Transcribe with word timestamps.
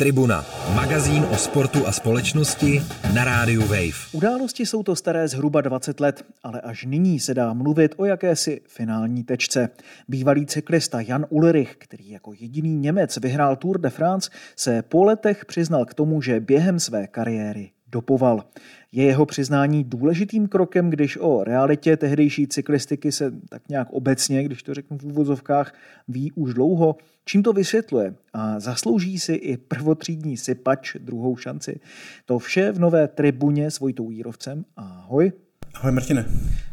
Tribuna, 0.00 0.44
magazín 0.74 1.26
o 1.32 1.36
sportu 1.36 1.86
a 1.86 1.92
společnosti 1.92 2.82
na 3.14 3.24
rádiu 3.24 3.60
Wave. 3.60 3.98
Události 4.12 4.66
jsou 4.66 4.82
to 4.82 4.96
staré 4.96 5.28
zhruba 5.28 5.60
20 5.60 6.00
let, 6.00 6.24
ale 6.42 6.60
až 6.60 6.84
nyní 6.84 7.20
se 7.20 7.34
dá 7.34 7.52
mluvit 7.52 7.94
o 7.96 8.04
jakési 8.04 8.60
finální 8.68 9.24
tečce. 9.24 9.68
Bývalý 10.08 10.46
cyklista 10.46 11.00
Jan 11.00 11.26
Ulrich, 11.28 11.76
který 11.78 12.10
jako 12.10 12.32
jediný 12.40 12.76
Němec 12.76 13.16
vyhrál 13.16 13.56
Tour 13.56 13.80
de 13.80 13.90
France, 13.90 14.30
se 14.56 14.82
po 14.82 15.04
letech 15.04 15.44
přiznal 15.44 15.84
k 15.84 15.94
tomu, 15.94 16.22
že 16.22 16.40
během 16.40 16.80
své 16.80 17.06
kariéry 17.06 17.70
dopoval. 17.88 18.44
Je 18.92 19.04
jeho 19.04 19.26
přiznání 19.26 19.84
důležitým 19.84 20.48
krokem, 20.48 20.90
když 20.90 21.16
o 21.16 21.44
realitě 21.44 21.96
tehdejší 21.96 22.46
cyklistiky 22.46 23.12
se 23.12 23.32
tak 23.48 23.68
nějak 23.68 23.88
obecně, 23.90 24.44
když 24.44 24.62
to 24.62 24.74
řeknu 24.74 24.98
v 24.98 25.04
úvozovkách, 25.04 25.74
ví 26.08 26.32
už 26.32 26.54
dlouho? 26.54 26.96
Čím 27.24 27.42
to 27.42 27.52
vysvětluje? 27.52 28.14
A 28.32 28.60
zaslouží 28.60 29.18
si 29.18 29.32
i 29.32 29.56
prvotřídní 29.56 30.36
sypač 30.36 30.96
druhou 31.00 31.36
šanci? 31.36 31.80
To 32.26 32.38
vše 32.38 32.72
v 32.72 32.78
nové 32.78 33.08
tribuně 33.08 33.70
s 33.70 33.80
Vojtou 33.80 34.10
Jírovcem. 34.10 34.64
Ahoj. 34.76 35.32
Ahoj 35.74 35.92
Martine. 35.92 36.26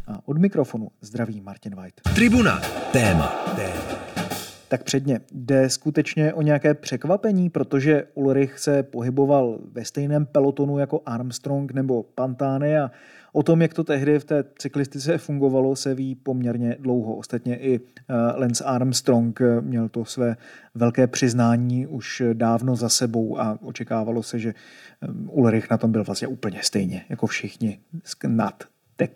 A 0.08 0.28
od 0.28 0.38
mikrofonu 0.38 0.90
zdraví 1.02 1.42
Martin 1.42 1.76
White. 1.76 2.02
Tribuna. 2.16 2.62
Téma. 2.92 3.28
Téma. 3.56 4.25
Tak 4.68 4.84
předně, 4.84 5.20
jde 5.32 5.70
skutečně 5.70 6.34
o 6.34 6.42
nějaké 6.42 6.74
překvapení, 6.74 7.50
protože 7.50 8.04
Ulrich 8.14 8.60
se 8.60 8.84
pohyboval 8.84 9.60
ve 9.72 9.86
stejném 9.86 10.26
pelotonu 10.26 10.80
jako 10.80 11.02
Armstrong 11.06 11.72
nebo 11.72 12.04
Pantane 12.04 12.82
a 12.82 12.92
o 13.34 13.44
tom, 13.44 13.62
jak 13.62 13.74
to 13.74 13.84
tehdy 13.84 14.20
v 14.20 14.26
té 14.26 14.44
cyklistice 14.58 15.18
fungovalo, 15.18 15.76
se 15.76 15.96
ví 15.96 16.16
poměrně 16.16 16.78
dlouho. 16.80 17.16
Ostatně 17.16 17.58
i 17.58 17.80
eh, 17.80 18.14
Lance 18.16 18.64
Armstrong 18.64 19.42
eh, 19.42 19.62
měl 19.62 19.90
to 19.90 20.06
své 20.06 20.38
velké 20.76 21.08
přiznání 21.08 21.88
už 21.88 22.24
dávno 22.34 22.76
za 22.76 22.90
sebou 22.90 23.40
a 23.40 23.58
očekávalo 23.62 24.24
se, 24.24 24.40
že 24.40 24.50
eh, 24.50 25.08
Ulrich 25.28 25.70
na 25.70 25.78
tom 25.78 25.92
byl 25.92 26.04
vlastně 26.04 26.28
úplně 26.28 26.60
stejně 26.64 27.06
jako 27.10 27.28
všichni 27.28 27.80
nad 28.28 28.64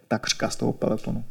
takřka 0.07 0.49
z 0.49 0.55
toho 0.55 0.73
pelotonu. 0.73 1.23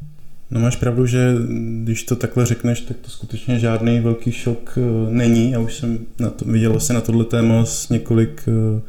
No 0.51 0.59
máš 0.59 0.75
pravdu, 0.75 1.05
že 1.05 1.35
když 1.83 2.03
to 2.03 2.15
takhle 2.15 2.45
řekneš, 2.45 2.81
tak 2.81 2.97
to 2.97 3.09
skutečně 3.09 3.59
žádný 3.59 3.99
velký 3.99 4.31
šok 4.31 4.77
eh, 4.77 5.11
není. 5.13 5.51
Já 5.51 5.59
už 5.59 5.73
jsem 5.75 5.99
na 6.19 6.29
to, 6.29 6.45
viděl 6.45 6.79
se 6.79 6.93
na 6.93 7.01
tohle 7.01 7.25
téma 7.25 7.65
s 7.65 7.89
několik 7.89 8.43
eh, 8.47 8.81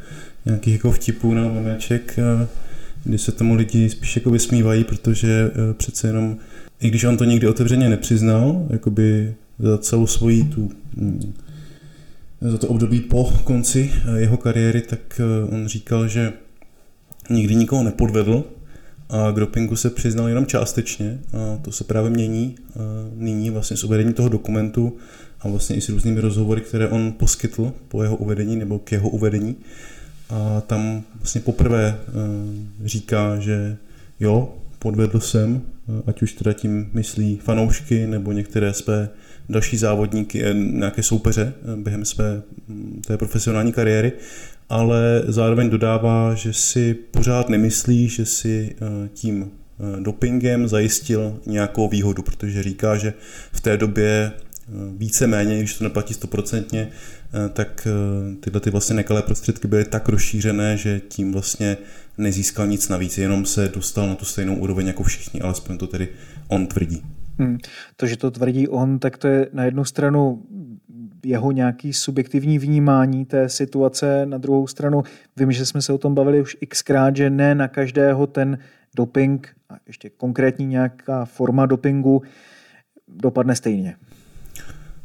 nějakých 0.45 0.73
jako 0.73 0.91
vtipů 0.91 1.35
na 1.35 1.49
memeček, 1.49 2.19
eh, 2.19 2.47
kdy 3.05 3.19
se 3.19 3.33
tomu 3.33 3.55
lidi 3.55 3.91
spíš 3.91 4.17
jako 4.17 4.31
vysmívají, 4.31 4.85
protože 4.85 5.51
přece 5.77 6.09
jenom, 6.09 6.37
i 6.81 6.89
když 6.89 7.05
on 7.05 7.17
to 7.17 7.25
nikdy 7.25 7.49
otevřeně 7.49 7.89
nepřiznal, 7.89 8.67
jakoby 8.71 9.35
za 9.59 9.79
celou 9.79 10.07
svoji 10.07 10.45
tu 10.45 10.71
hm, 10.97 11.33
za 12.41 12.59
to 12.59 12.69
období 12.69 13.01
po 13.01 13.33
konci 13.45 13.93
jeho 14.17 14.37
kariéry, 14.37 14.81
tak 14.81 15.21
on 15.51 15.69
říkal, 15.69 16.09
že 16.09 16.33
nikdy 17.31 17.55
nikoho 17.55 17.83
nepodvedl, 17.83 18.45
a 19.11 19.33
k 19.33 19.35
dopingu 19.35 19.77
se 19.77 19.91
přiznal 19.91 20.29
jenom 20.29 20.47
částečně 20.47 21.19
a 21.33 21.57
to 21.63 21.73
se 21.73 21.85
právě 21.85 22.11
mění 22.11 22.55
nyní 23.15 23.51
vlastně 23.51 23.77
s 23.77 23.85
uvedením 23.85 24.15
toho 24.15 24.29
dokumentu 24.29 24.97
a 25.41 25.49
vlastně 25.49 25.77
i 25.77 25.81
s 25.81 25.89
různými 25.89 26.21
rozhovory, 26.21 26.61
které 26.61 26.89
on 26.89 27.13
poskytl 27.13 27.73
po 27.89 28.03
jeho 28.03 28.17
uvedení 28.17 28.57
nebo 28.57 28.79
k 28.79 28.93
jeho 28.93 29.09
uvedení. 29.09 29.57
A 30.31 30.61
tam 30.61 31.03
vlastně 31.17 31.41
poprvé 31.41 31.87
e, 31.89 32.89
říká, 32.89 33.39
že 33.39 33.77
jo, 34.21 34.55
podvedl 34.79 35.21
jsem, 35.21 35.63
e, 35.89 36.03
ať 36.07 36.23
už 36.23 36.33
teda 36.33 36.53
tím 36.53 36.91
myslí 36.93 37.37
fanoušky 37.37 38.07
nebo 38.07 38.33
některé 38.33 38.75
své 38.75 39.09
další 39.49 39.77
závodníky, 39.77 40.45
e, 40.45 40.55
nějaké 40.55 41.03
soupeře 41.03 41.53
během 41.77 42.05
své 42.05 42.43
té 43.07 43.17
profesionální 43.17 43.73
kariéry 43.73 44.13
ale 44.71 45.23
zároveň 45.27 45.71
dodává, 45.71 46.35
že 46.35 46.53
si 46.53 46.95
pořád 46.95 47.49
nemyslí, 47.49 48.09
že 48.09 48.27
si 48.27 48.77
eh, 48.77 49.09
tím 49.09 49.51
eh, 49.51 50.01
dopingem 50.01 50.69
zajistil 50.69 51.41
nějakou 51.47 51.89
výhodu, 51.89 52.23
protože 52.23 52.63
říká, 52.63 52.97
že 52.97 53.15
v 53.53 53.61
té 53.61 53.77
době 53.77 54.33
eh, 54.35 54.71
víceméně, 54.97 55.59
když 55.59 55.75
to 55.75 55.85
neplatí 55.85 56.15
stoprocentně, 56.15 56.89
tak 57.53 57.89
tyhle 58.41 58.61
ty 58.61 58.71
vlastně 58.71 58.97
nekalé 58.97 59.23
prostředky 59.23 59.69
byly 59.69 59.85
tak 59.85 60.09
rozšířené, 60.09 60.77
že 60.77 61.01
tím 61.09 61.33
vlastně 61.33 61.77
nezískal 62.19 62.67
nic 62.67 62.89
navíc, 62.89 63.19
jenom 63.19 63.47
se 63.47 63.69
dostal 63.75 64.09
na 64.09 64.15
tu 64.15 64.25
stejnou 64.25 64.55
úroveň 64.55 64.87
jako 64.87 65.03
všichni, 65.03 65.41
alespoň 65.41 65.79
to 65.79 65.87
tedy 65.87 66.09
on 66.49 66.67
tvrdí. 66.67 67.03
Hmm. 67.39 67.59
To, 67.97 68.07
že 68.07 68.17
to 68.17 68.31
tvrdí 68.31 68.69
on, 68.69 68.99
tak 68.99 69.19
to 69.19 69.29
je 69.29 69.49
na 69.53 69.65
jednu 69.65 69.85
stranu 69.85 70.43
jeho 71.25 71.53
nějaký 71.53 71.93
subjektivní 71.93 72.59
vnímání 72.59 73.25
té 73.25 73.49
situace. 73.49 74.27
Na 74.27 74.39
druhou 74.39 74.67
stranu 74.67 75.03
vím, 75.37 75.53
že 75.53 75.67
jsme 75.67 75.83
se 75.83 75.93
o 75.93 75.99
tom 75.99 76.15
bavili 76.15 76.41
už 76.41 76.57
xkrát, 76.69 77.17
že 77.17 77.31
ne 77.31 77.55
na 77.55 77.69
každého 77.69 78.27
ten 78.27 78.59
doping 78.97 79.49
a 79.69 79.77
ještě 79.87 80.11
konkrétní 80.11 80.67
nějaká 80.67 81.25
forma 81.25 81.67
dopingu 81.67 82.23
dopadne 83.09 83.57
stejně. 83.57 83.97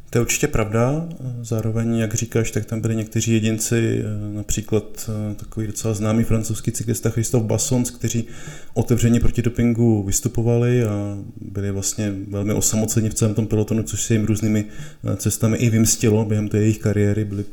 To 0.09 0.17
je 0.17 0.21
určitě 0.21 0.47
pravda. 0.47 1.09
Zároveň, 1.41 1.95
jak 1.95 2.13
říkáš, 2.13 2.51
tak 2.51 2.65
tam 2.65 2.81
byli 2.81 2.95
někteří 2.95 3.33
jedinci, 3.33 3.99
eh, 3.99 4.35
například 4.35 5.09
eh, 5.09 5.35
takový 5.35 5.67
docela 5.67 5.93
známý 5.93 6.23
francouzský 6.23 6.71
cyklista 6.71 7.09
Christophe 7.09 7.47
Bassons, 7.47 7.91
kteří 7.91 8.25
otevřeně 8.73 9.19
proti 9.19 9.41
dopingu 9.41 10.03
vystupovali 10.03 10.83
a 10.83 11.17
byli 11.41 11.71
vlastně 11.71 12.13
velmi 12.27 12.53
osamoceni 12.53 13.09
v 13.09 13.13
celém 13.13 13.33
tom 13.33 13.47
pelotonu, 13.47 13.83
což 13.83 14.03
se 14.03 14.13
jim 14.13 14.25
různými 14.25 14.65
eh, 14.65 15.15
cestami 15.15 15.57
i 15.57 15.69
vymstilo 15.69 16.25
během 16.25 16.49
té 16.49 16.57
jejich 16.57 16.79
kariéry. 16.79 17.25
Byli 17.25 17.45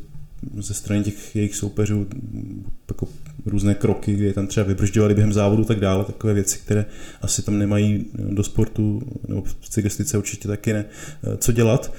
ze 0.58 0.74
strany 0.74 1.02
těch 1.02 1.36
jejich 1.36 1.56
soupeřů 1.56 2.06
jako 2.88 3.08
různé 3.46 3.74
kroky, 3.74 4.14
kdy 4.14 4.24
je 4.24 4.32
tam 4.32 4.46
třeba 4.46 4.66
vybržďovali 4.66 5.14
během 5.14 5.32
závodu 5.32 5.64
tak 5.64 5.80
dále, 5.80 6.04
takové 6.04 6.34
věci, 6.34 6.58
které 6.58 6.86
asi 7.22 7.42
tam 7.42 7.58
nemají 7.58 8.06
do 8.14 8.42
sportu, 8.42 9.02
nebo 9.28 9.42
v 9.42 9.68
cyklistice 9.68 10.18
určitě 10.18 10.48
taky 10.48 10.72
ne, 10.72 10.84
co 11.38 11.52
dělat. 11.52 11.92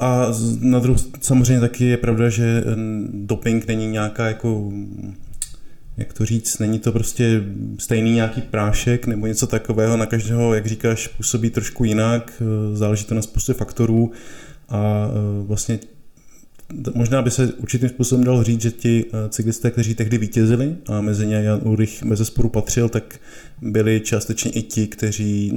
A 0.00 0.26
na 0.60 0.78
druhou 0.78 0.98
samozřejmě 1.20 1.60
taky 1.60 1.84
je 1.84 1.96
pravda, 1.96 2.28
že 2.28 2.64
doping 3.12 3.66
není 3.66 3.86
nějaká 3.86 4.26
jako 4.26 4.72
jak 5.96 6.12
to 6.12 6.24
říct, 6.24 6.58
není 6.58 6.78
to 6.78 6.92
prostě 6.92 7.42
stejný 7.78 8.12
nějaký 8.12 8.40
prášek 8.40 9.06
nebo 9.06 9.26
něco 9.26 9.46
takového, 9.46 9.96
na 9.96 10.06
každého, 10.06 10.54
jak 10.54 10.66
říkáš, 10.66 11.06
působí 11.06 11.50
trošku 11.50 11.84
jinak, 11.84 12.42
záleží 12.72 13.04
to 13.04 13.14
na 13.14 13.22
spoustě 13.22 13.52
faktorů. 13.52 14.12
A 14.68 15.08
vlastně 15.42 15.78
možná 16.94 17.22
by 17.22 17.30
se 17.30 17.52
určitým 17.52 17.88
způsobem 17.88 18.24
dalo 18.24 18.44
říct, 18.44 18.60
že 18.60 18.70
ti 18.70 19.04
eh, 19.04 19.28
cyklisté, 19.28 19.70
kteří 19.70 19.94
tehdy 19.94 20.18
vítězili 20.18 20.76
a 20.86 21.00
mezi 21.00 21.26
ně 21.26 21.34
Jan 21.34 21.60
Ulrich 21.62 22.02
mezi 22.02 22.24
sporu 22.24 22.48
patřil, 22.48 22.88
tak 22.88 23.20
byli 23.62 24.00
částečně 24.00 24.50
i 24.50 24.62
ti, 24.62 24.86
kteří, 24.86 25.52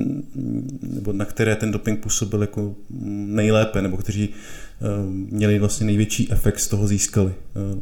nebo 0.82 1.14
na 1.14 1.26
které 1.26 1.56
ten 1.56 1.72
doping 1.72 2.00
působil 2.00 2.42
jako 2.42 2.76
nejlépe, 2.90 3.82
nebo 3.82 3.98
kteří 3.98 4.30
eh, 4.30 4.86
měli 5.10 5.60
vlastně 5.60 5.86
největší 5.86 6.32
efekt 6.32 6.60
z 6.60 6.68
toho 6.68 6.88
získali. 6.88 7.34
Eh, 7.34 7.80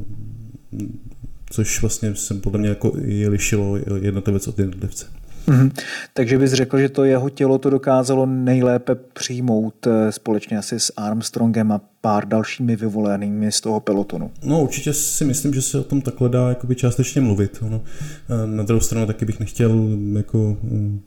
což 1.49 1.81
vlastně 1.81 2.15
se 2.15 2.33
podle 2.33 2.59
mě 2.59 2.69
jako 2.69 2.93
i 3.05 3.27
lišilo 3.27 3.77
jednotlivec 4.01 4.47
od 4.47 4.59
jednotlivce. 4.59 5.18
Mm-hmm. 5.49 5.71
Takže 6.13 6.37
bys 6.37 6.51
řekl, 6.51 6.79
že 6.79 6.89
to 6.89 7.03
jeho 7.03 7.29
tělo 7.29 7.57
to 7.57 7.69
dokázalo 7.69 8.25
nejlépe 8.25 8.95
přijmout 8.95 9.87
eh, 9.87 10.11
společně 10.11 10.57
asi 10.57 10.79
s 10.79 10.93
Armstrongem 10.97 11.71
a 11.71 11.81
pár 12.01 12.27
dalšími 12.27 12.75
vyvolenými 12.75 13.51
z 13.51 13.61
toho 13.61 13.79
pelotonu. 13.79 14.31
No 14.43 14.61
určitě 14.61 14.93
si 14.93 15.25
myslím, 15.25 15.53
že 15.53 15.61
se 15.61 15.79
o 15.79 15.83
tom 15.83 16.01
takhle 16.01 16.29
dá 16.29 16.49
jakoby 16.49 16.75
částečně 16.75 17.21
mluvit. 17.21 17.57
Ono, 17.61 17.81
eh, 17.83 18.47
na 18.47 18.63
druhou 18.63 18.81
stranu 18.81 19.05
taky 19.05 19.25
bych 19.25 19.39
nechtěl 19.39 19.87
jako 20.17 20.57
mm, 20.63 21.01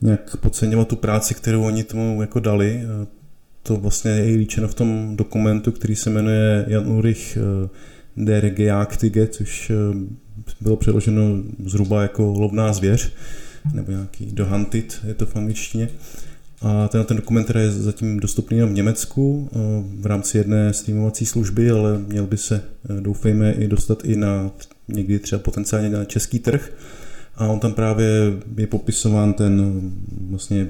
nějak 0.00 0.36
podceňovat 0.36 0.88
tu 0.88 0.96
práci, 0.96 1.34
kterou 1.34 1.62
oni 1.62 1.84
tomu 1.84 2.20
jako 2.20 2.40
dali. 2.40 2.82
Eh, 2.84 3.06
to 3.62 3.76
vlastně 3.76 4.10
je 4.10 4.32
i 4.32 4.36
líčeno 4.36 4.68
v 4.68 4.74
tom 4.74 5.16
dokumentu, 5.16 5.72
který 5.72 5.96
se 5.96 6.10
jmenuje 6.10 6.64
Jan 6.68 6.86
Ulrich 6.88 7.38
der 8.16 8.50
Geaktige, 8.50 9.26
což 9.26 9.72
bylo 10.60 10.76
přeloženo 10.76 11.22
zhruba 11.64 12.02
jako 12.02 12.32
lovná 12.38 12.72
zvěř, 12.72 13.12
nebo 13.74 13.90
nějaký 13.90 14.26
dohantit, 14.26 15.00
je 15.08 15.14
to 15.14 15.26
v 15.26 15.36
angličtině. 15.36 15.88
A 16.62 16.88
ten, 16.88 17.04
ten 17.04 17.16
dokument 17.16 17.50
je 17.58 17.70
zatím 17.70 18.20
dostupný 18.20 18.56
jenom 18.56 18.70
v 18.70 18.76
Německu 18.76 19.50
eh, 19.52 19.58
v 20.00 20.06
rámci 20.06 20.38
jedné 20.38 20.72
streamovací 20.72 21.26
služby, 21.26 21.70
ale 21.70 21.98
měl 21.98 22.26
by 22.26 22.36
se, 22.36 22.62
eh, 22.90 23.00
doufejme, 23.00 23.52
i 23.52 23.68
dostat 23.68 24.04
i 24.04 24.16
na 24.16 24.50
někdy 24.88 25.18
třeba 25.18 25.38
potenciálně 25.38 25.88
na 25.88 26.04
český 26.04 26.38
trh. 26.38 26.72
A 27.36 27.46
on 27.46 27.58
tam 27.58 27.72
právě 27.72 28.06
je 28.56 28.66
popisován 28.66 29.32
ten 29.32 29.80
vlastně, 30.30 30.68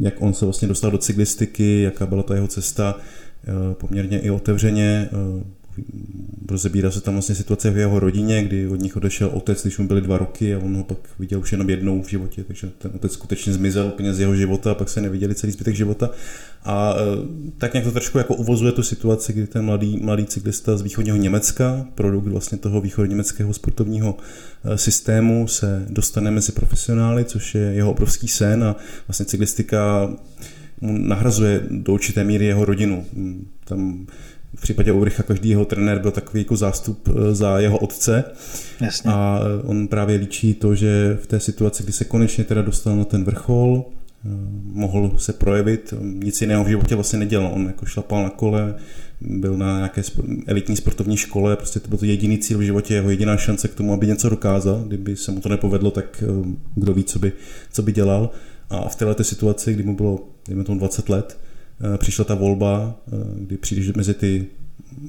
jak 0.00 0.14
on 0.18 0.34
se 0.34 0.44
vlastně 0.44 0.68
dostal 0.68 0.90
do 0.90 0.98
cyklistiky, 0.98 1.82
jaká 1.82 2.06
byla 2.06 2.22
ta 2.22 2.34
jeho 2.34 2.46
cesta, 2.46 2.96
eh, 3.44 3.74
poměrně 3.74 4.20
i 4.20 4.30
otevřeně 4.30 5.08
rozebírá 6.48 6.90
se 6.90 7.00
tam 7.00 7.14
vlastně 7.14 7.34
situace 7.34 7.70
v 7.70 7.78
jeho 7.78 8.00
rodině, 8.00 8.44
kdy 8.44 8.66
od 8.66 8.80
nich 8.80 8.96
odešel 8.96 9.30
otec, 9.32 9.62
když 9.62 9.78
mu 9.78 9.86
byly 9.86 10.00
dva 10.00 10.18
roky 10.18 10.54
a 10.54 10.58
on 10.58 10.76
ho 10.76 10.84
pak 10.84 10.98
viděl 11.18 11.40
už 11.40 11.52
jenom 11.52 11.70
jednou 11.70 12.02
v 12.02 12.08
životě, 12.08 12.44
takže 12.44 12.70
ten 12.78 12.90
otec 12.94 13.12
skutečně 13.12 13.52
zmizel 13.52 13.86
úplně 13.86 14.14
z 14.14 14.20
jeho 14.20 14.36
života 14.36 14.70
a 14.70 14.74
pak 14.74 14.88
se 14.88 15.00
neviděli 15.00 15.34
celý 15.34 15.52
zbytek 15.52 15.76
života. 15.76 16.10
A 16.64 16.94
tak 17.58 17.72
nějak 17.72 17.84
to 17.84 17.92
trošku 17.92 18.18
jako 18.18 18.34
uvozuje 18.34 18.72
tu 18.72 18.82
situaci, 18.82 19.32
kdy 19.32 19.46
ten 19.46 19.64
mladý, 19.64 19.96
mladý 20.02 20.24
cyklista 20.24 20.76
z 20.76 20.82
východního 20.82 21.16
Německa, 21.16 21.86
produkt 21.94 22.26
vlastně 22.26 22.58
toho 22.58 22.80
východněmeckého 22.80 23.54
sportovního 23.54 24.16
systému, 24.76 25.48
se 25.48 25.86
dostane 25.88 26.30
mezi 26.30 26.52
profesionály, 26.52 27.24
což 27.24 27.54
je 27.54 27.62
jeho 27.62 27.90
obrovský 27.90 28.28
sen 28.28 28.64
a 28.64 28.76
vlastně 29.08 29.26
cyklistika 29.26 30.10
mu 30.80 30.98
nahrazuje 30.98 31.60
do 31.70 31.92
určité 31.92 32.24
míry 32.24 32.46
jeho 32.46 32.64
rodinu. 32.64 33.06
Tam 33.64 34.06
v 34.54 34.60
případě 34.60 34.92
Ulricha 34.92 35.22
každý 35.22 35.48
jeho 35.48 35.64
trenér 35.64 35.98
byl 35.98 36.10
takový 36.10 36.40
jako 36.40 36.56
zástup 36.56 37.08
eh, 37.08 37.34
za 37.34 37.58
jeho 37.58 37.78
otce. 37.78 38.24
Jasně. 38.80 39.10
A 39.10 39.40
on 39.64 39.88
právě 39.88 40.16
líčí 40.16 40.54
to, 40.54 40.74
že 40.74 41.18
v 41.22 41.26
té 41.26 41.40
situaci, 41.40 41.82
kdy 41.82 41.92
se 41.92 42.04
konečně 42.04 42.44
teda 42.44 42.62
dostal 42.62 42.96
na 42.96 43.04
ten 43.04 43.24
vrchol, 43.24 43.84
eh, 43.84 44.28
mohl 44.72 45.12
se 45.16 45.32
projevit, 45.32 45.94
nic 46.00 46.40
jiného 46.40 46.64
v 46.64 46.68
životě 46.68 46.94
vlastně 46.94 47.18
nedělal. 47.18 47.52
On 47.54 47.66
jako 47.66 47.86
šlapal 47.86 48.22
na 48.22 48.30
kole, 48.30 48.74
byl 49.20 49.56
na 49.56 49.76
nějaké 49.76 50.02
elitní 50.46 50.76
sportovní 50.76 51.16
škole, 51.16 51.56
prostě 51.56 51.80
to 51.80 51.88
byl 51.88 51.98
to 51.98 52.04
jediný 52.04 52.38
cíl 52.38 52.58
v 52.58 52.62
životě, 52.62 52.94
jeho 52.94 53.10
jediná 53.10 53.36
šance 53.36 53.68
k 53.68 53.74
tomu, 53.74 53.92
aby 53.92 54.06
něco 54.06 54.28
dokázal. 54.28 54.84
Kdyby 54.86 55.16
se 55.16 55.32
mu 55.32 55.40
to 55.40 55.48
nepovedlo, 55.48 55.90
tak 55.90 56.24
eh, 56.26 56.48
kdo 56.74 56.94
ví, 56.94 57.04
co 57.04 57.18
by, 57.18 57.32
co 57.72 57.82
by 57.82 57.92
dělal. 57.92 58.30
A 58.70 58.88
v 58.88 58.96
této 58.96 59.24
situaci, 59.24 59.74
kdy 59.74 59.82
mu 59.82 59.96
bylo, 59.96 60.28
dejme 60.48 60.64
tomu 60.64 60.78
20 60.78 61.08
let, 61.08 61.38
eh, 61.38 61.51
přišla 61.96 62.24
ta 62.24 62.34
volba, 62.34 62.94
eh, 63.06 63.16
kdy 63.34 63.56
přijdeš 63.56 63.92
mezi 63.92 64.14
ty 64.14 64.46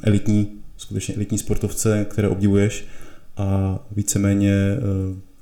elitní, 0.03 0.47
skutečně 0.77 1.15
elitní 1.15 1.37
sportovce, 1.37 2.05
které 2.09 2.27
obdivuješ 2.27 2.85
a 3.37 3.79
víceméně 3.95 4.53
eh, 4.53 5.33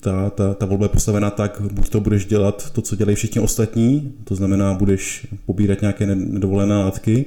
ta, 0.00 0.30
ta, 0.30 0.54
ta 0.54 0.66
volba 0.66 0.84
je 0.84 0.88
postavená 0.88 1.30
tak, 1.30 1.60
buď 1.72 1.88
to 1.88 2.00
budeš 2.00 2.26
dělat 2.26 2.70
to, 2.70 2.82
co 2.82 2.96
dělají 2.96 3.16
všichni 3.16 3.40
ostatní, 3.40 4.12
to 4.24 4.34
znamená, 4.34 4.74
budeš 4.74 5.26
pobírat 5.46 5.80
nějaké 5.80 6.06
nedovolené 6.06 6.76
látky 6.76 7.24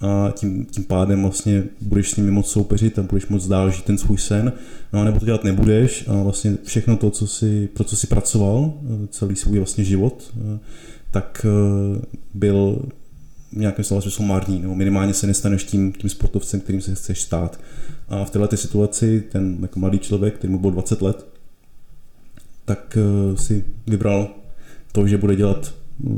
a 0.00 0.32
tím, 0.34 0.64
tím 0.64 0.84
pádem 0.84 1.22
vlastně 1.22 1.64
budeš 1.80 2.10
s 2.10 2.16
nimi 2.16 2.30
moc 2.30 2.50
soupeřit 2.50 2.98
a 2.98 3.02
budeš 3.02 3.26
moc 3.26 3.46
dál 3.46 3.70
žít 3.70 3.84
ten 3.84 3.98
svůj 3.98 4.18
sen, 4.18 4.52
no 4.92 5.00
a 5.00 5.04
nebo 5.04 5.18
to 5.18 5.26
dělat 5.26 5.44
nebudeš 5.44 6.04
a 6.08 6.22
vlastně 6.22 6.56
všechno 6.64 6.96
to, 6.96 7.10
co 7.10 7.26
si, 7.26 7.68
pro 7.74 7.84
co 7.84 7.96
si 7.96 8.06
pracoval, 8.06 8.72
eh, 8.82 9.06
celý 9.10 9.36
svůj 9.36 9.58
vlastně 9.58 9.84
život, 9.84 10.32
eh, 10.36 10.58
tak 11.16 11.46
eh, 11.48 12.00
byl 12.34 12.82
v 13.52 13.56
nějakém 13.56 13.84
slova 13.84 14.00
smyslu 14.00 14.24
marný, 14.24 14.60
nebo 14.60 14.74
minimálně 14.74 15.14
se 15.14 15.26
nestaneš 15.26 15.64
tím, 15.64 15.92
tím 15.92 16.10
sportovcem, 16.10 16.60
kterým 16.60 16.80
se 16.80 16.94
chceš 16.94 17.22
stát. 17.22 17.60
A 18.08 18.24
v 18.24 18.30
této 18.30 18.56
situaci 18.56 19.24
ten 19.32 19.58
jako 19.62 19.78
mladý 19.78 19.98
člověk, 19.98 20.34
který 20.34 20.52
mu 20.52 20.58
byl 20.58 20.70
20 20.70 21.02
let, 21.02 21.26
tak 22.64 22.98
si 23.34 23.64
vybral 23.86 24.28
to, 24.92 25.06
že 25.06 25.18
bude 25.18 25.36
dělat 25.36 25.74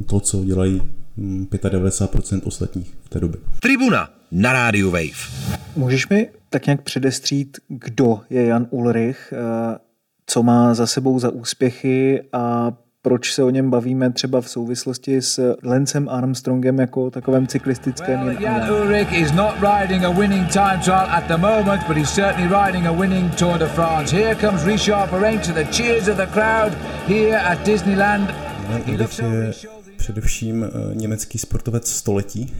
to, 0.06 0.20
co 0.20 0.44
dělají 0.44 0.82
95% 1.18 2.40
ostatních 2.44 2.94
v 3.04 3.08
té 3.08 3.20
době. 3.20 3.40
Tribuna 3.60 4.10
na 4.30 4.52
rádiu 4.52 4.90
Wave. 4.90 5.58
Můžeš 5.76 6.08
mi 6.08 6.30
tak 6.50 6.66
nějak 6.66 6.82
předestřít, 6.82 7.58
kdo 7.68 8.20
je 8.30 8.46
Jan 8.46 8.66
Ulrich, 8.70 9.32
eh, 9.36 9.78
co 10.26 10.42
má 10.42 10.74
za 10.74 10.86
sebou 10.86 11.18
za 11.18 11.30
úspěchy 11.30 12.22
a 12.32 12.72
proč 13.08 13.34
se 13.34 13.42
o 13.42 13.50
něm 13.50 13.70
bavíme 13.70 14.10
třeba 14.12 14.40
v 14.40 14.48
souvislosti 14.48 15.22
s 15.22 15.56
Lencem 15.62 16.08
Armstrongem 16.08 16.78
jako 16.78 17.10
takovém 17.10 17.46
cyklistickém 17.46 18.20
well, 18.20 18.42
Jan 18.42 18.70
Ulrich 18.70 19.12
is 19.12 19.32
not 19.32 19.54
riding 19.54 20.04
a 20.04 20.10
winning 20.10 20.48
time 20.52 20.80
trial 20.84 21.06
at 21.10 21.24
the 21.24 21.36
moment, 21.36 21.82
but 21.86 21.96
he's 21.96 22.14
certainly 22.14 22.64
riding 22.64 22.86
a 22.86 22.92
winning 22.92 23.34
Tour 23.34 23.58
de 23.58 23.66
France. 23.66 24.16
Here 24.16 24.34
comes 24.34 24.64
Richard 24.64 25.10
Perrin 25.10 25.40
to 25.40 25.52
the 25.52 25.64
cheers 25.64 26.08
of 26.08 26.16
the 26.16 26.26
crowd 26.26 26.72
here 27.06 27.36
at 27.36 27.66
Disneyland. 27.66 28.30
Jan 28.70 28.82
Ulrich 28.86 29.18
je 29.18 29.52
především 29.96 30.64
eh, 30.64 30.94
německý 30.94 31.38
sportovec 31.38 31.90
století, 31.90 32.52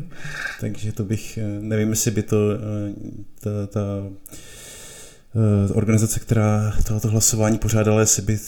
takže 0.60 0.92
to 0.92 1.04
bych, 1.04 1.38
eh, 1.38 1.60
nevím, 1.60 1.90
jestli 1.90 2.10
by 2.10 2.22
to 2.22 2.36
eh, 2.52 2.92
ta, 3.40 3.66
ta 3.66 3.80
organizace, 5.74 6.20
která 6.20 6.72
tohoto 6.86 7.08
hlasování 7.08 7.58
pořádala, 7.58 8.00
jestli 8.00 8.22
by 8.22 8.38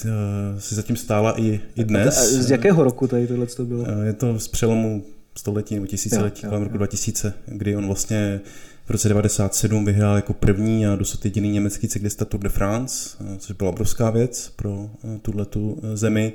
si 0.58 0.75
zatím 0.75 0.96
stála 0.96 1.40
i, 1.40 1.60
i 1.76 1.84
dnes. 1.84 2.19
A 2.19 2.42
z 2.42 2.50
jakého 2.50 2.84
roku 2.84 3.06
tady 3.06 3.26
tohle 3.26 3.46
to 3.46 3.64
bylo? 3.64 3.87
Je 4.02 4.12
to 4.12 4.38
z 4.38 4.48
přelomu 4.48 5.04
století 5.38 5.75
nebo 5.75 5.87
tisíciletí, 5.87 6.46
kolem 6.46 6.62
roku 6.62 6.76
2000, 6.76 7.34
kdy 7.46 7.76
on 7.76 7.87
vlastně 7.87 8.40
v 8.87 8.90
roce 8.90 9.08
97 9.08 9.84
vyhrál 9.84 10.16
jako 10.16 10.32
první 10.32 10.87
a 10.87 10.96
dosud 10.96 11.25
jediný 11.25 11.50
německý 11.50 11.88
cyklista 11.88 12.25
Tour 12.25 12.40
de 12.40 12.48
France, 12.48 13.16
což 13.38 13.56
byla 13.56 13.70
obrovská 13.70 14.10
věc 14.10 14.52
pro 14.56 14.90
tuhle 15.22 15.44
tu 15.44 15.82
zemi. 15.94 16.32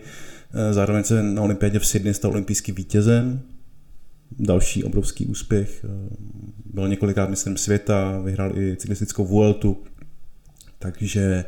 Eh, 0.54 0.74
zároveň 0.74 1.04
se 1.04 1.24
na 1.24 1.42
olympiádě 1.42 1.80
v 1.80 1.86
Sydney 1.86 2.14
stal 2.14 2.32
olympijským 2.32 2.76
vítězem. 2.76 3.42
Další 4.40 4.84
obrovský 4.84 5.26
úspěch. 5.26 5.86
Eh, 5.86 6.16
byl 6.74 6.88
několikrát 6.88 7.30
mistrem 7.30 7.58
světa, 7.58 8.20
vyhrál 8.24 8.58
i 8.58 8.76
cyklistickou 8.76 9.26
Vueltu. 9.26 9.78
Takže 10.92 11.46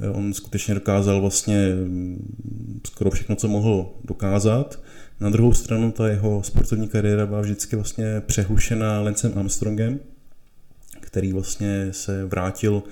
eh, 0.00 0.08
on 0.08 0.34
skutečně 0.34 0.74
dokázal 0.74 1.20
vlastně 1.20 1.74
mm, 1.74 2.80
skoro 2.86 3.10
všechno, 3.10 3.36
co 3.36 3.48
mohl 3.48 3.92
dokázat. 4.04 4.80
Na 5.20 5.30
druhou 5.30 5.52
stranu 5.52 5.92
ta 5.92 6.08
jeho 6.08 6.42
sportovní 6.42 6.88
kariéra 6.88 7.26
byla 7.26 7.40
vždycky 7.40 7.76
vlastně 7.76 8.22
přehušená 8.26 9.00
Lencem 9.00 9.32
Armstrongem, 9.36 10.00
který 11.00 11.32
vlastně 11.32 11.88
se 11.90 12.24
vrátil 12.24 12.82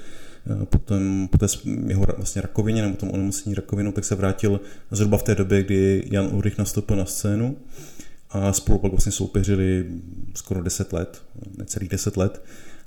Eh, 0.46 0.66
potom 0.66 1.28
po 1.28 1.38
té 1.38 1.46
jeho 1.86 2.04
vlastně 2.16 2.42
rakovině 2.42 2.82
nebo 2.82 2.96
tom 2.96 3.10
onemocnění 3.10 3.54
rakovinou, 3.54 3.92
tak 3.92 4.04
se 4.04 4.14
vrátil 4.14 4.60
zhruba 4.90 5.18
v 5.18 5.22
té 5.22 5.34
době, 5.34 5.62
kdy 5.62 6.08
Jan 6.10 6.26
Ulrich 6.26 6.58
nastoupil 6.58 6.96
na 6.96 7.04
scénu 7.04 7.56
a 8.30 8.52
spolu 8.52 8.78
pak 8.78 8.90
vlastně 8.90 9.12
soupeřili 9.12 9.86
skoro 10.34 10.62
10 10.62 10.92
let, 10.92 11.22
necelých 11.58 11.88
10 11.88 12.16
let. 12.16 12.42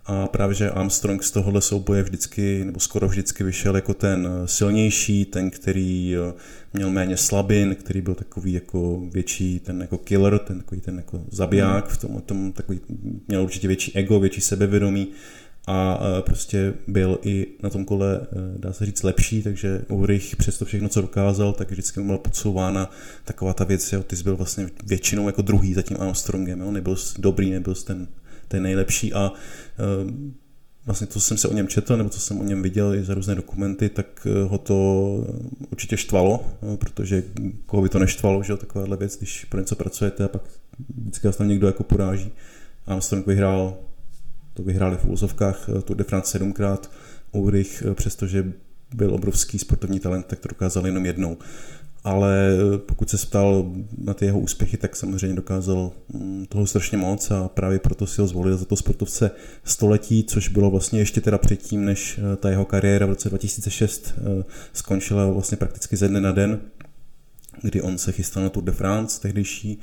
A 0.08 0.28
právě, 0.28 0.56
že 0.56 0.70
Armstrong 0.70 1.24
z 1.24 1.32
tohohle 1.32 1.62
souboje 1.62 2.04
vždycky, 2.04 2.66
nebo 2.66 2.80
skoro 2.80 3.08
vždycky 3.08 3.44
vyšel 3.44 3.76
jako 3.76 3.94
ten 3.94 4.30
silnější, 4.46 5.26
ten, 5.26 5.50
který 5.50 6.16
eh, 6.16 6.34
měl 6.74 6.90
méně 6.90 7.18
slabin, 7.18 7.76
který 7.76 8.02
byl 8.02 8.16
takový 8.16 8.54
jako 8.54 9.02
větší, 9.12 9.60
ten 9.60 9.82
jako 9.82 9.98
killer, 9.98 10.40
ten 10.40 10.58
takový 10.58 10.82
ten 10.82 10.98
jako 10.98 11.24
zabiják, 11.32 11.88
v 11.88 11.98
tom, 11.98 12.22
tom 12.22 12.52
takový, 12.52 12.80
měl 13.28 13.44
určitě 13.44 13.68
větší 13.68 13.96
ego, 13.96 14.20
větší 14.20 14.42
sebevědomí 14.42 15.08
a 15.68 16.00
e, 16.20 16.22
prostě 16.22 16.74
byl 16.88 17.20
i 17.24 17.48
na 17.64 17.70
tom 17.70 17.86
kole, 17.86 18.22
dá 18.58 18.74
se 18.74 18.86
říct, 18.86 19.04
lepší, 19.04 19.44
takže 19.44 19.82
Ulrich 19.90 20.36
přes 20.36 20.58
to 20.58 20.66
všechno, 20.66 20.90
co 20.90 21.02
dokázal, 21.02 21.54
tak 21.54 21.72
vždycky 21.72 22.00
mu 22.00 22.06
byla 22.06 22.18
podsouvána 22.18 22.92
taková 23.24 23.54
ta 23.54 23.64
věc, 23.64 23.90
že 23.90 24.00
ty 24.00 24.16
jsi 24.16 24.24
byl 24.24 24.36
vlastně 24.36 24.70
většinou 24.86 25.28
jako 25.28 25.42
druhý 25.42 25.74
za 25.74 25.82
tím 25.82 25.98
Armstrongem, 26.00 26.60
jo? 26.60 26.72
nebyl 26.72 26.96
jsi 26.96 27.22
dobrý, 27.22 27.52
nebyl 27.52 27.76
jsi 27.76 27.86
ten, 27.86 28.08
ten 28.48 28.64
nejlepší 28.64 29.14
a 29.14 29.32
e, 29.32 30.14
vlastně 30.86 31.08
to, 31.08 31.20
jsem 31.20 31.38
se 31.38 31.48
o 31.48 31.54
něm 31.54 31.68
četl, 31.68 31.98
nebo 31.98 32.10
co 32.10 32.20
jsem 32.20 32.40
o 32.40 32.44
něm 32.44 32.62
viděl 32.62 32.96
i 32.96 33.04
za 33.04 33.14
různé 33.14 33.36
dokumenty, 33.36 33.90
tak 33.90 34.28
ho 34.48 34.58
to 34.58 34.76
určitě 35.72 35.98
štvalo, 35.98 36.46
protože 36.76 37.24
koho 37.66 37.84
by 37.84 37.90
to 37.90 38.00
neštvalo, 38.00 38.44
že 38.44 38.58
takováhle 38.58 38.98
věc, 38.98 39.18
když 39.18 39.46
pro 39.46 39.60
něco 39.60 39.76
pracujete 39.76 40.24
a 40.24 40.28
pak 40.28 40.42
vždycky 40.98 41.28
vás 41.28 41.38
tam 41.38 41.48
někdo 41.48 41.68
jako 41.68 41.84
poráží. 41.84 42.32
Armstrong 42.88 43.28
vyhrál 43.28 43.78
to 44.56 44.64
vyhráli 44.64 44.98
v 44.98 45.06
úzovkách 45.06 45.70
eh, 45.70 45.82
Tour 45.82 45.98
de 45.98 46.04
France 46.04 46.32
sedmkrát. 46.32 46.92
Ulrich, 47.32 47.84
eh, 47.86 47.94
přestože 47.94 48.54
byl 48.94 49.14
obrovský 49.14 49.60
sportovní 49.60 50.00
talent, 50.00 50.26
tak 50.26 50.40
to 50.40 50.48
dokázal 50.48 50.86
jenom 50.86 51.06
jednou. 51.06 51.38
Ale 52.06 52.50
eh, 52.50 52.78
pokud 52.78 53.10
se 53.10 53.18
ptal 53.18 53.72
na 53.98 54.14
ty 54.14 54.26
jeho 54.26 54.40
úspěchy, 54.40 54.78
tak 54.78 54.96
samozřejmě 54.96 55.36
dokázal 55.36 55.92
mm, 56.14 56.46
toho 56.50 56.68
strašně 56.68 56.98
moc 56.98 57.32
a 57.32 57.48
právě 57.48 57.80
proto 57.80 58.08
si 58.08 58.22
ho 58.22 58.28
zvolil 58.28 58.58
za 58.58 58.66
to 58.66 58.76
sportovce 58.76 59.32
století, 59.64 60.24
což 60.24 60.50
bylo 60.50 60.72
vlastně 60.72 61.00
ještě 61.00 61.22
teda 61.22 61.38
předtím, 61.38 61.86
než 61.86 62.20
ta 62.38 62.50
jeho 62.50 62.66
kariéra 62.66 63.06
v 63.06 63.10
roce 63.10 63.30
2006 63.30 64.14
skončila 64.74 65.32
vlastně 65.32 65.58
prakticky 65.58 65.98
ze 65.98 66.08
dne 66.08 66.22
na 66.22 66.32
den, 66.32 66.60
kdy 67.62 67.82
on 67.82 67.98
se 67.98 68.12
chystal 68.12 68.44
na 68.44 68.50
Tour 68.50 68.64
de 68.64 68.72
France, 68.72 69.22
tehdejší 69.22 69.80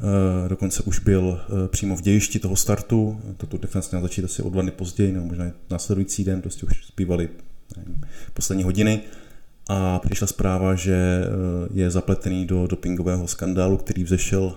Eh, 0.00 0.48
dokonce 0.48 0.82
už 0.82 0.98
byl 0.98 1.40
eh, 1.40 1.68
přímo 1.68 1.96
v 1.96 2.02
dějišti 2.02 2.38
toho 2.38 2.56
startu. 2.56 3.20
Toto 3.36 3.58
defense 3.58 3.88
měl 3.92 4.02
začít 4.02 4.24
asi 4.24 4.42
o 4.42 4.50
dva 4.50 4.62
dny 4.62 4.70
později, 4.70 5.12
nebo 5.12 5.26
možná 5.26 5.44
následující 5.70 6.24
den, 6.24 6.42
prostě 6.42 6.66
už 6.66 6.86
zpívali 6.86 7.28
nevím, 7.76 8.00
poslední 8.34 8.64
hodiny. 8.64 9.00
A 9.68 9.98
přišla 9.98 10.26
zpráva, 10.26 10.74
že 10.74 10.94
eh, 10.94 11.28
je 11.72 11.90
zapletený 11.90 12.46
do 12.46 12.66
dopingového 12.66 13.26
skandálu, 13.26 13.76
který 13.76 14.04
vzešel 14.04 14.52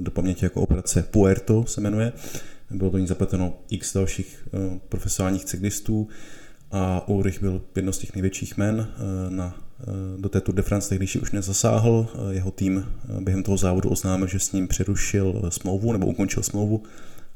do 0.00 0.10
paměti 0.10 0.44
jako 0.44 0.60
operace 0.60 1.02
Puerto 1.02 1.64
se 1.66 1.80
jmenuje. 1.80 2.12
Bylo 2.70 2.90
do 2.90 2.98
ní 2.98 3.06
zapleteno 3.06 3.58
x 3.70 3.94
dalších 3.94 4.48
profesionálních 4.88 5.44
cyklistů 5.44 6.08
a 6.72 7.08
Ulrich 7.08 7.40
byl 7.40 7.62
jedno 7.76 7.92
z 7.92 7.98
těch 7.98 8.14
největších 8.14 8.56
men 8.56 8.88
na 9.28 9.54
do 10.16 10.28
té 10.28 10.40
Tour 10.40 10.54
de 10.54 10.62
France 10.62 10.88
tehdejší 10.88 11.18
už 11.18 11.32
nezasáhl. 11.32 12.06
Eh, 12.14 12.34
jeho 12.34 12.50
tým 12.50 12.86
během 13.20 13.42
toho 13.42 13.56
závodu 13.56 13.88
oznámil, 13.88 14.26
že 14.26 14.38
s 14.38 14.52
ním 14.52 14.68
přerušil 14.68 15.42
smlouvu 15.48 15.92
nebo 15.92 16.06
ukončil 16.06 16.42
smlouvu 16.42 16.82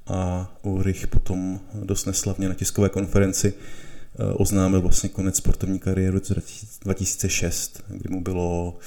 a 0.07 0.51
Ulrich 0.63 1.07
potom 1.07 1.61
dost 1.85 2.07
neslavně 2.07 2.49
na 2.49 2.55
tiskové 2.55 2.89
konferenci 2.89 3.55
oznámil 4.35 4.81
vlastně 4.81 5.09
konec 5.09 5.37
sportovní 5.37 5.79
kariéry 5.79 6.21
2006, 6.83 7.83
kdy 7.89 8.15
mu 8.15 8.21
bylo 8.21 8.79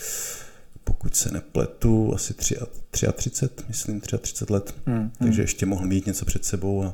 pokud 0.84 1.16
se 1.16 1.32
nepletu, 1.32 2.14
asi 2.16 2.34
33, 2.34 3.50
myslím 3.68 4.02
33 4.02 4.54
let, 4.54 4.76
hmm, 4.86 4.98
hmm. 4.98 5.12
takže 5.20 5.42
ještě 5.42 5.66
mohl 5.66 5.88
mít 5.88 6.06
něco 6.06 6.26
před 6.26 6.46
sebou 6.46 6.84
a 6.84 6.94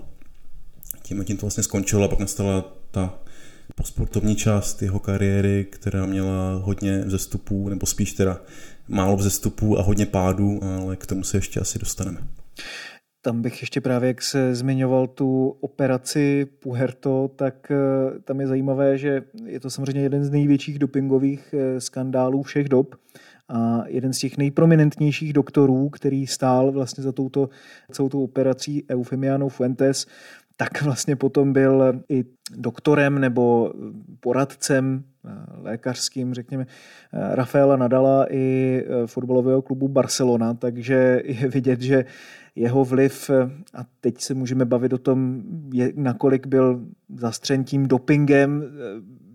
tím, 1.03 1.23
tím 1.23 1.37
to 1.37 1.45
vlastně 1.45 1.63
skončilo 1.63 2.03
a 2.03 2.07
pak 2.07 2.19
nastala 2.19 2.73
ta 2.91 3.19
sportovní 3.83 4.35
část 4.35 4.81
jeho 4.81 4.99
kariéry, 4.99 5.67
která 5.69 6.05
měla 6.05 6.55
hodně 6.63 6.99
vzestupů, 6.99 7.69
nebo 7.69 7.85
spíš 7.85 8.13
teda 8.13 8.41
málo 8.87 9.17
vzestupů 9.17 9.79
a 9.79 9.81
hodně 9.81 10.05
pádů, 10.05 10.63
ale 10.63 10.95
k 10.95 11.05
tomu 11.05 11.23
se 11.23 11.37
ještě 11.37 11.59
asi 11.59 11.79
dostaneme. 11.79 12.27
Tam 13.27 13.41
bych 13.41 13.61
ještě 13.61 13.81
právě, 13.81 14.07
jak 14.07 14.21
se 14.21 14.55
zmiňoval 14.55 15.07
tu 15.07 15.57
operaci 15.59 16.47
Puherto, 16.59 17.31
tak 17.35 17.71
eh, 17.71 18.19
tam 18.19 18.41
je 18.41 18.47
zajímavé, 18.47 18.97
že 18.97 19.23
je 19.45 19.59
to 19.59 19.69
samozřejmě 19.69 20.01
jeden 20.01 20.23
z 20.23 20.29
největších 20.29 20.79
dopingových 20.79 21.53
eh, 21.57 21.81
skandálů 21.81 22.43
všech 22.43 22.69
dob 22.69 22.95
a 23.49 23.83
jeden 23.87 24.13
z 24.13 24.19
těch 24.19 24.37
nejprominentnějších 24.37 25.33
doktorů, 25.33 25.89
který 25.89 26.27
stál 26.27 26.71
vlastně 26.71 27.03
za 27.03 27.11
touto 27.11 27.49
celou 27.91 28.09
tou 28.09 28.23
operací 28.23 28.85
Eufemiano 28.89 29.49
Fuentes, 29.49 30.05
tak 30.57 30.81
vlastně 30.81 31.15
potom 31.15 31.53
byl 31.53 32.01
i 32.09 32.25
doktorem 32.55 33.19
nebo 33.19 33.73
poradcem 34.19 35.03
eh, 35.25 35.29
lékařským, 35.61 36.33
řekněme, 36.33 36.65
Rafaela 37.13 37.75
Nadala 37.75 38.33
i 38.33 38.83
fotbalového 39.05 39.61
klubu 39.61 39.87
Barcelona, 39.87 40.53
takže 40.53 41.21
je 41.25 41.47
vidět, 41.47 41.81
že 41.81 42.05
jeho 42.57 42.85
vliv, 42.85 43.29
a 43.73 43.85
teď 44.01 44.21
se 44.21 44.33
můžeme 44.33 44.65
bavit 44.65 44.93
o 44.93 44.97
tom, 44.97 45.43
nakolik 45.95 46.47
byl 46.47 46.81
zastřen 47.15 47.63
tím 47.63 47.87
dopingem, 47.87 48.63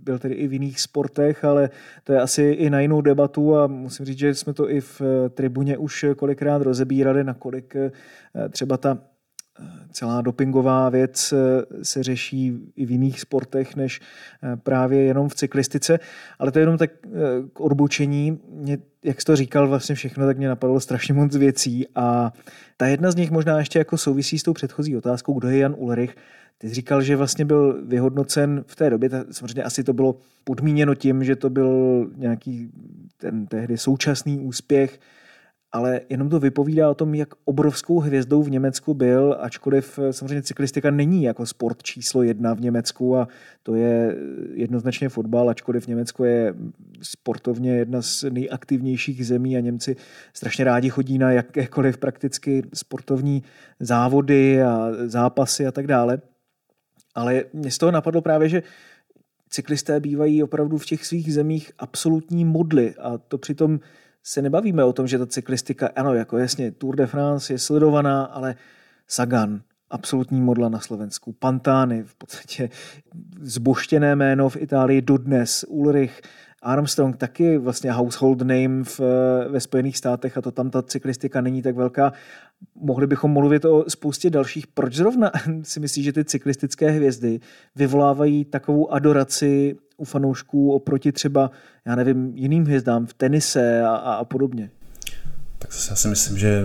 byl 0.03 0.19
tedy 0.19 0.35
i 0.35 0.49
v 0.49 0.53
jiných 0.53 0.81
sportech, 0.81 1.45
ale 1.45 1.71
to 2.05 2.13
je 2.13 2.21
asi 2.21 2.43
i 2.43 2.71
na 2.71 2.81
jinou 2.81 3.01
debatu 3.01 3.57
a 3.57 3.67
musím 3.67 4.07
říct, 4.07 4.19
že 4.19 4.35
jsme 4.35 4.53
to 4.53 4.71
i 4.71 4.81
v 4.81 5.03
tribuně 5.31 5.77
už 5.77 6.05
kolikrát 6.17 6.63
rozebírali, 6.63 7.25
nakolik 7.25 7.75
třeba 8.51 8.77
ta 8.77 8.99
celá 9.93 10.21
dopingová 10.21 10.89
věc 10.89 11.35
se 11.83 12.03
řeší 12.03 12.53
i 12.77 12.87
v 12.87 12.91
jiných 12.91 13.21
sportech, 13.21 13.77
než 13.77 14.01
právě 14.63 15.03
jenom 15.03 15.29
v 15.29 15.35
cyklistice, 15.35 15.99
ale 16.39 16.53
to 16.53 16.59
je 16.59 16.63
jenom 16.63 16.79
tak 16.79 16.91
k 17.53 17.61
odbočení. 17.61 18.41
Mě, 18.51 18.79
jak 19.05 19.21
jsi 19.21 19.25
to 19.25 19.37
říkal 19.37 19.69
vlastně 19.69 19.95
všechno, 19.95 20.27
tak 20.27 20.39
mě 20.39 20.49
napadlo 20.49 20.81
strašně 20.81 21.15
moc 21.15 21.37
věcí 21.37 21.87
a 21.95 22.33
ta 22.77 22.87
jedna 22.87 23.11
z 23.11 23.17
nich 23.17 23.31
možná 23.31 23.59
ještě 23.59 23.79
jako 23.79 23.99
souvisí 23.99 24.39
s 24.39 24.43
tou 24.43 24.53
předchozí 24.53 24.97
otázkou, 24.97 25.39
kdo 25.39 25.49
je 25.49 25.59
Jan 25.59 25.75
Ulrich, 25.79 26.17
ty 26.59 26.69
jsi 26.69 26.75
říkal, 26.75 27.03
že 27.03 27.17
vlastně 27.17 27.45
byl 27.45 27.83
vyhodnocen 27.87 28.65
v 28.67 28.77
té 28.77 28.91
době, 28.91 29.11
samozřejmě 29.31 29.63
asi 29.63 29.85
to 29.85 29.93
bylo 29.93 30.17
podmíněno 30.45 30.95
tím, 30.95 31.25
že 31.25 31.37
to 31.37 31.51
byl 31.51 32.11
nějaký 32.17 32.71
ten 33.17 33.47
tehdy 33.47 33.79
současný 33.79 34.39
úspěch, 34.39 35.01
ale 35.73 36.01
jenom 36.09 36.29
to 36.29 36.41
vypovídá 36.41 36.91
o 36.91 36.95
tom, 36.95 37.15
jak 37.15 37.29
obrovskou 37.45 38.01
hvězdou 38.01 38.43
v 38.43 38.51
Německu 38.51 38.95
byl, 38.95 39.37
ačkoliv 39.41 39.99
samozřejmě 40.11 40.43
cyklistika 40.43 40.91
není 40.91 41.23
jako 41.23 41.47
sport 41.47 41.83
číslo 41.83 42.23
jedna 42.23 42.55
v 42.55 42.61
Německu 42.61 43.17
a 43.17 43.29
to 43.63 43.75
je 43.75 44.17
jednoznačně 44.55 45.09
fotbal, 45.09 45.51
ačkoliv 45.51 45.87
Německo 45.87 46.25
je 46.25 46.55
sportovně 47.03 47.77
jedna 47.77 48.03
z 48.03 48.25
nejaktivnějších 48.31 49.27
zemí 49.27 49.57
a 49.57 49.61
Němci 49.61 49.97
strašně 50.35 50.65
rádi 50.65 50.91
chodí 50.91 51.19
na 51.19 51.33
jakékoliv 51.33 51.99
prakticky 51.99 52.63
sportovní 52.75 53.43
závody 53.81 54.63
a 54.63 54.89
zápasy 55.07 55.67
a 55.67 55.73
tak 55.73 55.87
dále. 55.87 56.19
Ale 57.15 57.45
mě 57.53 57.71
z 57.71 57.79
toho 57.79 57.93
napadlo 57.93 58.23
právě, 58.23 58.49
že 58.49 58.63
cyklisté 59.51 60.01
bývají 60.01 60.43
opravdu 60.43 60.79
v 60.79 60.87
těch 60.87 61.07
svých 61.07 61.35
zemích 61.35 61.73
absolutní 61.79 62.45
modly 62.45 62.95
a 63.01 63.19
to 63.19 63.39
přitom 63.39 63.81
se 64.23 64.43
nebavíme 64.43 64.85
o 64.85 64.93
tom, 64.93 65.07
že 65.07 65.19
ta 65.19 65.27
cyklistika, 65.27 65.91
ano, 65.97 66.15
jako 66.15 66.39
jasně, 66.39 66.71
Tour 66.71 66.97
de 66.97 67.07
France 67.07 67.53
je 67.53 67.59
sledovaná, 67.59 68.25
ale 68.25 68.55
Sagan, 69.07 69.63
absolutní 69.91 70.41
modla 70.41 70.69
na 70.69 70.81
Slovensku, 70.81 71.33
Pantány, 71.33 72.03
v 72.03 72.15
podstatě 72.15 72.71
zboštěné 73.41 74.17
jméno 74.17 74.49
v 74.49 74.57
Itálii 74.57 75.03
dodnes, 75.03 75.65
Ulrich, 75.69 76.21
Armstrong 76.63 77.17
taky 77.17 77.59
vlastně 77.59 77.93
household 77.93 78.43
name 78.43 78.85
v, 78.85 79.01
ve 79.49 79.61
Spojených 79.61 79.99
státech 79.99 80.39
a 80.39 80.41
to 80.41 80.51
tam 80.51 80.71
ta 80.71 80.83
cyklistika 80.83 81.41
není 81.41 81.63
tak 81.63 81.77
velká. 81.77 82.13
Mohli 82.75 83.07
bychom 83.07 83.31
mluvit 83.31 83.65
o 83.65 83.85
spoustě 83.89 84.31
dalších. 84.31 84.67
Proč 84.67 84.95
zrovna 84.95 85.31
si 85.63 85.81
myslíš, 85.81 86.05
že 86.05 86.13
ty 86.13 86.25
cyklistické 86.25 86.91
hvězdy 86.91 87.41
vyvolávají 87.77 88.45
takovou 88.45 88.93
adoraci 88.93 89.77
u 89.97 90.05
fanoušků 90.05 90.73
oproti 90.73 91.13
třeba, 91.13 91.51
já 91.87 91.95
nevím, 91.97 92.33
jiným 92.35 92.65
hvězdám 92.65 93.07
v 93.07 93.15
tenise 93.15 93.83
a, 93.83 93.95
a, 93.95 94.15
a 94.15 94.25
podobně? 94.25 94.71
Tak 95.59 95.73
zase 95.73 95.93
já 95.93 95.97
si 95.97 96.09
myslím, 96.09 96.39
že 96.39 96.63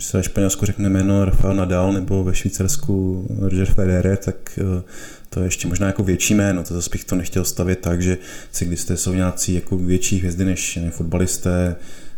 se 0.00 0.16
ve 0.16 0.22
Španělsku 0.22 0.66
řekne 0.66 0.88
jméno 0.88 1.24
Rafael 1.24 1.54
Nadal 1.54 1.92
nebo 1.92 2.24
ve 2.24 2.34
Švýcarsku 2.34 3.26
Roger 3.38 3.66
Federer, 3.66 4.16
tak 4.16 4.58
eh, 4.58 4.82
to 5.30 5.40
je 5.40 5.46
ještě 5.46 5.68
možná 5.68 5.86
jako 5.86 6.02
větší 6.02 6.34
jméno, 6.34 6.64
to 6.64 6.74
zase 6.74 6.90
bych 6.92 7.04
to 7.04 7.16
nechtěl 7.16 7.44
stavět 7.44 7.78
tak, 7.78 8.02
že 8.02 8.18
cyklisté 8.50 8.96
jsou 8.96 9.12
nějací 9.12 9.54
jako 9.54 9.76
větší 9.76 10.18
hvězdy 10.18 10.44
než 10.44 10.76
ne, 10.76 10.90
fotbalisté, 10.90 11.76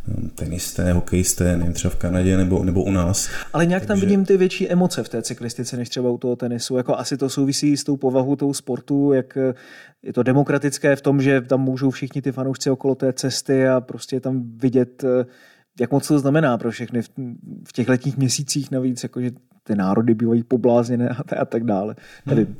hm, 0.08 0.30
tenisté, 0.34 0.92
hokejisté, 0.92 1.56
nevím, 1.56 1.72
třeba 1.72 1.94
v 1.94 1.96
Kanadě 1.96 2.36
nebo, 2.36 2.64
nebo 2.64 2.84
u 2.84 2.90
nás. 2.90 3.28
Ale 3.52 3.66
nějak 3.66 3.82
Takže... 3.86 4.00
tam 4.00 4.08
vidím 4.08 4.24
ty 4.24 4.36
větší 4.36 4.70
emoce 4.70 5.02
v 5.02 5.08
té 5.08 5.22
cyklistice, 5.22 5.76
než 5.76 5.88
třeba 5.88 6.10
u 6.10 6.18
toho 6.18 6.36
tenisu. 6.36 6.76
Jako 6.76 6.96
asi 6.96 7.16
to 7.16 7.28
souvisí 7.28 7.76
s 7.76 7.84
tou 7.84 7.96
povahou 7.96 8.36
toho 8.36 8.54
sportu, 8.54 9.12
jak 9.12 9.38
je 10.02 10.12
to 10.12 10.22
demokratické 10.22 10.96
v 10.96 11.00
tom, 11.00 11.22
že 11.22 11.40
tam 11.40 11.60
můžou 11.60 11.90
všichni 11.90 12.22
ty 12.22 12.32
fanoušci 12.32 12.70
okolo 12.70 12.94
té 12.94 13.12
cesty 13.12 13.68
a 13.68 13.80
prostě 13.80 14.20
tam 14.20 14.42
vidět, 14.56 15.04
jak 15.80 15.90
moc 15.90 16.08
to 16.08 16.18
znamená 16.18 16.58
pro 16.58 16.70
všechny 16.70 17.02
v, 17.02 17.08
v 17.68 17.72
těch 17.72 17.88
letních 17.88 18.16
měsících 18.16 18.70
navíc, 18.70 19.02
jakože 19.02 19.30
ty 19.62 19.74
národy 19.74 20.14
bývají 20.14 20.42
poblázněné 20.42 21.08
a, 21.08 21.40
a 21.40 21.44
tak 21.44 21.64
dále. 21.64 21.96
Nevím. 22.26 22.46
Hmm. 22.46 22.56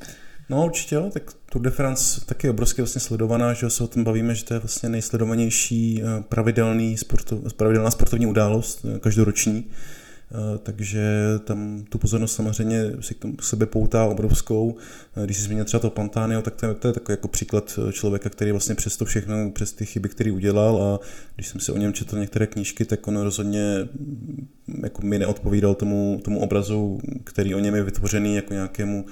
No 0.53 0.65
určitě, 0.65 0.95
jo, 0.95 1.11
tak 1.13 1.33
Tour 1.53 1.63
de 1.63 1.71
France 1.71 2.21
taky 2.27 2.47
je 2.47 2.51
obrovsky 2.51 2.83
vlastně 2.83 3.01
sledovaná, 3.01 3.53
že 3.53 3.71
se 3.71 3.85
o 3.85 3.87
tom 3.87 4.05
bavíme, 4.05 4.35
že 4.35 4.45
to 4.45 4.55
je 4.55 4.61
vlastně 4.61 4.89
nejsledovanější 4.89 6.03
eh, 6.03 6.23
pravidelný 6.29 6.97
sportov, 6.97 7.55
pravidelná 7.55 7.91
sportovní 7.91 8.27
událost 8.27 8.85
eh, 8.85 8.99
každoroční. 8.99 9.65
Eh, 9.67 10.59
takže 10.59 11.03
tam 11.45 11.85
tu 11.89 11.99
pozornost 11.99 12.35
samozřejmě 12.35 12.93
si 13.01 13.15
k 13.15 13.19
tomu 13.19 13.35
sebe 13.41 13.67
poutá 13.67 14.05
obrovskou. 14.05 14.77
Když 15.25 15.37
si 15.37 15.43
zmínil 15.43 15.65
třeba 15.65 15.81
to 15.81 15.91
Pantánio, 15.91 16.43
tak 16.43 16.55
to 16.55 16.67
je, 16.67 16.75
to 16.75 16.89
je 16.89 16.93
takový 16.93 17.13
jako 17.13 17.29
příklad 17.29 17.79
člověka, 17.93 18.31
který 18.31 18.51
vlastně 18.51 18.75
přes 18.75 18.97
to 18.97 19.05
všechno, 19.05 19.51
přes 19.51 19.73
ty 19.73 19.87
chyby, 19.87 20.09
které 20.09 20.33
udělal 20.33 20.83
a 20.83 21.01
když 21.35 21.49
jsem 21.49 21.61
si 21.61 21.73
o 21.73 21.77
něm 21.77 21.93
četl 21.93 22.19
některé 22.19 22.47
knížky, 22.47 22.85
tak 22.85 23.09
on 23.09 23.17
rozhodně 23.17 23.89
mm, 23.99 24.49
jako 24.83 25.03
mi 25.03 25.19
neodpovídal 25.19 25.75
tomu, 25.75 26.21
tomu 26.25 26.41
obrazu, 26.41 27.01
který 27.25 27.55
o 27.55 27.59
něm 27.59 27.75
je 27.75 27.83
vytvořený 27.83 28.37
jako 28.37 28.53
nějakému 28.53 29.05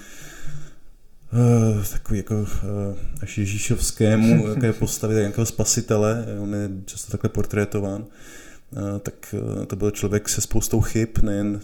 takový 1.93 2.19
jako 2.19 2.35
uh, 2.35 2.47
až 3.23 3.39
Ježíšovskému 3.39 4.49
jaké 4.55 4.73
postavy 4.73 5.15
nějakého 5.15 5.47
spasitele, 5.47 6.27
on 6.41 6.55
je 6.55 6.71
často 6.85 7.11
takhle 7.11 7.31
portrétován, 7.31 8.03
uh, 8.03 8.99
tak 8.99 9.35
to 9.67 9.77
byl 9.77 9.91
člověk 9.91 10.29
se 10.29 10.41
spoustou 10.41 10.81
chyb, 10.81 11.09
nejen 11.23 11.61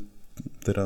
teda 0.65 0.83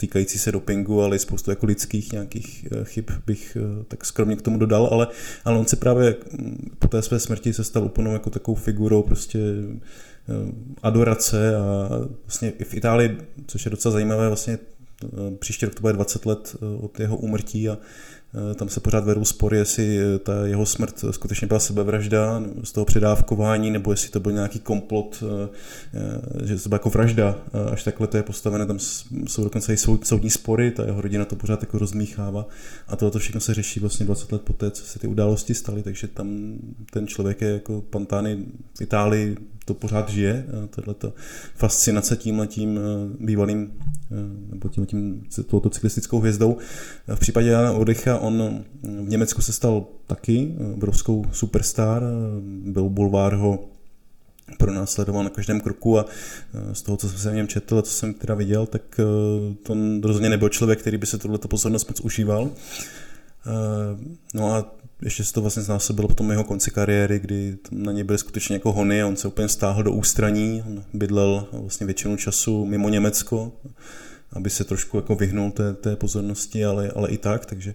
týkající 0.00 0.38
se 0.38 0.52
dopingu, 0.52 1.02
ale 1.02 1.16
i 1.16 1.18
spoustu 1.18 1.50
jako 1.50 1.66
lidských 1.66 2.12
nějakých 2.12 2.66
chyb 2.84 3.10
bych 3.26 3.56
tak 3.88 4.04
skromně 4.04 4.36
k 4.36 4.42
tomu 4.42 4.58
dodal, 4.58 4.88
ale, 4.92 5.08
ale 5.44 5.58
on 5.58 5.66
se 5.66 5.76
právě 5.76 6.16
hm, 6.32 6.70
po 6.78 6.88
té 6.88 7.02
své 7.02 7.20
smrti 7.20 7.52
se 7.52 7.64
stal 7.64 7.84
úplnou 7.84 8.12
jako 8.12 8.30
takovou 8.30 8.54
figurou 8.54 9.02
prostě 9.02 9.38
adorace 10.82 11.56
a 11.56 11.88
vlastně 12.26 12.50
i 12.50 12.64
v 12.64 12.74
Itálii, 12.74 13.18
což 13.46 13.64
je 13.64 13.70
docela 13.70 13.92
zajímavé, 13.92 14.28
vlastně 14.28 14.58
Eh, 14.58 14.77
příští 15.38 15.66
rok 15.66 15.74
to 15.74 15.80
bude 15.80 15.92
20 15.92 16.26
let 16.26 16.56
eh, 16.56 16.84
od 16.84 17.00
jeho 17.00 17.16
úmrtí 17.16 17.68
a 17.68 17.72
eh, 17.72 17.78
tam 18.54 18.68
se 18.68 18.80
pořád 18.80 19.04
vedou 19.04 19.24
spory, 19.24 19.58
jestli 19.58 19.98
ta 20.22 20.46
jeho 20.46 20.66
smrt 20.66 21.04
skutečně 21.10 21.46
byla 21.46 21.60
sebevražda 21.60 22.42
z 22.64 22.72
toho 22.72 22.84
předávkování, 22.84 23.70
nebo 23.70 23.90
jestli 23.90 24.08
to 24.08 24.20
byl 24.20 24.32
nějaký 24.32 24.58
komplot, 24.58 25.24
že 26.44 26.56
to 26.56 26.68
byla 26.68 26.76
jako 26.76 26.90
vražda. 26.90 27.38
Až 27.72 27.84
takhle 27.84 28.06
to 28.06 28.16
je 28.16 28.22
postavené, 28.22 28.66
tam 28.66 28.78
jsou 29.26 29.44
dokonce 29.44 29.74
i 29.74 29.76
soudní 29.76 30.30
spory, 30.30 30.70
ta 30.70 30.84
jeho 30.84 31.00
rodina 31.00 31.24
to 31.24 31.36
pořád 31.36 31.62
jako 31.62 31.78
rozmíchává 31.78 32.46
a 32.88 32.96
tohle 32.96 33.20
všechno 33.20 33.40
se 33.40 33.54
řeší 33.54 33.80
vlastně 33.80 34.06
20 34.06 34.32
let 34.32 34.42
poté, 34.42 34.70
co 34.70 34.84
se 34.84 34.98
ty 34.98 35.06
události 35.06 35.54
staly, 35.54 35.82
takže 35.82 36.08
tam 36.08 36.58
ten 36.92 37.06
člověk 37.06 37.40
je 37.40 37.48
jako 37.48 37.80
Pantány 37.80 38.38
v 38.78 38.80
Itálii 38.80 39.36
to 39.64 39.74
pořád 39.74 40.08
žije, 40.08 40.46
tato 40.70 41.12
fascinace 41.54 42.16
tím 42.16 42.38
letím 42.38 42.80
bývalým 43.20 43.72
nebo 44.50 44.68
tím, 44.68 44.86
tím 44.86 45.24
touto 45.46 45.70
cyklistickou 45.70 46.20
hvězdou. 46.20 46.56
V 47.14 47.20
případě 47.20 47.48
Jana 47.48 47.72
On 48.18 48.64
v 48.82 49.08
Německu 49.08 49.42
se 49.42 49.52
stal 49.52 49.86
taky 50.06 50.54
obrovskou 50.74 51.24
superstar, 51.32 52.02
byl 52.64 52.88
bulvár 52.88 53.34
ho 53.34 53.64
pro 54.58 54.72
následoval 54.72 55.24
na 55.24 55.30
každém 55.30 55.60
kroku 55.60 55.98
a 55.98 56.06
z 56.72 56.82
toho, 56.82 56.96
co 56.96 57.08
jsem 57.08 57.18
se 57.18 57.30
v 57.30 57.34
něm 57.34 57.48
četl 57.48 57.78
a 57.78 57.82
co 57.82 57.92
jsem 57.92 58.14
teda 58.14 58.34
viděl, 58.34 58.66
tak 58.66 58.82
to 59.62 59.76
rozhodně 60.02 60.28
nebyl 60.28 60.48
člověk, 60.48 60.80
který 60.80 60.96
by 60.96 61.06
se 61.06 61.18
tohleto 61.18 61.48
pozornost 61.48 61.88
moc 61.88 62.00
užíval. 62.00 62.50
No 64.34 64.54
a 64.54 64.76
ještě 65.02 65.24
se 65.24 65.32
to 65.32 65.40
vlastně 65.40 65.62
znásobilo 65.62 66.08
potom 66.08 66.30
jeho 66.30 66.44
konci 66.44 66.70
kariéry, 66.70 67.18
kdy 67.18 67.58
na 67.70 67.92
něj 67.92 68.04
byly 68.04 68.18
skutečně 68.18 68.56
jako 68.56 68.72
hony 68.72 69.02
a 69.02 69.06
on 69.06 69.16
se 69.16 69.28
úplně 69.28 69.48
stáhl 69.48 69.82
do 69.82 69.92
ústraní, 69.92 70.62
on 70.66 70.84
bydlel 70.94 71.48
vlastně 71.52 71.86
většinu 71.86 72.16
času 72.16 72.64
mimo 72.64 72.88
Německo, 72.88 73.52
aby 74.32 74.50
se 74.50 74.64
trošku 74.64 74.96
jako 74.96 75.14
vyhnul 75.14 75.50
té, 75.50 75.74
té 75.74 75.96
pozornosti, 75.96 76.64
ale, 76.64 76.90
ale 76.90 77.08
i 77.08 77.18
tak, 77.18 77.46
takže 77.46 77.74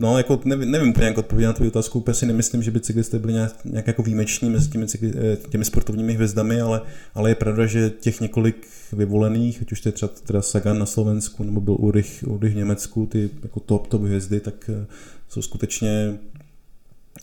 No, 0.00 0.18
jako 0.18 0.40
nevím, 0.44 0.70
nevím 0.70 0.88
úplně, 0.88 1.06
jak 1.06 1.18
odpovědět 1.18 1.46
na 1.46 1.52
tu 1.52 1.66
otázku, 1.66 1.98
úplně 1.98 2.14
si 2.14 2.26
nemyslím, 2.26 2.62
že 2.62 2.70
by 2.70 2.80
cyklisté 2.80 3.18
byli 3.18 3.32
nějak, 3.32 3.64
nějak 3.64 3.86
jako 3.86 4.02
výjimeční 4.02 4.50
mezi 4.50 4.68
těmi, 4.68 4.86
eh, 5.04 5.36
těmi 5.50 5.64
sportovními 5.64 6.12
hvězdami, 6.12 6.60
ale, 6.60 6.80
ale 7.14 7.30
je 7.30 7.34
pravda, 7.34 7.66
že 7.66 7.90
těch 7.90 8.20
několik 8.20 8.66
vyvolených, 8.92 9.62
ať 9.62 9.72
už 9.72 9.80
to 9.80 9.88
je 9.88 9.92
třeba 9.92 10.12
teda 10.26 10.42
Sagan 10.42 10.78
na 10.78 10.86
Slovensku, 10.86 11.44
nebo 11.44 11.60
byl 11.60 11.74
Ulrich, 11.74 12.24
Ulrich 12.26 12.52
v 12.52 12.56
Německu, 12.56 13.06
ty 13.06 13.30
jako 13.42 13.60
top, 13.60 13.86
top 13.86 14.02
hvězdy, 14.02 14.40
tak 14.40 14.70
eh, 14.70 14.86
jsou 15.28 15.42
skutečně 15.42 16.18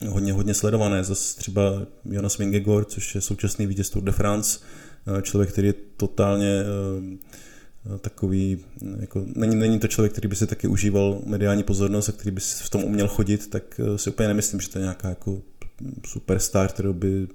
hodně, 0.08 0.34
hodně 0.34 0.54
sledované. 0.54 1.04
Zase 1.04 1.38
třeba 1.38 1.82
Jonas 2.06 2.38
Vingegaard, 2.38 2.92
což 2.92 3.16
je 3.16 3.22
současný 3.22 3.68
vítěz 3.68 3.90
Tour 3.90 4.04
de 4.04 4.12
France, 4.12 4.60
eh, 5.08 5.22
člověk, 5.22 5.52
který 5.52 5.68
je 5.68 5.74
totálně 5.98 6.64
eh, 6.64 7.18
takový, 8.02 8.66
jako, 9.00 9.26
není, 9.36 9.56
není 9.56 9.80
to 9.80 9.88
člověk, 9.88 10.12
který 10.12 10.28
by 10.28 10.36
si 10.36 10.48
taky 10.48 10.68
užíval 10.68 11.22
mediální 11.26 11.64
pozornost 11.64 12.10
a 12.10 12.12
který 12.12 12.32
by 12.32 12.42
si 12.42 12.64
v 12.64 12.70
tom 12.70 12.84
uměl 12.84 13.08
chodit, 13.08 13.50
tak 13.50 13.64
eh, 13.80 13.98
si 13.98 14.10
úplně 14.10 14.28
nemyslím, 14.28 14.62
že 14.62 14.70
to 14.70 14.80
je 14.80 14.84
nějaká 14.84 15.10
jako 15.10 15.42
superstar, 16.06 16.68
kterou 16.68 16.94
by 16.94 17.28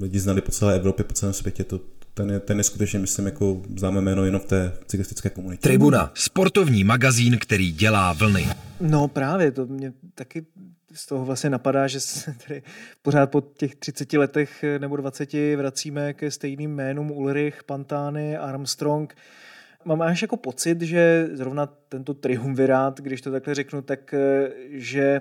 lidi 0.00 0.20
znali 0.20 0.40
po 0.40 0.52
celé 0.52 0.76
Evropě, 0.76 1.04
po 1.04 1.14
celém 1.14 1.32
světě. 1.32 1.64
To, 1.64 1.80
ten 2.14 2.30
je, 2.30 2.40
ten 2.40 2.58
je 2.58 2.64
skutečně, 2.64 2.98
myslím, 2.98 3.26
jako 3.26 3.62
známé 3.76 4.00
jméno 4.00 4.24
jenom 4.24 4.40
v 4.40 4.44
té 4.44 4.72
cyklistické 4.86 5.30
komunitě. 5.30 5.62
Tribuna, 5.62 6.10
sportovní 6.14 6.84
magazín, 6.84 7.38
který 7.38 7.72
dělá 7.72 8.12
vlny. 8.12 8.46
No 8.80 9.08
právě, 9.08 9.50
to 9.50 9.66
mě 9.66 9.92
taky 10.14 10.46
z 10.92 11.06
toho 11.06 11.24
vlastně 11.24 11.50
napadá, 11.50 11.86
že 11.86 12.00
se 12.00 12.34
tady 12.48 12.62
pořád 13.02 13.30
po 13.30 13.40
těch 13.40 13.76
30 13.76 14.12
letech 14.12 14.64
nebo 14.78 14.96
20 14.96 15.32
vracíme 15.56 16.14
ke 16.14 16.30
stejným 16.30 16.70
jménům 16.70 17.10
Ulrich, 17.10 17.64
Pantány, 17.64 18.36
Armstrong. 18.36 19.14
Mám 19.86 20.02
jako 20.22 20.36
pocit, 20.36 20.82
že 20.82 21.28
zrovna 21.32 21.66
tento 21.88 22.14
triumvirát, 22.14 23.00
když 23.00 23.20
to 23.20 23.30
takhle 23.30 23.54
řeknu, 23.54 23.82
tak 23.82 24.14
že 24.70 25.20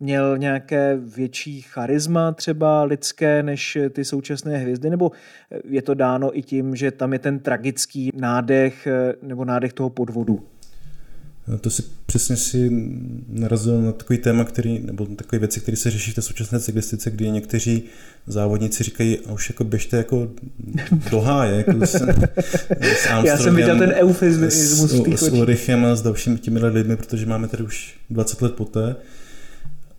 měl 0.00 0.38
nějaké 0.38 0.96
větší 0.96 1.62
charisma 1.62 2.32
třeba 2.32 2.84
lidské 2.84 3.42
než 3.42 3.78
ty 3.90 4.04
současné 4.04 4.56
hvězdy, 4.56 4.90
nebo 4.90 5.10
je 5.64 5.82
to 5.82 5.94
dáno 5.94 6.38
i 6.38 6.42
tím, 6.42 6.76
že 6.76 6.90
tam 6.90 7.12
je 7.12 7.18
ten 7.18 7.38
tragický 7.38 8.10
nádech 8.14 8.88
nebo 9.22 9.44
nádech 9.44 9.72
toho 9.72 9.90
podvodu? 9.90 10.46
To 11.60 11.70
si 11.70 11.82
přesně 12.06 12.36
si 12.36 12.70
narazil 13.28 13.82
na 13.82 13.92
takový 13.92 14.18
téma, 14.18 14.44
který, 14.44 14.78
nebo 14.78 15.06
takové 15.06 15.38
věci, 15.38 15.60
které 15.60 15.76
se 15.76 15.90
řeší 15.90 16.10
v 16.10 16.14
té 16.14 16.22
současné 16.22 16.60
cyklistice, 16.60 17.10
kdy 17.10 17.30
někteří 17.30 17.82
závodníci 18.26 18.84
říkají, 18.84 19.18
a 19.18 19.32
už 19.32 19.48
jako 19.50 19.64
běžte 19.64 19.96
jako 19.96 20.30
do 21.10 21.20
háje. 21.20 21.56
Jako 21.56 21.86
s, 21.86 21.94
s 22.80 23.06
Já 23.24 23.36
jsem 23.36 23.56
viděl 23.56 23.78
ten 23.78 23.90
eufemismus 23.96 24.92
v 24.92 25.16
S 25.16 25.28
Ulrichem 25.28 25.84
a 25.84 25.96
s 25.96 26.02
dalšími 26.02 26.38
těmi 26.38 26.66
lidmi, 26.66 26.96
protože 26.96 27.26
máme 27.26 27.48
tady 27.48 27.62
už 27.62 27.94
20 28.10 28.42
let 28.42 28.54
poté. 28.54 28.96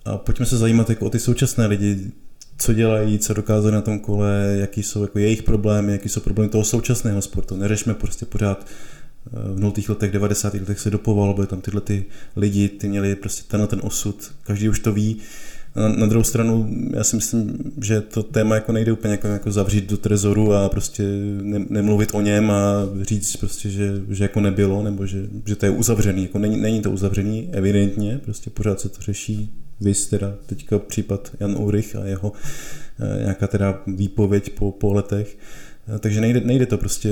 A 0.05 0.17
pojďme 0.17 0.45
se 0.45 0.57
zajímat 0.57 0.89
jako 0.89 1.05
o 1.05 1.09
ty 1.09 1.19
současné 1.19 1.67
lidi, 1.67 2.11
co 2.57 2.73
dělají, 2.73 3.19
co 3.19 3.33
dokázali 3.33 3.75
na 3.75 3.81
tom 3.81 3.99
kole, 3.99 4.55
jaký 4.59 4.83
jsou 4.83 5.01
jako 5.01 5.19
jejich 5.19 5.43
problémy, 5.43 5.91
jaký 5.91 6.09
jsou 6.09 6.19
problémy 6.19 6.49
toho 6.49 6.65
současného 6.65 7.21
sportu. 7.21 7.55
Neřešme 7.55 7.93
prostě 7.93 8.25
pořád 8.25 8.65
v 9.31 9.59
nultých 9.59 9.89
letech, 9.89 10.11
90. 10.11 10.53
letech 10.53 10.79
se 10.79 10.89
dopovalo, 10.89 11.33
byly 11.33 11.47
tam 11.47 11.61
tyhle 11.61 11.81
ty 11.81 12.05
lidi, 12.35 12.69
ty 12.69 12.89
měli 12.89 13.15
prostě 13.15 13.43
tenhle 13.47 13.67
ten 13.67 13.79
osud, 13.83 14.31
každý 14.43 14.69
už 14.69 14.79
to 14.79 14.93
ví. 14.93 15.17
Na, 15.75 15.87
na 15.87 16.05
druhou 16.05 16.23
stranu, 16.23 16.69
já 16.93 17.03
si 17.03 17.15
myslím, 17.15 17.57
že 17.81 18.01
to 18.01 18.23
téma 18.23 18.55
jako 18.55 18.71
nejde 18.71 18.91
úplně 18.91 19.11
jako, 19.11 19.27
jako 19.27 19.51
zavřít 19.51 19.89
do 19.89 19.97
trezoru 19.97 20.53
a 20.53 20.69
prostě 20.69 21.03
ne, 21.41 21.65
nemluvit 21.69 22.09
o 22.13 22.21
něm 22.21 22.51
a 22.51 22.73
říct 23.01 23.35
prostě, 23.35 23.69
že, 23.69 23.93
že 24.09 24.23
jako 24.23 24.39
nebylo, 24.39 24.83
nebo 24.83 25.05
že, 25.05 25.27
že 25.45 25.55
to 25.55 25.65
je 25.65 25.69
uzavřený. 25.69 26.21
Jako 26.21 26.39
není, 26.39 26.57
není 26.57 26.81
to 26.81 26.91
uzavřený, 26.91 27.49
evidentně, 27.51 28.19
prostě 28.23 28.49
pořád 28.49 28.79
se 28.79 28.89
to 28.89 29.01
řeší. 29.01 29.53
Vys 29.81 30.07
teda 30.07 30.35
teďka 30.45 30.79
případ 30.79 31.31
Jan 31.39 31.55
Ulrich 31.57 31.95
a 31.95 32.05
jeho 32.05 32.33
eh, 32.99 33.21
nějaká 33.21 33.47
teda 33.47 33.81
výpověď 33.87 34.49
po, 34.49 34.71
po 34.71 34.93
letech. 34.93 35.37
Takže 35.99 36.21
nejde, 36.21 36.39
nejde 36.39 36.65
to 36.65 36.77
prostě 36.77 37.09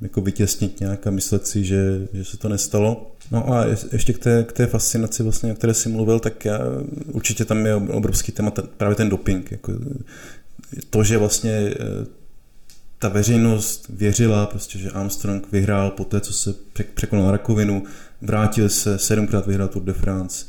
jako 0.00 0.20
vytěsnit 0.20 0.80
nějak 0.80 1.06
a 1.06 1.10
myslet 1.10 1.46
si, 1.46 1.64
že, 1.64 2.08
že 2.12 2.24
se 2.24 2.36
to 2.36 2.48
nestalo. 2.48 3.12
No 3.30 3.52
a 3.52 3.66
ještě 3.92 4.12
k 4.12 4.18
té, 4.18 4.44
k 4.44 4.52
té 4.52 4.66
fascinaci, 4.66 5.22
vlastně, 5.22 5.52
o 5.52 5.54
které 5.54 5.74
jsi 5.74 5.88
mluvil, 5.88 6.20
tak 6.20 6.44
já, 6.44 6.58
určitě 7.12 7.44
tam 7.44 7.66
je 7.66 7.74
obrovský 7.74 8.32
téma 8.32 8.50
právě 8.50 8.96
ten 8.96 9.08
doping. 9.08 9.52
Jako 9.52 9.72
to, 10.90 11.04
že 11.04 11.18
vlastně 11.18 11.50
eh, 11.50 11.74
ta 12.98 13.08
veřejnost 13.08 13.86
věřila, 13.88 14.46
prostě, 14.46 14.78
že 14.78 14.90
Armstrong 14.90 15.52
vyhrál 15.52 15.90
po 15.90 16.04
té, 16.04 16.20
co 16.20 16.32
se 16.32 16.54
překonal 16.94 17.30
rakovinu, 17.30 17.82
vrátil 18.22 18.68
se, 18.68 18.98
sedmkrát 18.98 19.46
vyhrál 19.46 19.68
Tour 19.68 19.82
de 19.82 19.92
France, 19.92 20.46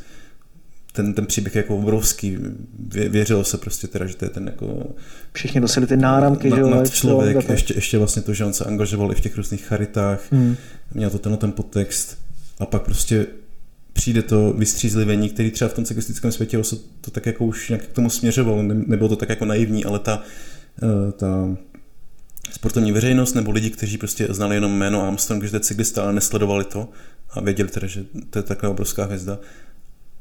ten, 0.92 1.14
ten 1.14 1.26
příběh 1.26 1.56
je 1.56 1.60
jako 1.60 1.78
obrovský. 1.78 2.38
Vě, 2.80 3.10
věřilo 3.10 3.44
se 3.44 3.58
prostě 3.58 3.88
teda, 3.88 4.06
že 4.06 4.16
to 4.16 4.26
je 4.26 4.30
ten 4.30 4.46
jako... 4.46 4.96
Všichni 5.34 5.62
nosili 5.62 5.88
ty 5.88 5.98
náramky, 5.98 6.50
na, 6.50 6.56
že 6.56 6.62
jo? 6.62 6.84
člověk, 6.92 7.50
ještě, 7.50 7.74
ještě 7.74 7.98
vlastně 7.98 8.22
to, 8.22 8.34
že 8.34 8.46
on 8.46 8.54
se 8.54 8.66
angažoval 8.66 9.12
i 9.12 9.16
v 9.16 9.22
těch 9.22 9.38
různých 9.38 9.66
charitách, 9.66 10.32
hmm. 10.32 10.56
měl 10.94 11.10
to 11.10 11.20
tenhle 11.20 11.38
ten 11.38 11.52
podtext 11.52 12.18
a 12.60 12.66
pak 12.66 12.82
prostě 12.82 13.28
přijde 13.94 14.22
to 14.22 14.54
vystřízlivení, 14.54 15.30
který 15.30 15.52
třeba 15.52 15.70
v 15.70 15.74
tom 15.74 15.86
cyklistickém 15.86 16.32
světě 16.32 16.64
se 16.64 16.76
to 17.02 17.12
tak 17.12 17.26
jako 17.26 17.46
už 17.46 17.70
nějak 17.70 17.84
k 17.84 17.94
tomu 17.94 18.10
směřovalo, 18.10 18.64
ne, 18.64 18.74
nebylo 18.88 19.10
to 19.10 19.16
tak 19.16 19.30
jako 19.30 19.46
naivní, 19.46 19.86
ale 19.86 20.00
ta, 20.00 20.24
eh, 20.84 21.12
ta 21.12 21.58
sportovní 22.52 22.92
veřejnost 22.92 23.34
nebo 23.34 23.52
lidi, 23.52 23.70
kteří 23.70 23.98
prostě 23.98 24.28
znali 24.30 24.56
jenom 24.56 24.72
jméno 24.72 25.08
Armstrong, 25.08 25.44
že 25.44 25.50
to 25.50 25.56
je 25.56 25.60
cyklista, 25.60 26.04
ale 26.04 26.14
nesledovali 26.14 26.64
to 26.64 26.90
a 27.30 27.42
věděli 27.42 27.70
teda, 27.70 27.88
že 27.88 28.06
to 28.30 28.40
je 28.40 28.44
taková 28.44 28.72
obrovská 28.72 29.06
hvězda, 29.06 29.40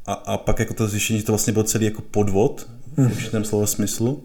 a, 0.06 0.12
a 0.12 0.36
pak 0.36 0.58
jako 0.58 0.74
to 0.74 0.88
zjištění, 0.88 1.18
že 1.18 1.24
to 1.24 1.32
vlastně 1.32 1.52
byl 1.52 1.62
celý 1.62 1.84
jako 1.84 2.02
podvod 2.02 2.68
v 2.94 2.98
hmm. 2.98 3.10
určitém 3.10 3.44
slova 3.44 3.66
smyslu, 3.66 4.24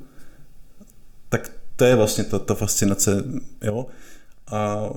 tak 1.30 1.52
to 1.76 1.86
je 1.86 1.96
vlastně 1.96 2.24
ta, 2.24 2.40
ta 2.40 2.54
fascinace, 2.54 3.24
jo. 3.64 3.86
A 4.52 4.90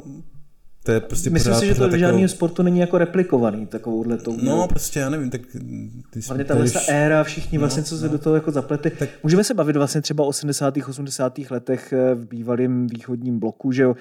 to 0.84 0.92
je 0.92 1.00
prostě 1.00 1.30
Myslím 1.30 1.50
pořád, 1.52 1.60
si, 1.60 1.66
že 1.66 1.74
to 1.74 1.80
v 1.80 1.84
takovou... 1.84 1.98
žádném 1.98 2.28
sportu 2.28 2.62
není 2.62 2.78
jako 2.78 2.98
replikovaný 2.98 3.66
takovouhle 3.66 4.16
tou. 4.16 4.36
No, 4.42 4.68
prostě 4.68 5.00
já 5.00 5.10
nevím, 5.10 5.30
tak 5.30 5.40
ty 6.10 6.20
Hlavně 6.26 6.44
ta 6.44 6.54
ta 6.54 6.80
éra, 6.88 7.24
všichni 7.24 7.58
no, 7.58 7.60
vlastně, 7.60 7.82
co 7.82 7.94
no. 7.94 8.00
se 8.00 8.08
do 8.08 8.18
toho 8.18 8.34
jako 8.34 8.50
zapletli. 8.50 8.90
Tak... 8.90 9.08
Můžeme 9.22 9.44
se 9.44 9.54
bavit 9.54 9.76
vlastně 9.76 10.00
třeba 10.00 10.24
o 10.24 10.26
80. 10.26 10.74
80. 10.88 11.38
letech 11.50 11.92
eh, 11.92 12.14
v 12.14 12.26
bývalém 12.26 12.86
východním 12.86 13.38
bloku, 13.38 13.72
že 13.72 13.82
jo, 13.82 13.96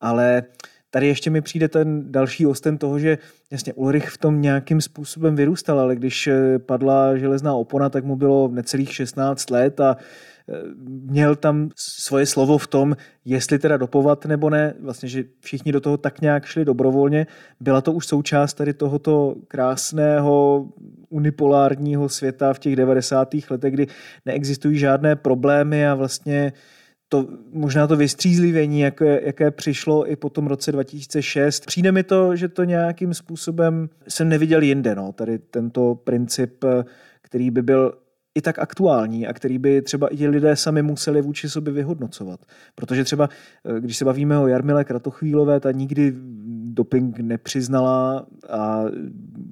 ale 0.00 0.42
Tady 0.90 1.06
ještě 1.06 1.30
mi 1.30 1.40
přijde 1.40 1.68
ten 1.68 2.12
další 2.12 2.46
osten 2.46 2.78
toho, 2.78 2.98
že 2.98 3.18
jasně 3.50 3.72
Ulrich 3.72 4.08
v 4.08 4.18
tom 4.18 4.42
nějakým 4.42 4.80
způsobem 4.80 5.36
vyrůstal, 5.36 5.80
ale 5.80 5.96
když 5.96 6.26
eh, 6.26 6.58
padla 6.58 7.16
železná 7.16 7.54
opona, 7.54 7.88
tak 7.88 8.04
mu 8.04 8.16
bylo 8.16 8.48
necelých 8.48 8.94
16 8.94 9.50
let 9.50 9.80
a 9.80 9.96
eh, 10.48 10.52
měl 10.86 11.36
tam 11.36 11.70
svoje 11.76 12.26
slovo 12.26 12.58
v 12.58 12.66
tom, 12.66 12.96
jestli 13.24 13.58
teda 13.58 13.76
dopovat 13.76 14.24
nebo 14.26 14.50
ne, 14.50 14.74
vlastně, 14.80 15.08
že 15.08 15.24
všichni 15.40 15.72
do 15.72 15.80
toho 15.80 15.96
tak 15.96 16.20
nějak 16.20 16.44
šli 16.44 16.64
dobrovolně. 16.64 17.26
Byla 17.60 17.80
to 17.80 17.92
už 17.92 18.06
součást 18.06 18.54
tady 18.54 18.74
tohoto 18.74 19.34
krásného 19.48 20.68
unipolárního 21.08 22.08
světa 22.08 22.52
v 22.52 22.58
těch 22.58 22.76
90. 22.76 23.28
letech, 23.50 23.74
kdy 23.74 23.86
neexistují 24.26 24.78
žádné 24.78 25.16
problémy 25.16 25.88
a 25.88 25.94
vlastně 25.94 26.52
to, 27.08 27.26
možná 27.52 27.86
to 27.86 27.96
vystřízlivění, 27.96 28.80
jaké, 28.80 29.20
jaké 29.24 29.50
přišlo 29.50 30.10
i 30.10 30.16
po 30.16 30.30
tom 30.30 30.46
roce 30.46 30.72
2006. 30.72 31.66
Přijde 31.66 31.92
mi 31.92 32.02
to, 32.02 32.36
že 32.36 32.48
to 32.48 32.64
nějakým 32.64 33.14
způsobem 33.14 33.88
jsem 34.08 34.28
neviděl 34.28 34.62
jinde. 34.62 34.94
No. 34.94 35.12
Tady 35.12 35.38
tento 35.38 35.94
princip, 35.94 36.64
který 37.22 37.50
by 37.50 37.62
byl 37.62 37.98
i 38.38 38.40
tak 38.40 38.58
aktuální 38.58 39.26
a 39.26 39.32
který 39.32 39.58
by 39.58 39.82
třeba 39.82 40.08
i 40.10 40.28
lidé 40.28 40.56
sami 40.56 40.82
museli 40.82 41.22
vůči 41.22 41.50
sobě 41.50 41.72
vyhodnocovat. 41.72 42.40
Protože 42.74 43.04
třeba, 43.04 43.28
když 43.80 43.96
se 43.96 44.04
bavíme 44.04 44.38
o 44.38 44.46
Jarmile 44.46 44.84
Kratochvílové, 44.84 45.60
ta 45.60 45.72
nikdy 45.72 46.14
doping 46.78 47.18
nepřiznala 47.18 48.26
a 48.48 48.84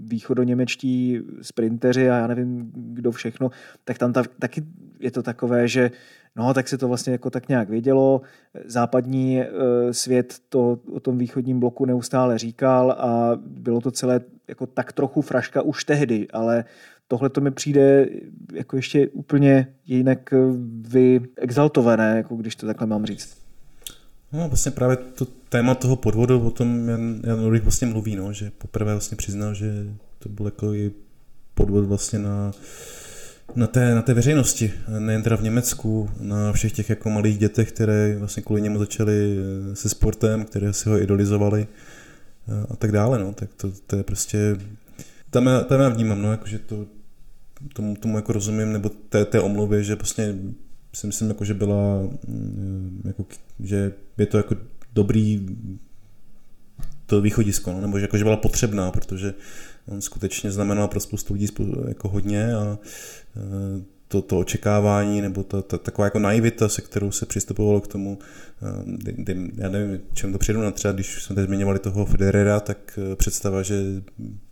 východoněmečtí 0.01 1.21
sprinteři 1.43 2.11
a 2.11 2.17
já 2.17 2.27
nevím, 2.27 2.73
kdo 2.75 3.13
všechno, 3.13 3.51
tak 3.85 3.99
tam 3.99 4.13
ta, 4.13 4.23
taky 4.39 4.63
je 5.01 5.11
to 5.11 5.23
takové, 5.23 5.69
že 5.69 5.91
no, 6.37 6.55
tak 6.55 6.69
se 6.69 6.79
to 6.79 6.89
vlastně 6.89 7.13
jako 7.13 7.31
tak 7.31 7.49
nějak 7.49 7.69
vědělo. 7.69 8.21
Západní 8.65 9.41
e, 9.41 9.49
svět 9.91 10.35
to 10.49 10.79
o 10.93 11.01
tom 11.01 11.19
východním 11.19 11.61
bloku 11.61 11.85
neustále 11.85 12.39
říkal 12.39 12.91
a 12.93 13.31
bylo 13.37 13.81
to 13.81 13.91
celé 13.91 14.21
jako 14.49 14.67
tak 14.67 14.93
trochu 14.93 15.23
fraška 15.23 15.63
už 15.63 15.85
tehdy, 15.85 16.29
ale 16.33 16.65
tohle 17.09 17.29
to 17.29 17.41
mi 17.41 17.51
přijde 17.51 18.09
jako 18.53 18.77
ještě 18.77 19.09
úplně 19.09 19.75
jinak 19.87 20.35
vyexaltované, 20.89 22.17
jako 22.17 22.37
když 22.37 22.57
to 22.57 22.67
takhle 22.67 22.87
mám 22.87 23.07
říct. 23.07 23.37
No 24.33 24.49
vlastně 24.49 24.73
právě 24.73 24.97
to 24.97 25.25
téma 25.49 25.75
toho 25.75 25.97
podvodu, 25.97 26.47
o 26.47 26.51
tom 26.51 26.89
Jan, 26.89 27.21
Jan 27.25 27.41
Ulrich 27.41 27.63
vlastně 27.63 27.87
mluví, 27.87 28.17
no, 28.17 28.33
že 28.33 28.51
poprvé 28.59 28.93
vlastně 28.93 29.17
přiznal, 29.17 29.55
že 29.55 29.87
to 30.19 30.29
byl 30.29 30.47
jako 30.47 30.75
i 30.75 30.93
podvod 31.55 31.85
vlastně 31.85 32.19
na, 32.19 32.53
na 33.55 33.67
té, 33.67 33.95
na 33.95 34.03
té 34.03 34.15
veřejnosti, 34.15 34.73
nejen 34.99 35.23
teda 35.23 35.37
v 35.37 35.43
Německu, 35.43 36.11
na 36.21 36.53
všech 36.53 36.73
těch 36.73 36.91
jako 36.91 37.11
malých 37.11 37.39
dětech, 37.39 37.73
které 37.73 38.17
vlastně 38.19 38.43
kvůli 38.43 38.63
němu 38.63 38.79
začaly 38.79 39.39
eh, 39.73 39.77
se 39.77 39.89
sportem, 39.89 40.45
které 40.45 40.73
si 40.73 40.89
ho 40.89 41.01
idolizovali 41.01 41.67
eh, 42.49 42.67
a 42.71 42.77
tak 42.77 42.93
dále, 42.93 43.19
no, 43.19 43.33
tak 43.33 43.55
to, 43.55 43.73
to 43.87 43.97
je 43.97 44.03
prostě, 44.03 44.57
tam 45.37 45.47
já, 45.47 45.61
tam 45.61 45.81
já 45.81 45.89
vnímám, 45.89 46.23
no, 46.23 46.31
jako, 46.31 46.47
že 46.47 46.59
to, 46.59 46.87
tomu, 47.73 47.97
tomu 47.97 48.17
jako 48.17 48.33
rozumím, 48.33 48.73
nebo 48.73 48.89
té, 48.89 49.25
té 49.25 49.41
omluvě, 49.41 49.85
že 49.85 49.97
prostě 49.97 50.35
si 50.95 51.07
myslím, 51.07 51.29
jako, 51.29 51.45
že 51.45 51.55
byla, 51.55 52.01
mm, 52.27 53.03
jako, 53.05 53.27
že 53.61 53.93
je 54.19 54.27
to 54.27 54.37
jako 54.37 54.57
dobrý 54.95 55.47
to 57.07 57.21
východisko, 57.21 57.73
no, 57.73 57.81
nebo 57.81 57.99
že, 57.99 58.05
jako, 58.05 58.19
že 58.19 58.25
byla 58.25 58.37
potřebná, 58.37 58.91
protože 58.91 59.35
on 59.89 60.01
skutečně 60.01 60.53
znamenal 60.53 60.89
pro 60.89 61.01
spoustu 61.01 61.35
lidí 61.35 61.49
jako 61.89 62.09
hodně 62.09 62.55
a 62.55 62.79
e, 63.37 63.41
to, 64.09 64.23
to 64.23 64.39
očekávání 64.39 65.21
nebo 65.21 65.43
ta, 65.43 65.63
ta, 65.63 65.79
taková 65.79 66.05
jako 66.05 66.19
naivita, 66.19 66.69
se 66.69 66.83
kterou 66.83 67.11
se 67.11 67.27
přistupovalo 67.27 67.81
k 67.81 67.89
tomu, 67.89 68.19
kdy, 68.85 69.13
e, 69.13 69.15
kdy, 69.15 69.51
já 69.57 69.69
nevím, 69.69 70.01
čem 70.15 70.33
to 70.33 70.39
přijdu 70.39 70.63
na 70.63 70.71
třeba, 70.71 70.93
když 70.93 71.23
jsme 71.23 71.37
teď 71.37 71.47
zmiňovali 71.47 71.79
toho 71.79 72.07
Federera, 72.07 72.61
tak 72.61 72.99
e, 73.13 73.17
představa, 73.17 73.63
že 73.63 74.03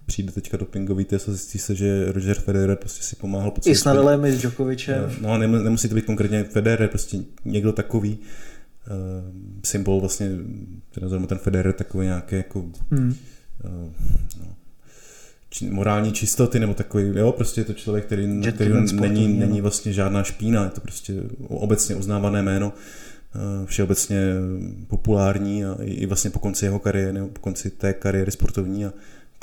přijde 0.07 0.33
teďka 0.33 0.57
dopingový 0.57 1.05
test 1.05 1.29
a 1.29 1.33
zjistí 1.33 1.59
se, 1.59 1.75
že 1.75 2.13
Roger 2.13 2.37
Federer 2.37 2.77
prostě 2.77 3.03
si 3.03 3.17
pomáhal 3.17 3.51
po 3.51 3.61
I 3.65 3.75
s 3.75 3.85
Nadalem, 3.85 4.25
i 4.25 4.33
s 4.33 4.41
Djokovicem. 4.41 5.11
No, 5.21 5.39
nemusí 5.39 5.89
to 5.89 5.95
být 5.95 6.05
konkrétně 6.05 6.45
Federer, 6.45 6.89
prostě 6.89 7.19
někdo 7.45 7.73
takový 7.73 8.19
uh, 8.19 8.97
symbol 9.65 10.01
vlastně, 10.01 10.31
teda 10.91 11.27
ten 11.27 11.39
Federer 11.39 11.73
takový 11.73 12.07
nějaký 12.07 12.37
jako 12.37 12.65
hmm. 12.91 13.15
uh, 13.65 13.93
no, 14.41 14.57
či, 15.51 15.71
morální 15.71 16.13
čistoty 16.13 16.61
nebo 16.61 16.75
takový, 16.75 17.05
jo, 17.19 17.33
prostě 17.33 17.61
je 17.61 17.65
to 17.65 17.73
člověk, 17.73 18.05
který, 18.05 18.43
který 18.53 18.73
není, 18.93 19.29
není 19.29 19.61
vlastně 19.61 19.93
žádná 19.93 20.23
špína, 20.23 20.65
je 20.65 20.71
to 20.71 20.81
prostě 20.81 21.15
obecně 21.49 21.97
uznávané 21.97 22.43
jméno, 22.43 22.73
všeobecně 23.65 24.19
populární 24.87 25.65
a 25.65 25.77
i, 25.81 25.91
i 25.91 26.07
vlastně 26.07 26.31
po 26.31 26.39
konci 26.39 26.65
jeho 26.65 26.79
kariéry, 26.79 27.13
nebo 27.13 27.29
po 27.29 27.41
konci 27.41 27.71
té 27.71 27.93
kariéry 27.93 28.31
sportovní 28.31 28.87
a 28.87 28.93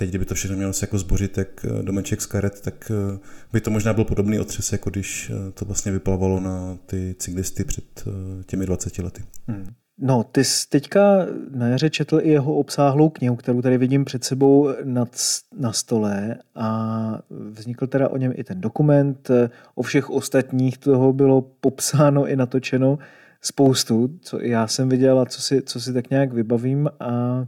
teď, 0.02 0.10
kdyby 0.10 0.26
to 0.26 0.36
všechno 0.36 0.58
mělo 0.58 0.74
se 0.74 0.84
jako 0.84 0.98
zbořit, 0.98 1.32
tak 1.32 1.66
eh, 1.66 1.84
domeček 1.84 2.22
z 2.22 2.26
karet, 2.26 2.62
tak 2.62 2.92
eh, 2.92 3.20
by 3.54 3.62
to 3.62 3.72
možná 3.72 3.94
byl 3.94 4.04
podobný 4.04 4.40
otřes, 4.40 4.72
jako 4.72 4.90
když 4.90 5.30
eh, 5.30 5.52
to 5.52 5.66
vlastně 5.66 5.92
vyplavalo 5.92 6.40
na 6.40 6.78
ty 6.86 7.16
cyklisty 7.20 7.64
před 7.64 8.04
těmi 8.46 8.66
20 8.66 8.98
lety. 8.98 9.24
Hmm. 9.48 9.66
No, 10.00 10.24
ty 10.24 10.44
jsi 10.44 10.70
teďka 10.70 11.26
na 11.56 11.68
jaře 11.68 11.90
četl 11.90 12.20
i 12.24 12.30
jeho 12.30 12.54
obsáhlou 12.56 13.10
knihu, 13.10 13.36
kterou 13.36 13.62
tady 13.62 13.78
vidím 13.78 14.06
před 14.06 14.24
sebou 14.24 14.70
nad, 14.84 15.10
na 15.58 15.74
stole 15.74 16.36
a 16.56 17.20
vznikl 17.30 17.88
teda 17.88 18.10
o 18.10 18.18
něm 18.18 18.34
i 18.36 18.44
ten 18.44 18.62
dokument. 18.62 19.32
O 19.76 19.84
všech 19.84 20.10
ostatních 20.10 20.78
toho 20.78 21.14
bylo 21.14 21.42
popsáno 21.42 22.28
i 22.28 22.36
natočeno 22.36 23.00
spoustu, 23.42 24.10
co 24.22 24.42
já 24.42 24.68
jsem 24.68 24.90
viděl 24.90 25.20
a 25.20 25.26
co 25.26 25.42
si, 25.42 25.62
co 25.62 25.82
si 25.82 25.94
tak 25.94 26.10
nějak 26.10 26.34
vybavím 26.34 26.90
a 27.00 27.46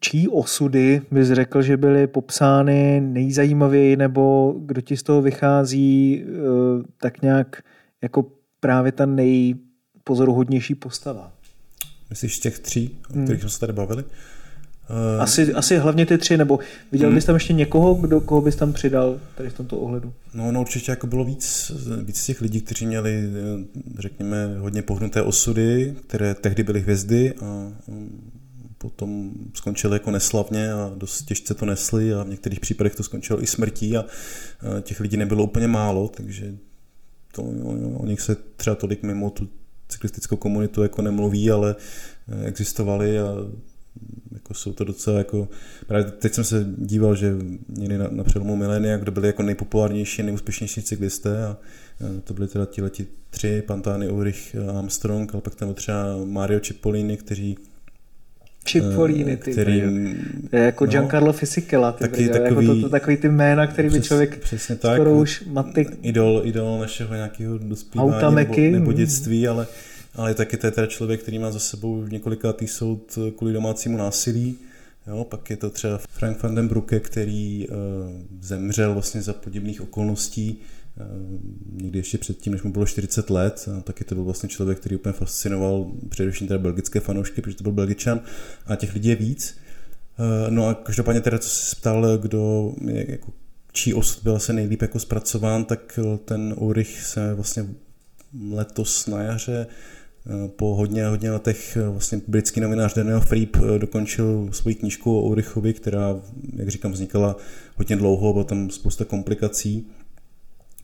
čí 0.00 0.28
osudy 0.28 1.02
bys 1.10 1.28
řekl, 1.28 1.62
že 1.62 1.76
byly 1.76 2.06
popsány 2.06 3.00
nejzajímavěji, 3.00 3.96
nebo 3.96 4.54
kdo 4.58 4.80
ti 4.80 4.96
z 4.96 5.02
toho 5.02 5.22
vychází 5.22 6.24
eh, 6.24 6.28
tak 7.00 7.22
nějak 7.22 7.62
jako 8.02 8.26
právě 8.60 8.92
ta 8.92 9.06
nejpozoruhodnější 9.06 10.74
postava? 10.74 11.32
Myslíš 12.10 12.38
těch 12.38 12.58
tří, 12.58 12.98
o 13.04 13.12
kterých 13.12 13.28
hmm. 13.28 13.38
jsme 13.38 13.50
se 13.50 13.60
tady 13.60 13.72
bavili? 13.72 14.04
Eh, 14.90 15.20
asi, 15.20 15.54
asi 15.54 15.78
hlavně 15.78 16.06
ty 16.06 16.18
tři, 16.18 16.36
nebo 16.36 16.58
viděl 16.92 17.08
hmm. 17.08 17.14
bys 17.14 17.24
tam 17.24 17.34
ještě 17.34 17.52
někoho, 17.52 17.94
kdo, 17.94 18.20
koho 18.20 18.40
bys 18.40 18.56
tam 18.56 18.72
přidal 18.72 19.20
tady 19.34 19.50
v 19.50 19.54
tomto 19.54 19.78
ohledu? 19.78 20.12
No, 20.34 20.52
no 20.52 20.60
určitě 20.60 20.92
jako 20.92 21.06
bylo 21.06 21.24
víc, 21.24 21.72
víc 22.02 22.24
těch 22.24 22.40
lidí, 22.40 22.60
kteří 22.60 22.86
měli, 22.86 23.12
eh, 23.12 23.64
řekněme, 23.98 24.58
hodně 24.58 24.82
pohnuté 24.82 25.22
osudy, 25.22 25.94
které 26.06 26.34
tehdy 26.34 26.62
byly 26.62 26.80
hvězdy 26.80 27.34
a 27.40 27.72
potom 28.82 29.32
skončili 29.54 29.94
jako 29.94 30.10
neslavně 30.10 30.72
a 30.72 30.92
dost 30.96 31.22
těžce 31.22 31.54
to 31.54 31.66
nesli 31.66 32.14
a 32.14 32.22
v 32.22 32.28
některých 32.28 32.60
případech 32.60 32.94
to 32.94 33.02
skončilo 33.02 33.42
i 33.42 33.46
smrtí 33.46 33.96
a 33.96 34.04
těch 34.80 35.00
lidí 35.00 35.16
nebylo 35.16 35.44
úplně 35.44 35.68
málo, 35.68 36.08
takže 36.08 36.54
to, 37.32 37.42
o 37.96 38.06
nich 38.06 38.20
se 38.20 38.36
třeba 38.56 38.76
tolik 38.76 39.02
mimo 39.02 39.30
tu 39.30 39.48
cyklistickou 39.88 40.36
komunitu 40.36 40.82
jako 40.82 41.02
nemluví, 41.02 41.50
ale 41.50 41.76
e, 42.28 42.46
existovali 42.46 43.18
a 43.18 43.34
jako 44.32 44.54
jsou 44.54 44.72
to 44.72 44.84
docela 44.84 45.18
jako, 45.18 45.48
právě 45.86 46.10
teď 46.10 46.34
jsem 46.34 46.44
se 46.44 46.66
díval, 46.78 47.14
že 47.14 47.36
někdy 47.68 47.98
na, 47.98 48.08
na 48.10 48.24
přelomu 48.24 48.56
milénia, 48.56 48.96
kdo 48.96 49.12
byli 49.12 49.26
jako 49.26 49.42
nejpopulárnější, 49.42 50.22
nejúspěšnější 50.22 50.82
cyklisté 50.82 51.46
a 51.46 51.56
e, 52.00 52.20
to 52.20 52.34
byli 52.34 52.48
teda 52.48 52.66
ti 52.66 53.06
tři, 53.30 53.62
Pantani, 53.66 54.08
Ulrich, 54.08 54.56
Armstrong, 54.78 55.34
ale 55.34 55.42
pak 55.42 55.54
tam 55.54 55.74
třeba 55.74 56.24
Mario 56.24 56.60
Cipollini, 56.60 57.16
kteří 57.16 57.58
Cipollini, 58.64 59.36
ty 59.36 59.52
který, 59.52 59.82
je 60.52 60.60
jako 60.60 60.84
no, 60.84 60.90
Giancarlo 60.90 61.32
Fisichella, 61.32 61.92
ty 61.92 61.98
taky 61.98 62.28
takový, 62.28 62.66
jako 62.66 62.74
to, 62.74 62.80
to, 62.80 62.88
takový 62.88 63.16
ty 63.16 63.28
jména, 63.28 63.66
který 63.66 63.90
by 63.90 64.00
člověk 64.00 64.38
přesně 64.38 64.76
tak, 64.76 64.94
skoro 64.94 65.14
už 65.14 65.44
maty... 65.46 65.86
Idol, 66.02 66.42
idol 66.44 66.78
našeho 66.78 67.14
nějakého 67.14 67.58
dospívání 67.58 68.36
nebo, 68.36 68.54
nebo 68.56 68.92
dětství, 68.92 69.48
ale, 69.48 69.66
ale 70.14 70.34
taky 70.34 70.56
to 70.56 70.66
je 70.66 70.70
teda 70.70 70.86
člověk, 70.86 71.20
který 71.22 71.38
má 71.38 71.50
za 71.50 71.58
sebou 71.58 72.06
několikátý 72.06 72.66
soud 72.66 73.18
kvůli 73.36 73.52
domácímu 73.52 73.98
násilí, 73.98 74.58
Jo, 75.06 75.24
pak 75.24 75.50
je 75.50 75.56
to 75.56 75.70
třeba 75.70 75.98
Frank 76.10 76.42
van 76.42 76.54
den 76.54 76.68
Brucke, 76.68 77.00
který 77.00 77.68
uh, 77.68 77.76
zemřel 78.40 78.92
vlastně 78.92 79.22
za 79.22 79.32
podivných 79.32 79.80
okolností 79.80 80.58
Eh, 80.58 80.81
někdy 81.72 81.98
ještě 81.98 82.18
předtím, 82.18 82.52
než 82.52 82.62
mu 82.62 82.72
bylo 82.72 82.86
40 82.86 83.30
let, 83.30 83.68
a 83.78 83.80
taky 83.80 84.04
to 84.04 84.14
byl 84.14 84.24
vlastně 84.24 84.48
člověk, 84.48 84.78
který 84.78 84.96
úplně 84.96 85.12
fascinoval 85.12 85.92
především 86.08 86.48
teda 86.48 86.58
belgické 86.58 87.00
fanoušky, 87.00 87.42
protože 87.42 87.56
to 87.56 87.62
byl 87.62 87.72
belgičan 87.72 88.20
a 88.66 88.76
těch 88.76 88.94
lidí 88.94 89.08
je 89.08 89.16
víc. 89.16 89.56
Eh, 90.18 90.50
no 90.50 90.66
a 90.66 90.74
každopádně 90.74 91.20
teda, 91.20 91.38
co 91.38 91.48
se 91.48 91.76
ptal, 91.76 92.18
kdo, 92.18 92.74
jako, 92.86 93.32
čí 93.72 93.94
osud 93.94 94.22
byl 94.22 94.38
se 94.38 94.52
nejlíp 94.52 94.82
jako 94.82 94.98
zpracován, 94.98 95.64
tak 95.64 95.98
ten 96.24 96.54
Ulrich 96.56 97.02
se 97.02 97.34
vlastně 97.34 97.66
letos 98.50 99.06
na 99.06 99.22
jaře 99.22 99.66
eh, 99.66 100.48
po 100.48 100.74
hodně, 100.74 101.06
hodně 101.06 101.30
letech 101.30 101.78
vlastně 101.90 102.20
britský 102.28 102.60
novinář 102.60 102.94
Daniel 102.94 103.20
Freep 103.20 103.56
dokončil 103.78 104.48
svoji 104.52 104.74
knížku 104.74 105.18
o 105.18 105.22
Ulrichovi, 105.22 105.72
která, 105.72 106.20
jak 106.56 106.68
říkám, 106.68 106.92
vznikala 106.92 107.36
hodně 107.76 107.96
dlouho, 107.96 108.32
bylo 108.32 108.44
tam 108.44 108.70
spousta 108.70 109.04
komplikací 109.04 109.86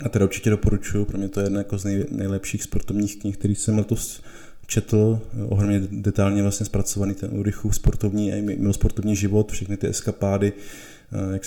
a 0.04 0.08
teda 0.08 0.24
určitě 0.24 0.50
doporučuji, 0.50 1.04
pro 1.04 1.18
mě 1.18 1.28
to 1.28 1.40
je 1.40 1.46
jedna 1.46 1.60
jako 1.60 1.78
z 1.78 1.84
nej, 1.84 2.06
nejlepších 2.10 2.62
sportovních 2.62 3.18
knih, 3.18 3.36
který 3.36 3.54
jsem 3.54 3.78
letos 3.78 4.22
četl, 4.66 5.20
ohromně 5.48 5.80
detailně 5.90 6.42
vlastně 6.42 6.66
zpracovaný 6.66 7.14
ten 7.14 7.30
Ulrichův 7.32 7.74
sportovní 7.74 8.32
a 8.32 8.42
mimo 8.42 8.72
sportovní 8.72 9.16
život, 9.16 9.52
všechny 9.52 9.76
ty 9.76 9.88
eskapády, 9.88 10.52
eh, 11.12 11.32
jak, 11.32 11.42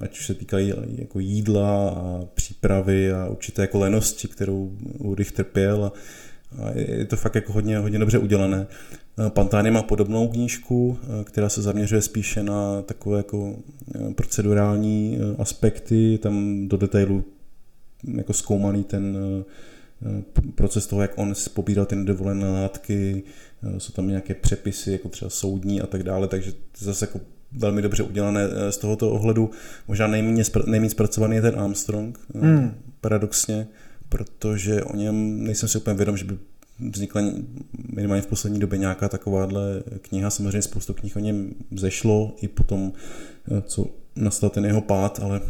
ať 0.00 0.18
už 0.18 0.26
se 0.26 0.34
týkají 0.34 0.72
jako 0.98 1.20
jídla 1.20 1.90
a 1.90 2.24
přípravy 2.34 3.12
a 3.12 3.26
určité 3.26 3.62
jako 3.62 3.78
lenosti, 3.78 4.28
kterou 4.28 4.76
Ulrich 4.98 5.32
trpěl 5.32 5.84
a, 5.84 5.92
a 6.62 6.70
je 6.74 7.04
to 7.04 7.16
fakt 7.16 7.34
jako 7.34 7.52
hodně, 7.52 7.78
hodně 7.78 7.98
dobře 7.98 8.18
udělané. 8.18 8.66
Eh, 9.18 9.30
Pantány 9.30 9.70
má 9.70 9.82
podobnou 9.82 10.28
knížku, 10.28 10.98
eh, 11.02 11.24
která 11.24 11.48
se 11.48 11.62
zaměřuje 11.62 12.02
spíše 12.02 12.42
na 12.42 12.82
takové 12.82 13.16
jako 13.16 13.56
procedurální 14.14 15.18
aspekty, 15.38 16.18
tam 16.22 16.68
do 16.68 16.76
detailu 16.76 17.24
jako 18.16 18.32
zkoumaný 18.32 18.84
ten 18.84 19.18
proces 20.54 20.86
toho, 20.86 21.02
jak 21.02 21.18
on 21.18 21.34
pobíral 21.54 21.86
ty 21.86 21.96
nedovolené 21.96 22.50
látky, 22.50 23.22
jsou 23.78 23.92
tam 23.92 24.08
nějaké 24.08 24.34
přepisy, 24.34 24.92
jako 24.92 25.08
třeba 25.08 25.30
soudní 25.30 25.80
a 25.80 25.86
tak 25.86 26.02
dále, 26.02 26.28
takže 26.28 26.52
zase 26.78 27.04
jako 27.04 27.20
velmi 27.52 27.82
dobře 27.82 28.02
udělané 28.02 28.48
z 28.70 28.76
tohoto 28.76 29.10
ohledu. 29.10 29.50
Možná 29.88 30.06
nejméně, 30.06 30.42
nejméně 30.66 30.90
zpracovaný 30.90 31.36
je 31.36 31.42
ten 31.42 31.60
Armstrong, 31.60 32.18
hmm. 32.34 32.74
paradoxně, 33.00 33.66
protože 34.08 34.82
o 34.82 34.96
něm 34.96 35.44
nejsem 35.44 35.68
si 35.68 35.78
úplně 35.78 35.96
vědom, 35.96 36.16
že 36.16 36.24
by 36.24 36.38
vznikla 36.90 37.22
minimálně 37.94 38.22
v 38.22 38.26
poslední 38.26 38.58
době 38.58 38.78
nějaká 38.78 39.08
takováhle 39.08 39.82
kniha. 40.02 40.30
Samozřejmě 40.30 40.62
spoustu 40.62 40.94
knih 40.94 41.16
o 41.16 41.20
něm 41.20 41.54
zešlo 41.76 42.36
i 42.40 42.48
potom, 42.48 42.92
co 43.62 43.86
nastal 44.16 44.50
ten 44.50 44.64
jeho 44.64 44.80
pád, 44.80 45.20
ale 45.22 45.40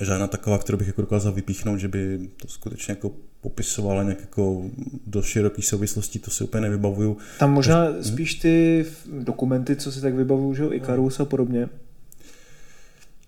žádná 0.00 0.26
taková, 0.26 0.58
kterou 0.58 0.78
bych 0.78 0.86
jako 0.86 1.02
dokázal 1.02 1.32
vypíchnout, 1.32 1.78
že 1.78 1.88
by 1.88 2.30
to 2.36 2.48
skutečně 2.48 2.92
jako 2.92 3.12
popisovala 3.40 4.02
nějak 4.02 4.20
jako 4.20 4.70
do 5.06 5.22
širokých 5.22 5.66
souvislostí, 5.66 6.18
to 6.18 6.30
si 6.30 6.44
úplně 6.44 6.60
nevybavuju. 6.60 7.16
Tam 7.38 7.52
možná 7.52 7.92
Takže, 7.92 8.08
spíš 8.08 8.34
ty 8.34 8.86
dokumenty, 9.20 9.76
co 9.76 9.92
si 9.92 10.00
tak 10.00 10.14
vybavuju, 10.14 10.54
že 10.54 10.64
Ikarus 10.64 11.20
a 11.20 11.24
podobně. 11.24 11.68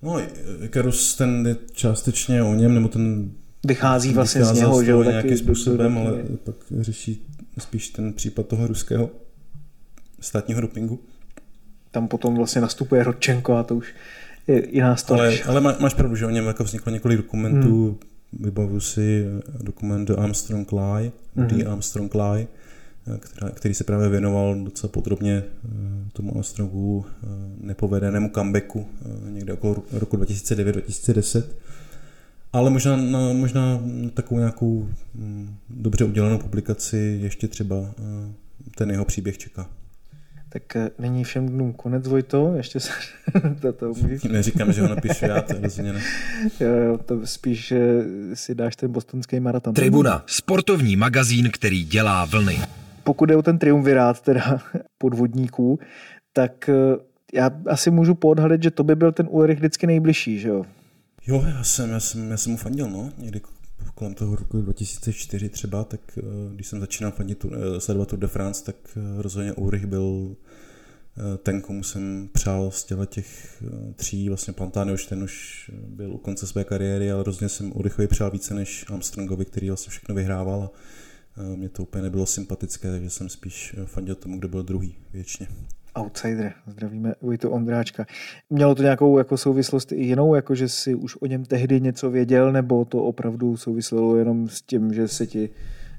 No, 0.02 0.20
Ikarus 0.64 1.16
ten 1.16 1.46
je 1.46 1.56
částečně 1.72 2.42
o 2.42 2.54
něm, 2.54 2.74
nebo 2.74 2.88
ten 2.88 3.32
vychází 3.64 4.14
vlastně 4.14 4.44
z 4.44 4.52
něho, 4.52 4.84
že 4.84 4.90
jo, 4.90 5.02
nějakým 5.02 5.38
způsobem, 5.38 5.98
ale 5.98 6.22
pak 6.44 6.54
řeší 6.80 7.26
spíš 7.58 7.88
ten 7.88 8.12
případ 8.12 8.46
toho 8.46 8.66
ruského 8.66 9.10
státního 10.20 10.60
dopingu. 10.60 11.00
Tam 11.90 12.08
potom 12.08 12.36
vlastně 12.36 12.60
nastupuje 12.60 13.04
Rodčenko 13.04 13.54
a 13.54 13.62
to 13.62 13.76
už 13.76 13.94
je 14.46 14.68
jiná 14.70 14.96
Ale, 15.08 15.38
ale 15.38 15.60
má, 15.60 15.76
máš 15.80 15.94
pravdu, 15.94 16.16
že 16.16 16.26
o 16.26 16.30
něm 16.30 16.46
jako 16.46 16.64
vzniklo 16.64 16.92
několik 16.92 17.16
dokumentů, 17.18 17.86
hmm. 17.86 17.98
vybavuju 18.44 18.80
si 18.80 19.24
dokument 19.60 20.04
The 20.04 20.14
Armstrong 20.14 20.72
Lie, 20.72 21.12
hmm. 21.36 21.46
The 21.46 21.64
Armstrong 21.64 22.14
Lie, 22.14 22.46
která, 23.18 23.50
který 23.50 23.74
se 23.74 23.84
právě 23.84 24.08
věnoval 24.08 24.54
docela 24.64 24.90
podrobně 24.92 25.42
eh, 25.64 25.68
tomu 26.12 26.34
Armstrongu 26.34 27.06
eh, 27.08 27.26
nepovedenému 27.60 28.30
comebacku 28.34 28.86
eh, 29.02 29.30
někde 29.30 29.52
okolo 29.52 29.76
roku 29.92 30.16
2009-2010 30.16 31.42
ale 32.52 32.70
možná, 32.70 32.96
na, 32.96 33.32
možná 33.32 33.80
takovou 34.14 34.38
nějakou 34.38 34.88
mm, 35.14 35.56
dobře 35.70 36.04
udělanou 36.04 36.38
publikaci 36.38 37.18
ještě 37.22 37.48
třeba 37.48 37.76
eh, 37.76 38.32
ten 38.74 38.90
jeho 38.90 39.04
příběh 39.04 39.38
čeká. 39.38 39.66
Tak 40.48 40.76
eh, 40.76 40.90
není 40.98 41.24
všem 41.24 41.48
dnům 41.48 41.72
konec, 41.72 42.08
Vojto, 42.08 42.54
ještě 42.54 42.80
se 42.80 42.90
to, 43.60 43.72
to. 43.72 43.92
Neříkám, 44.30 44.72
že 44.72 44.82
ho 44.82 44.88
napíšu 44.88 45.24
já, 45.24 45.42
to 45.42 45.54
rozhodně 45.60 45.92
ne. 45.92 46.00
Jo, 46.60 46.70
jo, 46.70 46.98
to 46.98 47.26
spíš 47.26 47.74
si 48.34 48.54
dáš 48.54 48.76
ten 48.76 48.92
bostonský 48.92 49.40
maraton. 49.40 49.74
Tribuna, 49.74 50.24
sportovní 50.26 50.96
magazín, 50.96 51.50
který 51.50 51.84
dělá 51.84 52.24
vlny. 52.24 52.58
Pokud 53.04 53.30
je 53.30 53.36
o 53.36 53.42
ten 53.42 53.58
triumvirát 53.58 54.20
teda 54.20 54.58
podvodníků, 54.98 55.78
tak 56.32 56.68
eh, 56.68 56.96
já 57.32 57.50
asi 57.66 57.90
můžu 57.90 58.14
poodhalit, 58.14 58.62
že 58.62 58.70
to 58.70 58.84
by 58.84 58.96
byl 58.96 59.12
ten 59.12 59.26
Ulrich 59.30 59.58
vždycky 59.58 59.86
nejbližší, 59.86 60.38
že 60.38 60.48
jo? 60.48 60.64
Jo, 61.28 61.44
já 61.46 61.64
jsem, 61.64 61.90
já 61.90 62.00
jsem, 62.00 62.30
já 62.30 62.36
jsem 62.36 62.52
mu 62.52 62.58
fandil, 62.58 62.90
no, 62.90 63.12
někdy 63.18 63.40
kolem 63.94 64.14
toho 64.14 64.36
roku 64.36 64.60
2004 64.60 65.48
třeba, 65.48 65.84
tak 65.84 66.00
eh, 66.18 66.22
když 66.54 66.66
jsem 66.66 66.80
začínal 66.80 67.12
fandit, 67.12 67.44
eh, 67.44 67.80
sledovat 67.80 68.08
Tour 68.08 68.18
de 68.18 68.26
France, 68.26 68.64
tak 68.64 68.76
eh, 68.96 69.22
rozhodně 69.22 69.52
Ulrich 69.52 69.86
byl 69.86 70.36
ten, 71.42 71.60
komu 71.60 71.82
jsem 71.82 72.28
přál 72.32 72.70
z 72.70 72.84
těle 72.84 73.06
těch 73.06 73.62
tří, 73.96 74.28
vlastně 74.28 74.52
Plantány 74.52 74.92
už 74.92 75.06
ten 75.06 75.22
už 75.22 75.70
byl 75.88 76.12
u 76.12 76.18
konce 76.18 76.46
své 76.46 76.64
kariéry, 76.64 77.12
ale 77.12 77.24
rozhodně 77.24 77.48
jsem 77.48 77.72
Ulrichovi 77.76 78.08
přál 78.08 78.30
více 78.30 78.54
než 78.54 78.84
Armstrongovi, 78.88 79.44
který 79.44 79.68
vlastně 79.68 79.90
všechno 79.90 80.14
vyhrával 80.14 80.62
a 80.62 81.42
mě 81.56 81.68
to 81.68 81.82
úplně 81.82 82.02
nebylo 82.02 82.26
sympatické, 82.26 82.90
takže 82.90 83.10
jsem 83.10 83.28
spíš 83.28 83.76
fandil 83.84 84.14
tomu, 84.14 84.38
kdo 84.38 84.48
byl 84.48 84.62
druhý 84.62 84.96
věčně. 85.12 85.48
Outsider, 85.98 86.52
zdravíme 86.66 87.14
Vojtu 87.22 87.50
Ondráčka. 87.50 88.06
Mělo 88.50 88.74
to 88.74 88.82
nějakou 88.82 89.18
jako 89.18 89.36
souvislost 89.36 89.92
i 89.92 90.04
jinou, 90.04 90.34
jako 90.34 90.54
že 90.54 90.68
si 90.68 90.94
už 90.94 91.16
o 91.20 91.26
něm 91.26 91.44
tehdy 91.44 91.80
něco 91.80 92.10
věděl, 92.10 92.52
nebo 92.52 92.84
to 92.84 93.02
opravdu 93.02 93.56
souviselo 93.56 94.16
jenom 94.16 94.48
s 94.48 94.62
tím, 94.62 94.94
že 94.94 95.08
se 95.08 95.26
ti 95.26 95.50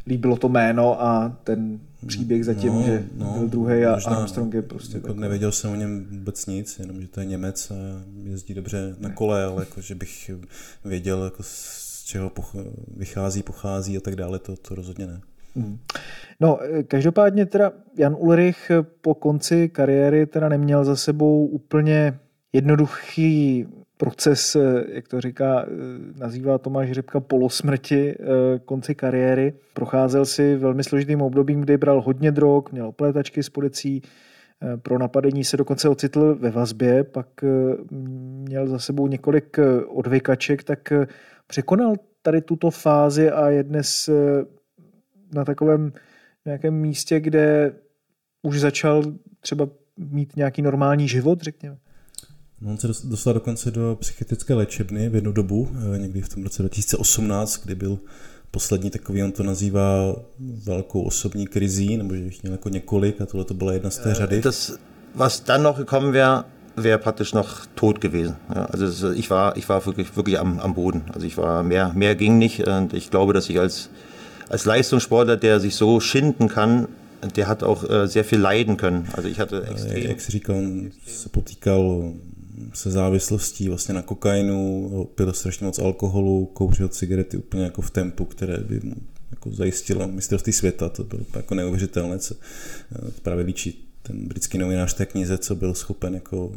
líbilo 0.08 0.38
to 0.38 0.50
jméno 0.50 1.04
a 1.04 1.38
ten 1.44 1.80
příběh 2.08 2.46
zatím, 2.46 2.74
no, 2.74 2.84
že 2.84 3.04
no, 3.18 3.34
byl 3.38 3.48
druhý 3.48 3.86
a 3.86 3.92
možná, 3.92 4.12
Armstrong 4.12 4.54
je 4.54 4.62
prostě 4.62 4.98
jako 4.98 5.14
Nevěděl 5.14 5.52
jsem 5.52 5.72
o 5.72 5.76
něm 5.76 6.08
vůbec 6.12 6.46
nic, 6.46 6.80
jenom 6.80 7.02
že 7.02 7.08
to 7.08 7.20
je 7.20 7.26
Němec 7.26 7.72
a 7.72 7.76
jezdí 8.24 8.54
dobře 8.54 8.96
na 9.00 9.10
kole, 9.10 9.46
ale 9.46 9.62
jako, 9.62 9.82
že 9.82 9.96
bych 9.96 10.32
věděl, 10.86 11.24
jako 11.24 11.44
z 11.44 12.04
čeho 12.06 12.30
poch- 12.30 12.74
vychází, 12.98 13.44
pochází 13.44 13.98
a 13.98 14.00
tak 14.00 14.16
dále, 14.16 14.40
to, 14.40 14.56
to 14.56 14.76
rozhodně 14.76 15.08
ne. 15.08 15.22
Hmm. 15.60 15.78
No, 16.40 16.60
každopádně 16.88 17.46
teda 17.46 17.72
Jan 17.98 18.16
Ulrich 18.20 18.72
po 19.02 19.16
konci 19.16 19.70
kariéry 19.70 20.26
teda 20.26 20.50
neměl 20.50 20.86
za 20.86 20.96
sebou 20.96 21.46
úplně 21.46 22.20
jednoduchý 22.54 23.66
proces, 23.98 24.58
jak 24.94 25.08
to 25.08 25.22
říká, 25.22 25.66
nazývá 26.20 26.58
Tomáš 26.58 26.92
Řepka 26.92 27.20
polosmrti 27.20 28.16
konci 28.66 28.96
kariéry. 28.96 29.54
Procházel 29.74 30.26
si 30.26 30.56
velmi 30.56 30.84
složitým 30.84 31.22
obdobím, 31.22 31.62
kdy 31.62 31.78
bral 31.78 32.02
hodně 32.02 32.32
drog, 32.32 32.64
měl 32.72 32.88
oplétačky 32.88 33.44
s 33.44 33.50
policií, 33.50 34.02
pro 34.82 35.00
napadení 35.00 35.44
se 35.44 35.58
dokonce 35.58 35.90
ocitl 35.90 36.36
ve 36.36 36.50
vazbě, 36.52 37.04
pak 37.04 37.28
měl 38.48 38.68
za 38.68 38.80
sebou 38.80 39.08
několik 39.08 39.58
odvykaček, 39.88 40.64
tak 40.64 40.94
překonal 41.48 41.96
tady 42.22 42.42
tuto 42.42 42.72
fázi 42.72 43.32
a 43.32 43.50
je 43.50 43.64
dnes 43.64 44.10
na 45.34 45.46
takovém 45.46 45.94
nějakém 46.46 46.74
místě, 46.74 47.20
kde 47.20 47.74
už 48.42 48.60
začal 48.60 49.04
třeba 49.40 49.70
mít 49.98 50.36
nějaký 50.36 50.62
normální 50.62 51.08
život, 51.08 51.42
řekněme? 51.42 51.78
No, 52.62 52.72
on 52.72 52.78
se 52.78 52.88
dostal 52.88 53.34
dokonce 53.34 53.72
do 53.72 53.98
psychiatrické 54.00 54.54
léčebny 54.54 55.10
v 55.10 55.16
jednu 55.16 55.32
dobu, 55.32 55.70
eh, 55.96 55.98
někdy 55.98 56.22
v 56.22 56.30
tom 56.30 56.44
roce 56.44 56.62
2018, 56.62 57.58
kdy 57.66 57.76
byl 57.76 58.00
poslední 58.52 58.90
takový, 58.90 59.24
on 59.24 59.32
to 59.32 59.44
nazývá 59.44 60.16
velkou 60.40 61.02
osobní 61.02 61.48
krizí, 61.48 61.98
nebo 61.98 62.16
že 62.16 62.24
jich 62.24 62.44
měl 62.44 62.54
jako 62.54 62.70
několik 62.70 63.22
a 63.22 63.26
tohle 63.26 63.46
to 63.46 63.54
byla 63.54 63.74
jedna 63.74 63.90
z 63.90 63.98
té 63.98 64.12
eh, 64.12 64.16
řady. 64.16 64.42
Das, 64.42 64.80
was 65.16 65.40
dann 65.40 65.64
noch 65.64 65.78
gekommen 65.78 66.12
wäre, 66.12 66.44
wäre 66.76 66.98
praktisch 66.98 67.34
noch 67.34 67.66
tot 67.76 68.00
gewesen. 68.00 68.36
Ja, 68.56 68.66
also 68.66 69.12
ich 69.12 69.30
war, 69.30 69.58
ich 69.58 69.70
war 69.70 69.86
wirklich, 69.86 70.16
wirklich 70.16 70.40
am, 70.40 70.60
am 70.60 70.74
Boden. 70.74 71.04
Also 71.14 71.28
ich 71.28 71.38
war, 71.38 71.64
mehr, 71.64 71.92
mehr 71.94 72.16
ging 72.16 72.38
nicht 72.38 72.68
und 72.68 72.94
ich 72.94 73.10
glaube, 73.10 73.34
dass 73.34 73.50
ich 73.50 73.60
als 73.60 73.90
als 74.50 74.66
Leistungssportler, 74.66 75.38
der 75.38 75.60
sich 75.60 75.76
so 75.76 76.00
schinden 76.00 76.48
kann, 76.48 76.88
der 77.36 77.48
hat 77.48 77.64
auch 77.64 77.90
äh, 77.90 78.08
sehr 78.08 78.24
viel 78.24 78.40
leiden 78.40 78.78
können. 78.78 79.08
Also 79.14 79.30
ich 79.30 79.40
hatte 79.40 79.68
extrem... 79.68 80.04
Jak 80.04 80.22
si 80.22 80.32
říkal, 80.32 80.56
on 80.56 80.92
se 81.08 81.30
potýkal 81.30 82.14
se 82.74 82.92
závislostí 82.92 83.70
vlastně 83.70 83.94
na 83.94 84.02
kokainu, 84.02 85.10
pil 85.16 85.34
strašně 85.34 85.66
moc 85.66 85.80
alkoholu, 85.80 86.46
kouřil 86.46 86.88
cigarety 86.88 87.38
úplně 87.38 87.64
jako 87.64 87.82
v 87.82 87.92
tempu, 87.92 88.26
které 88.26 88.58
by 88.58 88.80
mu 88.84 88.96
jako 89.32 89.52
zajistilo 89.52 90.08
mistrovství 90.08 90.54
světa, 90.54 90.90
to 90.90 91.04
bylo 91.04 91.22
jako 91.36 91.56
neuvěřitelné, 91.56 92.20
co 92.20 92.36
eh, 92.36 93.12
právě 93.22 93.46
líčí 93.46 93.90
ten 94.02 94.28
britský 94.28 94.58
novinář 94.58 94.94
té 94.94 95.06
knize, 95.06 95.38
co 95.38 95.56
byl 95.56 95.74
schopen 95.74 96.14
jako 96.14 96.52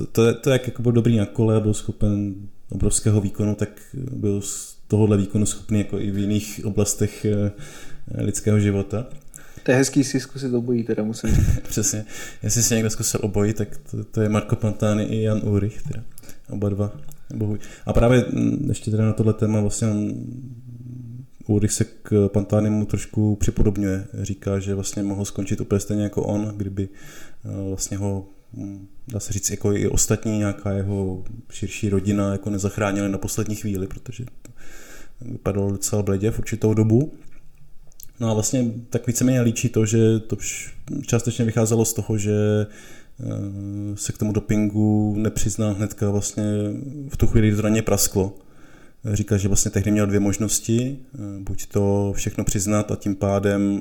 to, 0.00 0.06
to, 0.06 0.34
to 0.34 0.50
jak 0.50 0.66
jako 0.66 0.82
byl 0.82 0.92
dobrý 0.92 1.16
na 1.16 1.26
kole, 1.26 1.60
byl 1.60 1.74
schopen 1.74 2.34
obrovského 2.68 3.20
výkonu, 3.20 3.54
tak 3.54 3.68
byl 3.94 4.40
tohohle 4.88 5.16
výkonu 5.16 5.46
schopný 5.46 5.78
jako 5.78 5.98
i 5.98 6.10
v 6.10 6.18
jiných 6.18 6.60
oblastech 6.64 7.24
eh, 7.24 7.52
lidského 8.22 8.60
života. 8.60 9.06
To 9.62 9.70
je 9.70 9.76
hezký 9.76 10.04
si 10.04 10.20
zkusit 10.20 10.54
obojí, 10.54 10.84
teda 10.84 11.02
musím 11.02 11.30
říct. 11.30 11.60
Přesně. 11.68 12.04
Jestli 12.42 12.62
si 12.62 12.74
někdo 12.74 12.90
zkusil 12.90 13.20
obojí, 13.22 13.52
tak 13.52 13.68
to, 13.90 14.04
to 14.04 14.20
je 14.20 14.28
Marko 14.28 14.56
Pantani 14.56 15.04
i 15.04 15.22
Jan 15.22 15.40
Ulrich, 15.44 15.82
teda. 15.82 16.02
Oba 16.50 16.68
dva. 16.68 16.92
Bohu. 17.34 17.58
A 17.86 17.92
právě 17.92 18.24
mm, 18.32 18.66
ještě 18.68 18.90
teda 18.90 19.04
na 19.04 19.12
tohle 19.12 19.32
téma 19.32 19.60
vlastně 19.60 19.88
on, 19.88 20.14
Ulrich 21.46 21.72
se 21.72 21.84
k 21.84 22.28
Pantánimu 22.32 22.86
trošku 22.86 23.36
připodobňuje. 23.36 24.04
Říká, 24.22 24.58
že 24.58 24.74
vlastně 24.74 25.02
mohl 25.02 25.24
skončit 25.24 25.60
úplně 25.60 25.80
stejně 25.80 26.02
jako 26.02 26.22
on, 26.22 26.52
kdyby 26.56 26.88
eh, 27.44 27.68
vlastně 27.68 27.96
ho 27.96 28.28
mm, 28.52 28.86
dá 29.12 29.20
se 29.20 29.32
říct, 29.32 29.50
jako 29.50 29.72
i 29.72 29.88
ostatní 29.88 30.38
nějaká 30.38 30.72
jeho 30.72 31.24
širší 31.50 31.88
rodina 31.88 32.32
jako 32.32 32.50
nezachránili 32.50 33.08
na 33.08 33.18
poslední 33.18 33.54
chvíli, 33.54 33.86
protože 33.86 34.24
to 34.24 34.50
vypadalo 35.20 35.70
docela 35.70 36.02
bledě 36.02 36.30
v 36.30 36.38
určitou 36.38 36.74
dobu. 36.74 37.12
No 38.20 38.30
a 38.30 38.34
vlastně 38.34 38.72
tak 38.90 39.06
víceméně 39.06 39.40
líčí 39.40 39.68
to, 39.68 39.86
že 39.86 40.18
to 40.18 40.36
částečně 41.06 41.44
vycházelo 41.44 41.84
z 41.84 41.92
toho, 41.92 42.18
že 42.18 42.66
eh, 43.20 43.26
se 43.94 44.12
k 44.12 44.18
tomu 44.18 44.32
dopingu 44.32 45.14
nepřizná 45.18 45.72
hnedka 45.72 46.10
vlastně 46.10 46.44
v 47.08 47.16
tu 47.16 47.26
chvíli, 47.26 47.48
kdy 47.48 47.56
to 47.56 47.62
na 47.62 47.68
ně 47.68 47.82
prasklo. 47.82 48.34
Říká, 49.12 49.36
že 49.36 49.48
vlastně 49.48 49.70
tehdy 49.70 49.90
měl 49.90 50.06
dvě 50.06 50.20
možnosti, 50.20 50.98
eh, 51.14 51.18
buď 51.38 51.66
to 51.66 52.12
všechno 52.16 52.44
přiznat 52.44 52.90
a 52.90 52.96
tím 52.96 53.14
pádem 53.14 53.80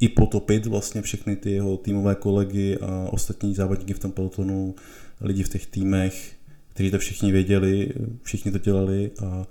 i 0.00 0.08
potopit 0.08 0.66
vlastně 0.66 1.02
všechny 1.02 1.36
ty 1.36 1.50
jeho 1.50 1.76
týmové 1.76 2.14
kolegy 2.14 2.78
a 2.78 3.08
ostatní 3.10 3.54
závodníky 3.54 3.94
v 3.94 3.98
tom 3.98 4.12
pelotonu, 4.12 4.74
lidi 5.20 5.42
v 5.42 5.48
těch 5.48 5.66
týmech, 5.66 6.32
kteří 6.68 6.90
to 6.90 6.98
všichni 6.98 7.32
věděli, 7.32 7.92
všichni 8.22 8.52
to 8.52 8.58
dělali 8.58 9.10
a 9.26 9.46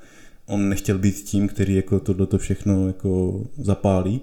on 0.46 0.70
nechtěl 0.70 0.98
být 0.98 1.16
tím, 1.16 1.48
který 1.48 1.76
jako 1.76 2.00
tohle 2.00 2.28
všechno 2.38 2.88
jako 2.88 3.44
zapálí. 3.58 4.22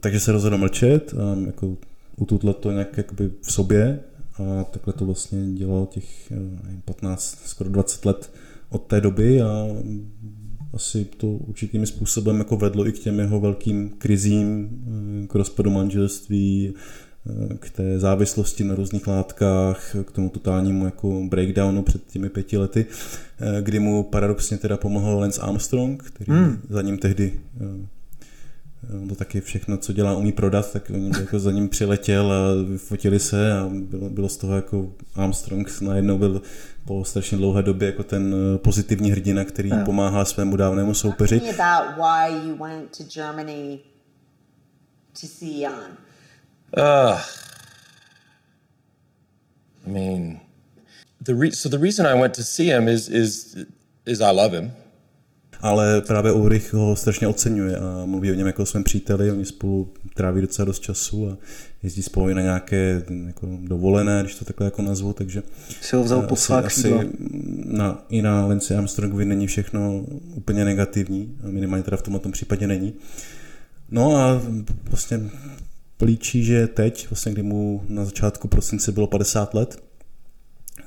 Takže 0.00 0.20
se 0.20 0.32
rozhodl 0.32 0.58
mlčet 0.58 1.14
a 1.14 1.46
jako 1.46 1.76
ututlat 2.16 2.58
to 2.58 2.70
nějak 2.70 2.96
jakoby 2.96 3.30
v 3.40 3.52
sobě 3.52 4.00
a 4.34 4.64
takhle 4.64 4.92
to 4.92 5.06
vlastně 5.06 5.52
dělal 5.52 5.86
těch 5.86 6.32
15, 6.84 7.38
skoro 7.44 7.70
20 7.70 8.04
let 8.04 8.30
od 8.68 8.78
té 8.78 9.00
doby 9.00 9.42
a 9.42 9.66
asi 10.74 11.04
to 11.04 11.26
určitým 11.26 11.86
způsobem 11.86 12.38
jako 12.38 12.56
vedlo 12.56 12.86
i 12.86 12.92
k 12.92 12.98
těm 12.98 13.18
jeho 13.18 13.40
velkým 13.40 13.90
krizím, 13.98 14.68
eh, 15.22 15.26
k 15.26 15.34
rozpadu 15.34 15.70
manželství, 15.70 16.74
k 17.58 17.70
té 17.70 17.98
závislosti 17.98 18.64
na 18.64 18.74
různých 18.74 19.06
látkách, 19.06 19.96
k 20.04 20.12
tomu 20.12 20.28
totálnímu 20.28 20.84
jako 20.84 21.26
breakdownu 21.28 21.82
před 21.82 22.06
těmi 22.06 22.28
pěti 22.28 22.58
lety, 22.58 22.86
kdy 23.60 23.78
mu 23.78 24.02
paradoxně 24.02 24.58
teda 24.58 24.76
pomohl 24.76 25.18
Lance 25.18 25.40
Armstrong, 25.40 26.02
který 26.02 26.32
hmm. 26.32 26.58
za 26.68 26.82
ním 26.82 26.98
tehdy 26.98 27.32
to 29.08 29.14
taky 29.14 29.40
všechno, 29.40 29.76
co 29.76 29.92
dělá, 29.92 30.16
umí 30.16 30.32
prodat, 30.32 30.72
tak 30.72 30.90
on 30.90 31.10
jako 31.20 31.38
za 31.38 31.52
ním 31.52 31.68
přiletěl 31.68 32.32
a 32.32 32.38
fotili 32.76 33.20
se 33.20 33.52
a 33.52 33.68
bylo, 33.72 34.10
bylo 34.10 34.28
z 34.28 34.36
toho 34.36 34.56
jako 34.56 34.92
Armstrong 35.14 35.80
najednou 35.80 36.18
byl 36.18 36.42
po 36.84 37.04
strašně 37.04 37.38
dlouhé 37.38 37.62
době 37.62 37.86
jako 37.86 38.02
ten 38.02 38.34
eh, 38.34 38.58
pozitivní 38.58 39.10
hrdina, 39.10 39.44
který 39.44 39.68
yeah. 39.68 39.84
pomáhá 39.84 40.24
svému 40.24 40.56
dávnému 40.56 40.94
soupeři. 40.94 41.40
Uh, 46.76 47.20
I 49.86 49.90
mean, 49.90 50.40
the 51.20 51.34
re- 51.34 51.52
so 51.52 51.68
the 51.68 51.82
reason 51.82 52.06
I 52.06 52.20
went 52.20 52.36
to 52.36 52.42
see 52.42 52.64
him 52.64 52.88
is 52.88 53.08
is 53.08 53.56
is 54.06 54.20
I 54.20 54.32
love 54.32 54.56
him 54.56 54.72
ale 55.62 56.00
právě 56.00 56.32
Ulrich 56.32 56.74
ho 56.74 56.96
strašně 56.96 57.28
oceňuje 57.28 57.76
a 57.76 58.06
mluví 58.06 58.30
o 58.30 58.34
něm 58.34 58.46
jako 58.46 58.62
o 58.62 58.66
svém 58.66 58.84
příteli, 58.84 59.30
oni 59.30 59.44
spolu 59.44 59.92
tráví 60.14 60.40
docela 60.40 60.66
dost 60.66 60.80
času 60.80 61.30
a 61.30 61.36
jezdí 61.82 62.02
spolu 62.02 62.34
na 62.34 62.40
nějaké 62.40 63.02
jako 63.26 63.48
dovolené, 63.60 64.20
když 64.22 64.34
to 64.34 64.44
takhle 64.44 64.66
jako 64.66 64.82
nazvu, 64.82 65.12
takže 65.12 65.42
si 65.80 65.96
ho 65.96 66.04
vzal 66.04 66.28
asi, 66.30 66.52
asi 66.52 67.10
na, 67.64 68.04
i 68.08 68.22
na 68.22 68.46
Lance 68.46 68.76
Armstrongovi 68.76 69.24
není 69.24 69.46
všechno 69.46 70.04
úplně 70.34 70.64
negativní, 70.64 71.36
minimálně 71.42 71.82
teda 71.82 71.96
v 71.96 72.02
tomhle 72.02 72.20
tom 72.20 72.32
případě 72.32 72.66
není. 72.66 72.92
No 73.90 74.16
a 74.16 74.42
vlastně 74.84 75.30
plíčí, 75.96 76.44
že 76.44 76.66
teď, 76.66 77.10
vlastně 77.10 77.32
kdy 77.32 77.42
mu 77.42 77.84
na 77.88 78.04
začátku 78.04 78.48
prosince 78.48 78.92
bylo 78.92 79.06
50 79.06 79.54
let, 79.54 79.82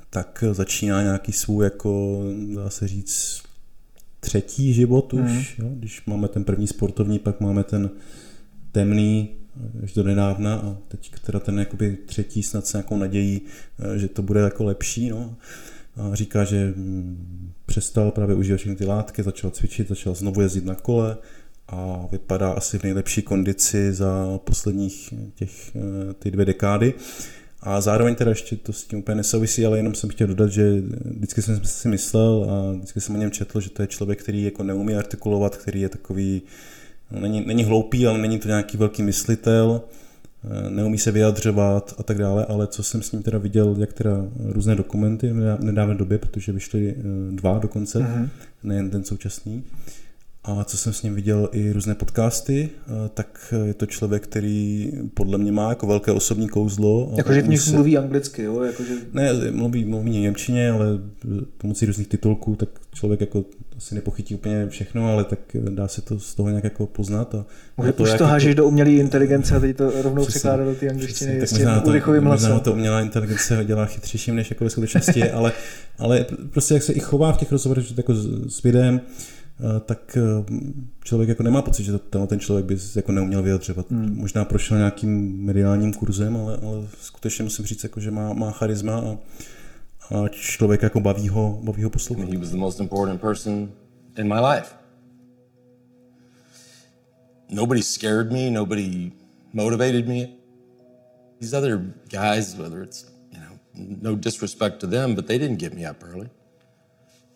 tak 0.09 0.43
začíná 0.51 1.01
nějaký 1.01 1.31
svůj, 1.31 1.63
jako 1.63 2.23
dá 2.55 2.69
se 2.69 2.87
říct, 2.87 3.41
třetí 4.25 4.73
život 4.73 5.13
už, 5.13 5.57
mm. 5.57 5.65
jo? 5.65 5.71
když 5.75 6.05
máme 6.05 6.27
ten 6.27 6.43
první 6.43 6.67
sportovní, 6.67 7.19
pak 7.19 7.39
máme 7.39 7.63
ten 7.63 7.89
temný 8.71 9.29
až 9.83 9.93
do 9.93 10.03
nedávna 10.03 10.55
a 10.55 10.77
teď 10.87 11.11
teda 11.25 11.39
ten 11.39 11.59
jakoby 11.59 11.97
třetí 12.05 12.43
snad 12.43 12.67
se 12.67 12.77
nějakou 12.77 12.97
nadějí, 12.97 13.41
eh, 13.79 13.99
že 13.99 14.07
to 14.07 14.21
bude 14.21 14.39
jako 14.39 14.63
lepší, 14.63 15.09
no. 15.09 15.35
A 15.95 16.15
říká, 16.15 16.43
že 16.43 16.73
mm, 16.75 17.51
přestal 17.65 18.11
právě 18.11 18.35
užívat 18.35 18.59
všechny 18.59 18.75
ty 18.75 18.85
látky, 18.85 19.23
začal 19.23 19.51
cvičit, 19.51 19.89
začal 19.89 20.15
znovu 20.15 20.41
jezdit 20.41 20.65
na 20.65 20.75
kole 20.75 21.17
a 21.67 22.07
vypadá 22.11 22.51
asi 22.51 22.79
v 22.79 22.83
nejlepší 22.83 23.21
kondici 23.21 23.93
za 23.93 24.39
posledních 24.43 25.13
těch 25.35 25.75
eh, 25.75 26.13
ty 26.13 26.31
dvě 26.31 26.45
dekády. 26.45 26.93
A 27.65 27.81
zároveň 27.81 28.15
teda 28.15 28.31
ještě 28.31 28.55
to 28.55 28.73
s 28.73 28.83
tím 28.83 28.99
úplně 28.99 29.15
nesouvisí, 29.15 29.65
ale 29.65 29.77
jenom 29.77 29.95
jsem 29.95 30.09
chtěl 30.09 30.27
dodat, 30.27 30.51
že 30.51 30.81
vždycky 31.05 31.41
jsem 31.41 31.59
si 31.63 31.87
myslel 31.87 32.47
a 32.49 32.71
vždycky 32.71 33.01
jsem 33.01 33.15
o 33.15 33.17
něm 33.17 33.31
četl, 33.31 33.59
že 33.59 33.69
to 33.69 33.81
je 33.81 33.87
člověk, 33.87 34.19
který 34.23 34.43
jako 34.43 34.63
neumí 34.63 34.95
artikulovat, 34.95 35.57
který 35.57 35.81
je 35.81 35.89
takový, 35.89 36.41
no, 37.11 37.19
není, 37.19 37.45
není 37.45 37.63
hloupý, 37.63 38.07
ale 38.07 38.17
není 38.17 38.39
to 38.39 38.47
nějaký 38.47 38.77
velký 38.77 39.03
myslitel, 39.03 39.81
eh, 40.43 40.69
neumí 40.69 40.97
se 40.97 41.11
vyjadřovat 41.11 41.95
a 41.97 42.03
tak 42.03 42.17
dále, 42.17 42.45
ale 42.45 42.67
co 42.67 42.83
jsem 42.83 43.01
s 43.01 43.11
ním 43.11 43.23
teda 43.23 43.37
viděl, 43.37 43.75
jak 43.79 43.93
teda 43.93 44.27
různé 44.39 44.75
dokumenty 44.75 45.29
v 45.31 45.63
nedávné 45.63 45.95
době, 45.95 46.17
protože 46.17 46.51
vyšly 46.51 46.95
eh, 46.97 47.01
dva 47.31 47.59
dokonce, 47.59 47.99
mm-hmm. 47.99 48.29
nejen 48.63 48.89
ten 48.89 49.03
současný, 49.03 49.63
a 50.47 50.63
co 50.63 50.77
jsem 50.77 50.93
s 50.93 51.03
ním 51.03 51.15
viděl 51.15 51.49
i 51.51 51.71
různé 51.71 51.95
podcasty, 51.95 52.69
eh, 52.87 53.09
tak 53.13 53.53
je 53.63 53.73
to 53.73 53.85
člověk, 53.85 54.23
který 54.23 54.91
podle 55.13 55.37
mě 55.37 55.51
má 55.51 55.69
jako 55.69 55.87
velké 55.87 56.11
osobní 56.11 56.49
kouzlo. 56.49 57.13
Jakože 57.17 57.41
v 57.41 57.47
nich 57.47 57.61
se... 57.61 57.71
mluví 57.71 57.97
anglicky, 57.97 58.43
jo? 58.43 58.63
Jakože... 58.63 58.93
Ne, 59.13 59.33
mluví, 59.51 59.85
mluví 59.85 60.19
němčině, 60.19 60.71
ale 60.71 60.85
pomocí 61.57 61.85
různých 61.85 62.07
titulků, 62.07 62.55
tak 62.55 62.69
člověk 62.93 63.21
jako 63.21 63.45
asi 63.77 63.95
nepochytí 63.95 64.35
úplně 64.35 64.67
všechno, 64.69 65.07
ale 65.07 65.23
tak 65.23 65.39
dá 65.53 65.87
se 65.87 66.01
to 66.01 66.19
z 66.19 66.35
toho 66.35 66.49
nějak 66.49 66.63
jako 66.63 66.85
poznat. 66.85 67.35
A 67.35 67.45
Může 67.77 67.91
to, 67.91 68.03
už 68.03 68.13
to 68.13 68.25
hážeš 68.25 68.49
jako... 68.49 68.57
do 68.57 68.67
umělé 68.67 68.91
inteligence 68.91 69.55
a 69.55 69.59
teď 69.59 69.77
to 69.77 70.01
rovnou 70.01 70.25
překládá 70.25 70.65
do 70.65 70.75
té 70.75 70.89
angličtiny 70.89 71.39
tak 71.39 71.51
možná 71.51 71.79
to, 71.79 71.91
možná 72.21 72.59
to 72.59 72.73
umělá 72.73 73.01
inteligence 73.01 73.63
dělá 73.65 73.85
chytřejším, 73.85 74.35
než 74.35 74.49
jako 74.49 74.63
ve 74.63 74.69
skutečnosti 74.69 75.19
je, 75.19 75.31
ale, 75.31 75.51
ale 75.97 76.25
prostě 76.51 76.73
jak 76.73 76.83
se 76.83 76.93
i 76.93 76.99
chová 76.99 77.33
v 77.33 77.37
těch 77.37 77.51
rozhovorech 77.51 77.97
jako 77.97 78.15
s, 78.15 78.55
s 78.57 78.63
videem, 78.63 79.01
Eh, 79.01 79.44
tak 79.85 80.17
eh, 80.17 80.53
člověk 81.03 81.29
jako 81.29 81.43
nemá 81.43 81.61
pocit, 81.61 81.83
že 81.83 81.97
tenhle 81.97 82.27
ten 82.27 82.39
člověk 82.39 82.65
by 82.65 82.77
jako 82.95 83.11
neuměl 83.11 83.43
vyjadřovat. 83.43 83.91
Hmm. 83.91 84.15
Možná 84.15 84.45
prošel 84.45 84.77
nějakým 84.77 85.37
mediálním 85.45 85.93
kurzem, 85.93 86.37
ale, 86.37 86.57
ale 86.57 86.87
skutečně 87.01 87.43
musím 87.43 87.65
říct, 87.65 87.83
jako, 87.83 87.99
že 87.99 88.11
má, 88.11 88.33
má 88.33 88.51
charisma 88.51 88.97
a, 88.99 89.17
a 90.15 90.27
člověk 90.27 90.81
jako 90.81 90.99
baví 90.99 91.29
ho, 91.29 91.59
baví 91.63 91.83
ho 91.83 91.89
poslouchat. 91.89 92.29
He 92.29 92.37
was 92.37 92.49
the 92.49 92.57
most 92.57 92.79
important 92.79 93.21
person 93.21 93.71
in 94.17 94.27
my 94.27 94.39
life. 94.39 94.75
Nobody 97.49 97.83
scared 97.83 98.31
me, 98.31 98.51
nobody 98.51 99.11
motivated 99.53 100.07
me. 100.07 100.27
These 101.39 101.57
other 101.57 101.81
guys, 102.09 102.55
whether 102.55 102.83
it's, 102.83 103.05
you 103.31 103.39
know, 103.39 103.59
no 104.01 104.15
disrespect 104.15 104.79
to 104.79 104.87
them, 104.87 105.15
but 105.15 105.27
they 105.27 105.37
didn't 105.37 105.59
get 105.59 105.73
me 105.73 105.89
up 105.89 106.03
early. 106.03 106.29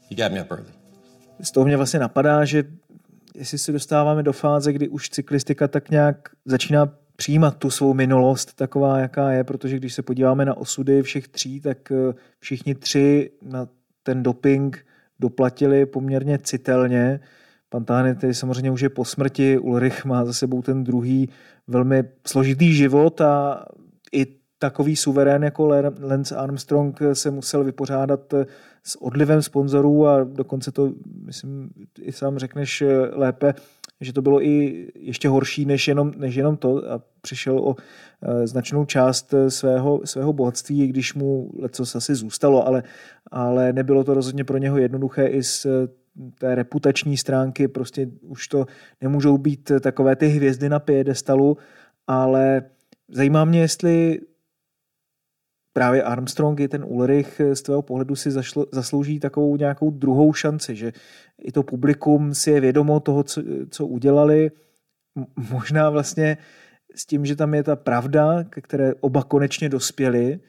He 0.10 0.16
got 0.16 0.32
me 0.32 0.40
up 0.40 0.52
early 0.52 0.79
z 1.42 1.52
toho 1.52 1.66
mě 1.66 1.78
vlastně 1.78 2.00
napadá, 2.00 2.46
že 2.46 2.64
jestli 3.36 3.58
se 3.58 3.72
dostáváme 3.72 4.24
do 4.24 4.34
fáze, 4.34 4.74
kdy 4.74 4.88
už 4.88 5.10
cyklistika 5.10 5.68
tak 5.68 5.90
nějak 5.90 6.30
začíná 6.46 6.94
přijímat 7.16 7.58
tu 7.58 7.70
svou 7.70 7.94
minulost 7.94 8.54
taková, 8.54 9.00
jaká 9.00 9.32
je, 9.32 9.44
protože 9.44 9.78
když 9.78 9.94
se 9.94 10.02
podíváme 10.02 10.46
na 10.46 10.58
osudy 10.58 11.04
všech 11.04 11.28
tří, 11.28 11.62
tak 11.62 11.92
eh, 11.92 12.14
všichni 12.40 12.76
tři 12.76 13.32
na 13.42 13.68
ten 14.04 14.24
doping 14.24 14.86
doplatili 15.20 15.86
poměrně 15.86 16.38
citelně. 16.38 17.20
Pantani 17.70 18.16
tedy 18.16 18.34
samozřejmě 18.34 18.72
už 18.72 18.82
je 18.82 18.90
po 18.90 19.06
smrti, 19.06 19.58
Ulrich 19.58 20.06
má 20.06 20.26
za 20.26 20.34
sebou 20.34 20.62
ten 20.62 20.84
druhý 20.84 21.30
velmi 21.68 22.04
složitý 22.28 22.74
život 22.74 23.22
a 23.22 23.66
i 24.14 24.26
takový 24.60 24.96
suverén 24.96 25.44
jako 25.44 25.68
Lance 26.02 26.36
Armstrong 26.36 27.00
se 27.14 27.32
musel 27.32 27.64
vypořádat 27.64 28.34
s 28.84 29.02
odlivem 29.02 29.42
sponzorů 29.42 30.08
a 30.08 30.24
dokonce 30.24 30.72
to, 30.72 30.94
myslím, 31.26 31.70
i 32.02 32.12
sám 32.12 32.38
řekneš 32.38 32.84
lépe, 33.12 33.54
že 34.02 34.14
to 34.14 34.22
bylo 34.22 34.44
i 34.46 34.88
ještě 34.96 35.30
horší 35.30 35.66
než 35.66 35.88
jenom, 35.88 36.12
než 36.18 36.36
jenom 36.36 36.58
to. 36.58 36.92
A 36.92 37.02
přišel 37.22 37.60
o 37.60 37.76
e, 38.22 38.48
značnou 38.48 38.86
část 38.86 39.34
svého, 39.50 40.02
svého 40.06 40.34
bohatství, 40.34 40.88
když 40.88 41.14
mu 41.14 41.52
leco 41.60 41.84
asi 41.96 42.16
zůstalo, 42.16 42.68
ale, 42.68 42.84
ale 43.32 43.74
nebylo 43.74 44.04
to 44.04 44.14
rozhodně 44.14 44.44
pro 44.44 44.58
něho 44.58 44.78
jednoduché 44.78 45.28
i 45.28 45.44
z 45.44 45.68
té 46.40 46.56
reputační 46.56 47.18
stránky, 47.18 47.68
prostě 47.68 48.08
už 48.22 48.48
to 48.48 48.66
nemůžou 49.02 49.38
být 49.38 49.72
takové 49.82 50.16
ty 50.16 50.28
hvězdy 50.28 50.70
na 50.70 50.80
piedestalu, 50.80 51.58
ale 52.08 52.64
zajímá 53.10 53.46
mě, 53.46 53.60
jestli 53.60 54.20
právě 55.74 56.04
Armstrong 56.04 56.60
i 56.60 56.68
ten 56.68 56.84
Ulrich 56.88 57.42
z 57.54 57.62
tvého 57.62 57.82
pohledu 57.82 58.16
si 58.16 58.32
zašlo, 58.32 58.66
zaslouží 58.72 59.20
takovou 59.20 59.58
nějakou 59.58 59.92
druhou 59.92 60.34
šanci, 60.34 60.76
že 60.76 60.94
i 61.42 61.52
to 61.52 61.64
publikum 61.64 62.34
si 62.34 62.52
je 62.52 62.62
vědomo 62.62 63.00
toho, 63.00 63.24
co, 63.24 63.42
co 63.70 63.88
udělali, 63.88 64.52
možná 65.52 65.90
vlastně 65.90 66.38
s 66.96 67.06
tím, 67.06 67.26
že 67.26 67.36
tam 67.36 67.54
je 67.54 67.64
ta 67.64 67.76
pravda, 67.76 68.44
ke 68.44 68.62
které 68.62 68.94
oba 69.00 69.24
konečně 69.24 69.70
dospěli 69.70 70.40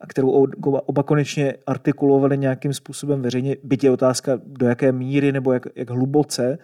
a 0.00 0.06
kterou 0.06 0.30
oba 0.62 1.02
konečně 1.02 1.54
artikulovali 1.66 2.38
nějakým 2.38 2.74
způsobem 2.74 3.22
veřejně, 3.22 3.56
byť 3.62 3.84
je 3.84 3.90
otázka 3.90 4.40
do 4.44 4.66
jaké 4.66 4.92
míry 4.92 5.32
nebo 5.32 5.52
jak, 5.52 5.66
jak 5.76 5.90
hluboce, 5.90 6.58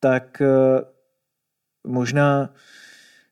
tak 0.00 0.42
eh, 0.42 0.46
možná 1.86 2.54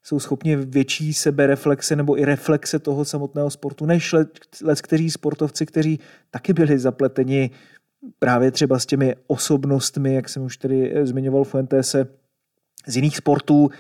jsou 0.08 0.20
schopni 0.20 0.56
větší 0.56 1.14
sebereflexe 1.14 1.96
nebo 1.96 2.18
i 2.18 2.24
reflexe 2.24 2.78
toho 2.78 3.04
samotného 3.04 3.50
sportu, 3.50 3.86
než 3.86 4.12
let, 4.12 4.82
kteří 4.82 5.10
sportovci, 5.10 5.66
kteří 5.66 6.00
taky 6.30 6.52
byli 6.52 6.78
zapleteni 6.78 7.50
právě 8.18 8.50
třeba 8.50 8.78
s 8.78 8.86
těmi 8.86 9.16
osobnostmi, 9.26 10.14
jak 10.14 10.28
jsem 10.28 10.42
už 10.42 10.56
tady 10.56 10.96
eh, 10.96 11.06
zmiňoval 11.06 11.44
Fuentese, 11.44 12.06
z 12.86 12.96
jiných 12.96 13.16
sportů 13.16 13.70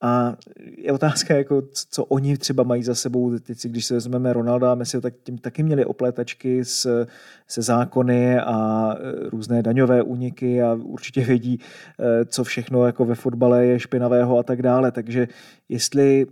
a 0.00 0.36
je 0.78 0.92
otázka, 0.92 1.34
jako, 1.34 1.62
co 1.90 2.04
oni 2.04 2.36
třeba 2.36 2.62
mají 2.62 2.82
za 2.82 2.94
sebou. 2.94 3.38
Teď 3.38 3.66
když 3.66 3.86
se 3.86 3.94
vezmeme 3.94 4.32
Ronalda 4.32 4.74
Messi, 4.74 5.00
tak 5.00 5.14
tím 5.22 5.38
taky 5.38 5.62
měli 5.62 5.84
opletačky 5.84 6.64
s, 6.64 7.06
se 7.48 7.62
zákony 7.62 8.38
a 8.38 8.90
e, 8.94 9.30
různé 9.30 9.62
daňové 9.62 10.02
úniky 10.02 10.62
a 10.62 10.74
určitě 10.74 11.24
vědí, 11.24 11.60
e, 11.98 12.24
co 12.24 12.44
všechno 12.44 12.86
jako 12.86 13.04
ve 13.04 13.14
fotbale 13.14 13.66
je 13.66 13.80
špinavého 13.80 14.38
a 14.38 14.42
tak 14.42 14.62
dále. 14.62 14.92
Takže 14.92 15.28
jestli 15.68 16.26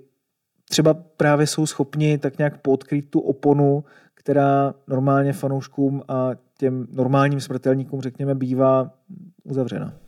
třeba 0.69 0.95
právě 0.95 1.47
jsou 1.47 1.67
schopni 1.67 2.19
tak 2.19 2.39
nějak 2.39 2.59
podkrýt 2.59 3.11
tu 3.11 3.21
oponu, 3.21 3.85
která 4.15 4.75
normálně 4.89 5.33
fanouškům 5.33 6.03
a 6.09 6.31
těm 6.59 6.87
normálním 6.93 7.41
smrtelníkům, 7.41 8.01
řekněme, 8.01 8.35
bývá 8.35 8.91
uzavřena. 9.45 10.04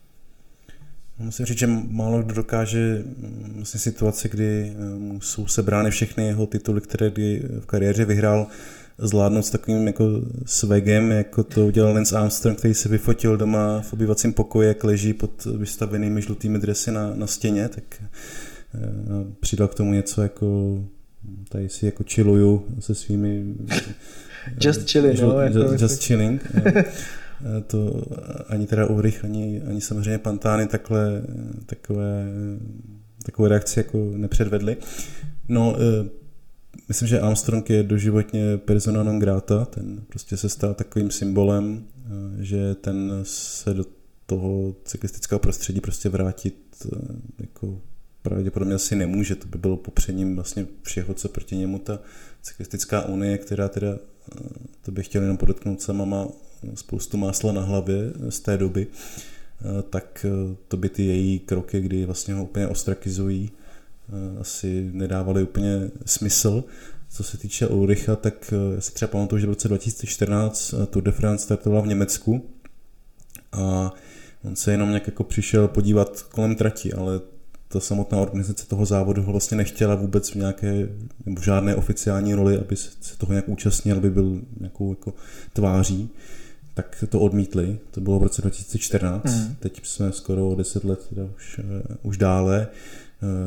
Musím 1.18 1.46
říct, 1.46 1.58
že 1.58 1.66
málo 1.88 2.22
kdo 2.22 2.34
dokáže 2.34 3.04
mm, 3.04 3.52
vlastně 3.56 3.80
situaci, 3.80 4.28
kdy 4.28 4.72
mu 4.98 5.20
jsou 5.20 5.46
sebrány 5.46 5.90
všechny 5.90 6.26
jeho 6.26 6.46
tituly, 6.46 6.80
které 6.80 7.10
kdy 7.10 7.42
v 7.60 7.66
kariéře 7.66 8.04
vyhrál, 8.04 8.46
zvládnout 8.98 9.42
s 9.42 9.50
takovým 9.50 9.86
jako 9.86 10.04
svegem, 10.46 11.10
jako 11.10 11.44
to 11.44 11.66
udělal 11.66 11.94
Lance 11.94 12.16
Armstrong, 12.16 12.58
který 12.58 12.74
se 12.74 12.88
vyfotil 12.88 13.36
doma 13.36 13.80
v 13.80 13.92
obyvacím 13.92 14.32
pokoji, 14.32 14.68
jak 14.68 14.84
leží 14.84 15.12
pod 15.12 15.44
vystavenými 15.44 16.22
žlutými 16.22 16.58
dresy 16.58 16.90
na, 16.90 17.14
na 17.14 17.26
stěně, 17.26 17.68
tak 17.68 17.84
uh, 18.02 19.32
přidal 19.40 19.68
k 19.68 19.74
tomu 19.74 19.92
něco 19.92 20.22
jako 20.22 20.78
tady 21.48 21.68
si 21.68 21.86
jako 21.86 22.04
chilluju 22.08 22.66
se 22.80 22.94
svými 22.94 23.54
Just 24.60 24.90
chilling, 24.90 25.16
žl, 25.16 25.28
no, 25.28 25.40
jako 25.40 25.58
just, 25.58 25.82
just 25.82 26.04
chilling. 26.04 26.52
to 27.66 28.02
ani 28.48 28.66
teda 28.66 28.86
Ulrich, 28.86 29.24
ani, 29.24 29.62
ani 29.62 29.80
samozřejmě 29.80 30.18
Pantány 30.18 30.66
takhle, 30.66 31.22
takové, 31.66 32.26
takové 33.22 33.48
reakci 33.48 33.80
jako 33.80 34.12
nepředvedli. 34.16 34.76
No, 35.48 35.76
myslím, 36.88 37.08
že 37.08 37.20
Armstrong 37.20 37.70
je 37.70 37.82
doživotně 37.82 38.56
persona 38.56 39.02
non 39.02 39.18
grata, 39.18 39.64
ten 39.64 40.02
prostě 40.08 40.36
se 40.36 40.48
stal 40.48 40.74
takovým 40.74 41.10
symbolem, 41.10 41.84
že 42.38 42.74
ten 42.74 43.12
se 43.22 43.74
do 43.74 43.84
toho 44.26 44.74
cyklistického 44.84 45.38
prostředí 45.38 45.80
prostě 45.80 46.08
vrátit 46.08 46.86
jako 47.38 47.80
pravděpodobně 48.22 48.74
asi 48.74 48.96
nemůže, 48.96 49.34
to 49.34 49.48
by 49.48 49.58
bylo 49.58 49.76
popřením 49.76 50.34
vlastně 50.34 50.66
všeho, 50.82 51.14
co 51.14 51.28
proti 51.28 51.56
němu 51.56 51.78
ta 51.78 51.98
cyklistická 52.42 53.04
unie, 53.04 53.38
která 53.38 53.68
teda, 53.68 53.98
to 54.82 54.92
bych 54.92 55.06
chtěl 55.06 55.22
jenom 55.22 55.36
podotknout, 55.36 55.82
sama 55.82 56.04
má 56.04 56.28
spoustu 56.74 57.16
másla 57.16 57.52
na 57.52 57.60
hlavě 57.60 58.12
z 58.28 58.40
té 58.40 58.56
doby, 58.56 58.86
tak 59.90 60.26
to 60.68 60.76
by 60.76 60.88
ty 60.88 61.02
její 61.02 61.38
kroky, 61.38 61.80
kdy 61.80 62.06
vlastně 62.06 62.34
ho 62.34 62.44
úplně 62.44 62.68
ostrakizují, 62.68 63.50
asi 64.40 64.90
nedávaly 64.92 65.42
úplně 65.42 65.90
smysl. 66.06 66.64
Co 67.10 67.22
se 67.22 67.38
týče 67.38 67.66
Ulricha, 67.66 68.16
tak 68.16 68.54
já 68.74 68.80
si 68.80 68.92
třeba 68.92 69.08
pamatuju, 69.08 69.40
že 69.40 69.46
v 69.46 69.50
roce 69.50 69.68
2014 69.68 70.74
Tour 70.90 71.02
de 71.02 71.12
France 71.12 71.44
startovala 71.44 71.82
v 71.82 71.86
Německu 71.86 72.44
a 73.52 73.92
on 74.44 74.56
se 74.56 74.70
jenom 74.70 74.88
nějak 74.88 75.06
jako 75.06 75.24
přišel 75.24 75.68
podívat 75.68 76.22
kolem 76.22 76.54
trati, 76.54 76.92
ale 76.92 77.20
ta 77.68 77.80
samotná 77.80 78.18
organizace 78.18 78.66
toho 78.66 78.86
závodu 78.86 79.22
ho 79.22 79.32
vlastně 79.32 79.56
nechtěla 79.56 79.94
vůbec 79.94 80.30
v 80.30 80.34
nějaké 80.34 80.88
nebo 81.26 81.42
žádné 81.42 81.76
oficiální 81.76 82.34
roli, 82.34 82.58
aby 82.58 82.76
se 82.76 83.18
toho 83.18 83.32
nějak 83.32 83.48
účastnil, 83.48 83.96
aby 83.96 84.10
byl 84.10 84.40
nějakou 84.60 84.90
jako 84.92 85.14
tváří, 85.52 86.08
tak 86.76 87.04
to 87.08 87.20
odmítli. 87.20 87.78
To 87.90 88.00
bylo 88.00 88.18
v 88.18 88.22
roce 88.22 88.42
2014. 88.42 89.24
Mm. 89.24 89.56
Teď 89.60 89.86
jsme 89.86 90.12
skoro 90.12 90.48
o 90.48 90.54
10 90.54 90.84
let 90.84 91.06
teda 91.08 91.28
už, 91.36 91.58
uh, 91.58 91.64
už 92.02 92.16
dále. 92.16 92.68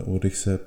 Uh, 0.03 0.13
Ulrich 0.13 0.35
se 0.35 0.59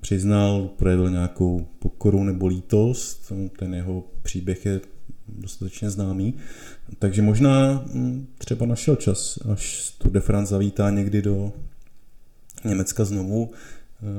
přiznal, 0.00 0.68
projevil 0.76 1.10
nějakou 1.10 1.66
pokoru 1.78 2.24
nebo 2.24 2.46
lítost. 2.46 3.32
Ten 3.58 3.74
jeho 3.74 4.04
příběh 4.22 4.66
je 4.66 4.80
dostatečně 5.28 5.90
známý. 5.90 6.34
Takže 6.98 7.22
možná 7.22 7.84
hm, 7.94 8.26
třeba 8.38 8.66
našel 8.66 8.96
čas, 8.96 9.38
až 9.52 9.94
Tour 9.98 10.12
de 10.12 10.20
France 10.20 10.50
zavítá 10.50 10.90
někdy 10.90 11.22
do 11.22 11.52
Německa 12.64 13.04
znovu, 13.04 13.50
eh, 13.52 13.56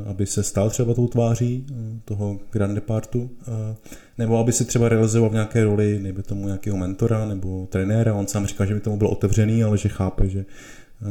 aby 0.05 0.25
se 0.25 0.43
stal 0.43 0.69
třeba 0.69 0.93
tou 0.93 1.07
tváří 1.07 1.65
eh, 1.69 1.73
toho 2.05 2.39
Grand 2.51 2.75
Departu, 2.75 3.29
eh, 3.41 3.75
nebo 4.17 4.37
aby 4.37 4.51
se 4.51 4.65
třeba 4.65 4.89
realizoval 4.89 5.29
v 5.29 5.33
nějaké 5.33 5.63
roli, 5.63 5.99
nejby 5.99 6.23
tomu 6.23 6.45
nějakého 6.45 6.77
mentora 6.77 7.25
nebo 7.25 7.67
trenéra. 7.71 8.13
On 8.13 8.27
sám 8.27 8.45
říká, 8.45 8.65
že 8.65 8.73
by 8.73 8.79
tomu 8.79 8.97
byl 8.97 9.07
otevřený, 9.07 9.63
ale 9.63 9.77
že 9.77 9.89
chápe, 9.89 10.29
že 10.29 10.45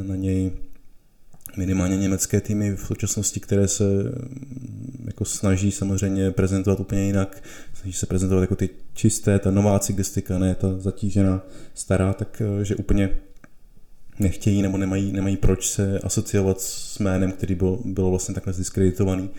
na 0.02 0.16
něj 0.16 0.50
minimálně 1.56 1.96
německé 1.96 2.40
týmy 2.40 2.76
v 2.76 2.80
současnosti, 2.80 3.40
které 3.40 3.68
se 3.68 3.84
mm, 3.84 5.04
jako 5.06 5.24
snaží 5.24 5.70
samozřejmě 5.70 6.30
prezentovat 6.30 6.80
úplně 6.80 7.02
jinak, 7.02 7.42
snaží 7.74 7.92
se 7.92 8.06
prezentovat 8.06 8.40
jako 8.40 8.56
ty 8.56 8.70
čisté, 8.94 9.38
ta 9.38 9.50
nová 9.50 9.78
cyklistika, 9.78 10.38
ne 10.38 10.54
ta 10.54 10.78
zatížená 10.78 11.42
stará, 11.74 12.12
tak 12.12 12.42
že 12.62 12.76
úplně 12.76 13.10
nechtějí 14.18 14.62
nebo 14.62 14.78
nemají, 14.78 15.12
nemají 15.12 15.36
proč 15.36 15.70
se 15.70 15.98
asociovat 15.98 16.60
s 16.60 16.98
jménem, 16.98 17.32
který 17.32 17.54
byl, 17.54 17.78
bylo 17.84 18.10
vlastně 18.10 18.34
takhle 18.34 18.52
zdiskreditovaný. 18.52 19.30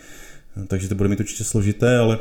Takže 0.66 0.88
to 0.88 0.94
bude 0.94 1.08
mít 1.08 1.20
určitě 1.20 1.44
složité, 1.44 1.98
ale 1.98 2.18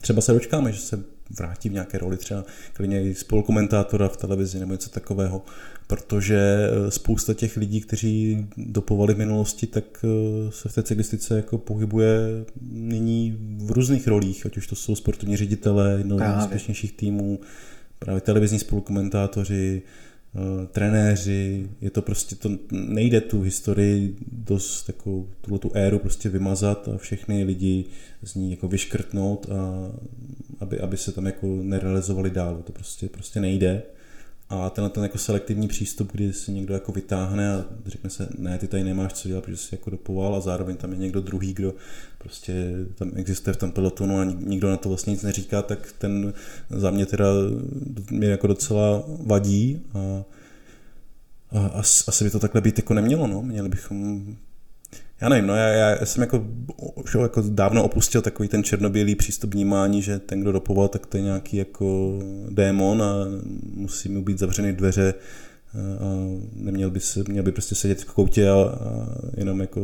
třeba 0.00 0.20
se 0.20 0.32
dočkáme, 0.32 0.72
že 0.72 0.80
se 0.80 1.04
vrátí 1.38 1.68
v 1.68 1.72
nějaké 1.72 1.98
roli, 1.98 2.16
třeba 2.16 2.44
klidně 2.72 3.02
i 3.02 3.14
spolukomentátora 3.14 4.08
v 4.08 4.16
televizi 4.16 4.60
nebo 4.60 4.72
něco 4.72 4.90
takového, 4.90 5.42
protože 5.86 6.38
eh, 6.38 6.90
spousta 6.90 7.34
těch 7.34 7.56
lidí, 7.56 7.80
kteří 7.80 8.46
dopovali 8.56 9.14
v 9.14 9.18
minulosti, 9.18 9.66
tak 9.66 9.84
eh, 10.04 10.52
se 10.52 10.68
v 10.68 10.74
té 10.74 10.82
cyklistice 10.82 11.36
jako 11.36 11.58
pohybuje 11.58 12.18
nyní 12.70 13.38
v 13.58 13.70
různých 13.70 14.08
rolích, 14.08 14.46
ať 14.46 14.56
už 14.56 14.66
to 14.66 14.76
jsou 14.76 14.94
sportovní 14.94 15.36
ředitelé 15.36 15.94
jednou 15.98 16.18
z 16.18 16.42
úspěšnějších 16.42 16.92
týmů, 16.92 17.40
právě 17.98 18.20
televizní 18.20 18.58
spolukomentátoři, 18.58 19.82
trenéři, 20.72 21.68
je 21.80 21.90
to 21.90 22.02
prostě, 22.02 22.36
to 22.36 22.50
nejde 22.72 23.20
tu 23.20 23.42
historii 23.42 24.16
dost 24.32 24.82
takovou, 24.82 25.28
tuhle 25.40 25.58
tu 25.58 25.70
éru 25.74 25.98
prostě 25.98 26.28
vymazat 26.28 26.88
a 26.88 26.98
všechny 26.98 27.44
lidi 27.44 27.84
z 28.22 28.34
ní 28.34 28.50
jako 28.50 28.68
vyškrtnout 28.68 29.46
a 29.50 29.90
aby, 30.60 30.80
aby 30.80 30.96
se 30.96 31.12
tam 31.12 31.26
jako 31.26 31.46
nerealizovali 31.62 32.30
dál, 32.30 32.62
to 32.66 32.72
prostě, 32.72 33.08
prostě 33.08 33.40
nejde. 33.40 33.82
A 34.50 34.70
tenhle 34.70 34.90
ten 34.90 35.02
jako 35.02 35.18
selektivní 35.18 35.68
přístup, 35.68 36.12
kdy 36.12 36.32
si 36.32 36.52
někdo 36.52 36.74
jako 36.74 36.92
vytáhne 36.92 37.54
a 37.54 37.64
řekne 37.86 38.10
se, 38.10 38.28
ne, 38.38 38.58
ty 38.58 38.68
tady 38.68 38.84
nemáš 38.84 39.12
co 39.12 39.28
dělat, 39.28 39.44
protože 39.44 39.56
jsi 39.56 39.74
jako 39.74 39.90
dopoval 39.90 40.34
a 40.34 40.40
zároveň 40.40 40.76
tam 40.76 40.92
je 40.92 40.98
někdo 40.98 41.20
druhý, 41.20 41.54
kdo 41.54 41.74
prostě 42.18 42.74
tam 42.94 43.10
existuje 43.14 43.54
v 43.54 43.56
tom 43.56 43.72
pelotonu 43.72 44.18
a 44.18 44.24
nikdo 44.24 44.70
na 44.70 44.76
to 44.76 44.88
vlastně 44.88 45.10
nic 45.10 45.22
neříká, 45.22 45.62
tak 45.62 45.92
ten 45.98 46.32
za 46.70 46.90
mě 46.90 47.06
teda 47.06 47.26
mě 48.10 48.28
jako 48.28 48.46
docela 48.46 49.04
vadí 49.26 49.80
a, 49.94 50.24
a 51.58 51.82
asi 52.08 52.24
by 52.24 52.30
to 52.30 52.38
takhle 52.38 52.60
být 52.60 52.78
jako 52.78 52.94
nemělo, 52.94 53.26
no. 53.26 53.42
Měli 53.42 53.68
bychom 53.68 54.26
já 55.20 55.28
nevím, 55.28 55.46
no 55.46 55.54
já, 55.54 55.68
já 55.68 56.06
jsem 56.06 56.20
jako, 56.20 56.46
už 56.94 57.14
jako 57.14 57.42
dávno 57.48 57.84
opustil 57.84 58.22
takový 58.22 58.48
ten 58.48 58.64
černobílý 58.64 59.14
přístup 59.14 59.54
vnímání, 59.54 60.02
že 60.02 60.18
ten, 60.18 60.40
kdo 60.40 60.52
dopoval, 60.52 60.88
tak 60.88 61.06
to 61.06 61.16
je 61.16 61.22
nějaký 61.22 61.56
jako 61.56 62.18
démon 62.50 63.02
a 63.02 63.14
musí 63.74 64.08
mu 64.08 64.22
být 64.24 64.38
zavřeny 64.38 64.72
dveře 64.72 65.14
a 66.00 66.04
neměl 66.54 66.90
by, 66.90 67.00
se, 67.00 67.24
měl 67.28 67.44
by 67.44 67.52
prostě 67.52 67.74
sedět 67.74 68.02
v 68.02 68.04
koutě 68.04 68.48
a, 68.48 68.54
a 68.54 69.06
jenom 69.36 69.60
jako 69.60 69.80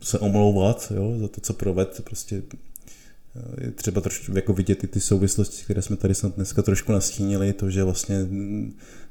se 0.00 0.18
omlouvat 0.18 0.92
jo, 0.96 1.14
za 1.18 1.28
to, 1.28 1.40
co 1.40 1.52
proved. 1.52 2.00
Prostě 2.04 2.42
je 3.60 3.70
třeba 3.70 4.00
trošku 4.00 4.36
jako 4.36 4.52
vidět 4.52 4.84
i 4.84 4.86
ty 4.86 5.00
souvislosti, 5.00 5.64
které 5.64 5.82
jsme 5.82 5.96
tady 5.96 6.14
snad 6.14 6.34
dneska 6.34 6.62
trošku 6.62 6.92
nastínili, 6.92 7.52
to, 7.52 7.70
že 7.70 7.84
vlastně 7.84 8.26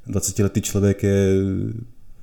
20-letý 0.08 0.60
člověk 0.60 1.02
je 1.02 1.28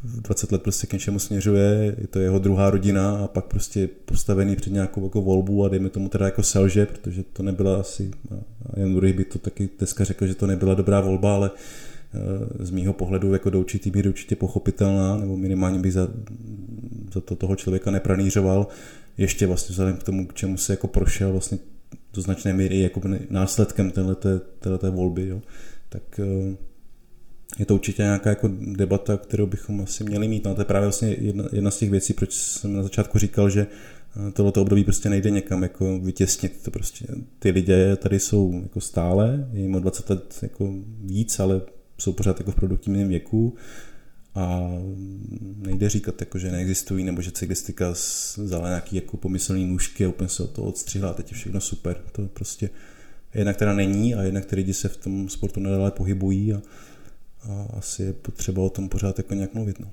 20 0.04 0.52
let 0.52 0.64
prostě 0.64 0.88
k 0.88 0.94
něčemu 0.94 1.20
směřuje, 1.20 1.96
je 1.98 2.08
to 2.08 2.20
jeho 2.20 2.40
druhá 2.40 2.70
rodina 2.70 3.18
a 3.18 3.28
pak 3.28 3.46
prostě 3.46 3.90
postavený 4.06 4.56
před 4.56 4.74
nějakou 4.74 5.04
jako 5.04 5.22
volbu 5.22 5.66
a 5.66 5.70
dejme 5.70 5.90
tomu 5.90 6.10
teda 6.10 6.26
jako 6.26 6.44
selže, 6.44 6.86
protože 6.86 7.24
to 7.24 7.44
nebyla 7.44 7.80
asi, 7.80 8.12
a 8.74 8.80
Jan 8.80 8.94
Rury 8.94 9.14
by 9.14 9.26
to 9.26 9.40
taky 9.40 9.70
dneska 9.78 10.04
řekl, 10.04 10.28
že 10.28 10.36
to 10.36 10.48
nebyla 10.48 10.74
dobrá 10.74 11.02
volba, 11.02 11.36
ale 11.36 11.52
eh, 12.14 12.66
z 12.66 12.72
mýho 12.72 12.94
pohledu 12.94 13.34
jako 13.34 13.50
do 13.50 13.60
určitý 13.60 13.92
míry 13.92 14.10
určitě 14.10 14.36
pochopitelná, 14.36 15.18
nebo 15.18 15.38
minimálně 15.38 15.80
by 15.80 15.92
za, 15.92 16.08
za 17.14 17.22
to 17.22 17.36
toho 17.36 17.56
člověka 17.56 17.92
nepranířoval, 17.92 18.68
ještě 19.18 19.48
vlastně 19.48 19.74
vzhledem 19.74 19.98
k 19.98 20.04
tomu, 20.04 20.28
k 20.28 20.34
čemu 20.34 20.58
se 20.58 20.74
jako 20.74 20.88
prošel 20.88 21.32
vlastně 21.32 21.58
do 22.14 22.22
značné 22.22 22.54
míry 22.54 22.80
jako 22.80 23.02
následkem 23.30 23.92
téhleté, 23.92 24.40
téhleté 24.60 24.90
volby, 24.90 25.28
jo. 25.28 25.42
tak 25.90 26.20
eh, 26.20 26.56
je 27.60 27.66
to 27.66 27.76
určitě 27.76 28.04
nějaká 28.04 28.30
jako 28.30 28.50
debata, 28.62 29.18
kterou 29.18 29.46
bychom 29.46 29.82
asi 29.82 30.04
měli 30.04 30.28
mít. 30.28 30.46
No, 30.46 30.56
to 30.56 30.62
je 30.62 30.66
právě 30.66 30.86
vlastně 30.86 31.16
jedna, 31.20 31.44
jedna 31.52 31.72
z 31.72 31.78
těch 31.78 31.90
věcí, 31.90 32.14
proč 32.14 32.34
jsem 32.34 32.74
na 32.74 32.84
začátku 32.84 33.20
říkal, 33.20 33.50
že 33.50 33.68
eh, 34.28 34.32
tohleto 34.32 34.62
období 34.62 34.84
prostě 34.84 35.10
nejde 35.10 35.30
někam 35.30 35.64
jako 35.64 36.00
vytěsnit. 36.00 36.62
To 36.64 36.72
prostě, 36.72 37.06
ty 37.40 37.50
lidé 37.50 37.96
tady 37.96 38.20
jsou 38.20 38.60
jako 38.64 38.82
stále, 38.82 39.50
je 39.54 39.62
jim 39.62 39.76
o 39.76 39.80
20 39.80 40.10
let 40.10 40.40
jako 40.42 40.74
víc, 41.02 41.40
ale 41.40 41.62
jsou 41.98 42.14
pořád 42.14 42.40
jako 42.40 42.52
v 42.52 42.56
produktivním 42.56 43.08
věku 43.08 43.56
a 44.36 44.70
nejde 45.58 45.90
říkat, 45.90 46.22
jako, 46.22 46.38
že 46.38 46.52
neexistují, 46.52 47.04
nebo 47.04 47.22
že 47.22 47.32
cyklistika 47.32 47.92
vzala 48.38 48.68
nějaký 48.68 48.96
jako 48.96 49.18
pomyslný 49.18 49.66
nůžky 49.66 50.06
a 50.06 50.10
úplně 50.10 50.30
se 50.30 50.44
od 50.44 50.50
toho 50.50 50.68
odstřihla 50.68 51.14
teď 51.14 51.32
je 51.32 51.38
všechno 51.38 51.62
super. 51.62 51.98
To 52.12 52.28
prostě 52.28 52.70
jednak 53.34 53.58
teda 53.58 53.74
není 53.74 54.16
a 54.16 54.24
jednak 54.24 54.46
ty 54.46 54.56
lidi 54.56 54.74
se 54.74 54.90
v 54.90 54.98
tom 54.98 55.30
sportu 55.30 55.60
nadále 55.60 55.92
pohybují 55.92 56.54
a, 56.54 56.62
a 57.44 57.78
asi 57.78 58.04
je 58.04 58.14
potřeba 58.14 58.62
o 58.62 58.70
tom 58.70 58.90
pořád 58.90 59.18
jako 59.18 59.34
nějak 59.34 59.54
mluvit. 59.54 59.80
No. 59.80 59.92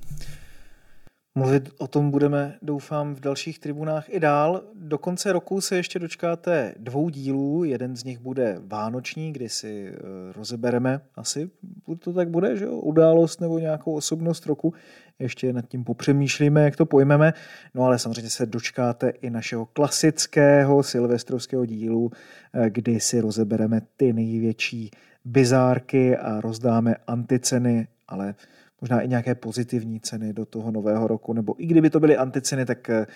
Mluvit 1.38 1.70
o 1.78 1.86
tom 1.86 2.10
budeme, 2.10 2.58
doufám, 2.62 3.14
v 3.14 3.20
dalších 3.20 3.58
tribunách 3.58 4.04
i 4.08 4.20
dál. 4.20 4.62
Do 4.74 4.98
konce 4.98 5.32
roku 5.32 5.60
se 5.60 5.76
ještě 5.76 5.98
dočkáte 5.98 6.74
dvou 6.76 7.08
dílů. 7.08 7.64
Jeden 7.64 7.96
z 7.96 8.04
nich 8.04 8.18
bude 8.18 8.56
vánoční, 8.66 9.32
kdy 9.32 9.48
si 9.48 9.92
eh, 9.92 9.98
rozebereme 10.32 11.00
asi, 11.14 11.50
to 11.98 12.12
tak 12.12 12.28
bude, 12.28 12.56
že 12.56 12.64
jo, 12.64 12.72
událost 12.72 13.40
nebo 13.40 13.58
nějakou 13.58 13.94
osobnost 13.94 14.46
roku. 14.46 14.74
Ještě 15.18 15.52
nad 15.52 15.68
tím 15.68 15.84
popřemýšlíme, 15.84 16.64
jak 16.64 16.76
to 16.76 16.86
pojmeme. 16.86 17.32
No 17.74 17.84
ale 17.84 17.98
samozřejmě 17.98 18.30
se 18.30 18.46
dočkáte 18.46 19.08
i 19.08 19.30
našeho 19.30 19.66
klasického 19.66 20.82
silvestrovského 20.82 21.66
dílu, 21.66 22.10
eh, 22.54 22.70
kdy 22.70 23.00
si 23.00 23.20
rozebereme 23.20 23.80
ty 23.96 24.12
největší 24.12 24.90
bizárky 25.26 26.16
a 26.16 26.40
rozdáme 26.40 26.96
anticeny, 27.06 27.88
ale 28.08 28.34
možná 28.80 29.00
i 29.00 29.08
nějaké 29.08 29.34
pozitivní 29.34 30.00
ceny 30.00 30.32
do 30.32 30.46
toho 30.46 30.70
nového 30.70 31.06
roku, 31.06 31.32
nebo 31.32 31.62
i 31.62 31.66
kdyby 31.66 31.90
to 31.90 32.00
byly 32.00 32.16
anticeny, 32.16 32.66
tak 32.66 32.90
eh, 32.90 33.06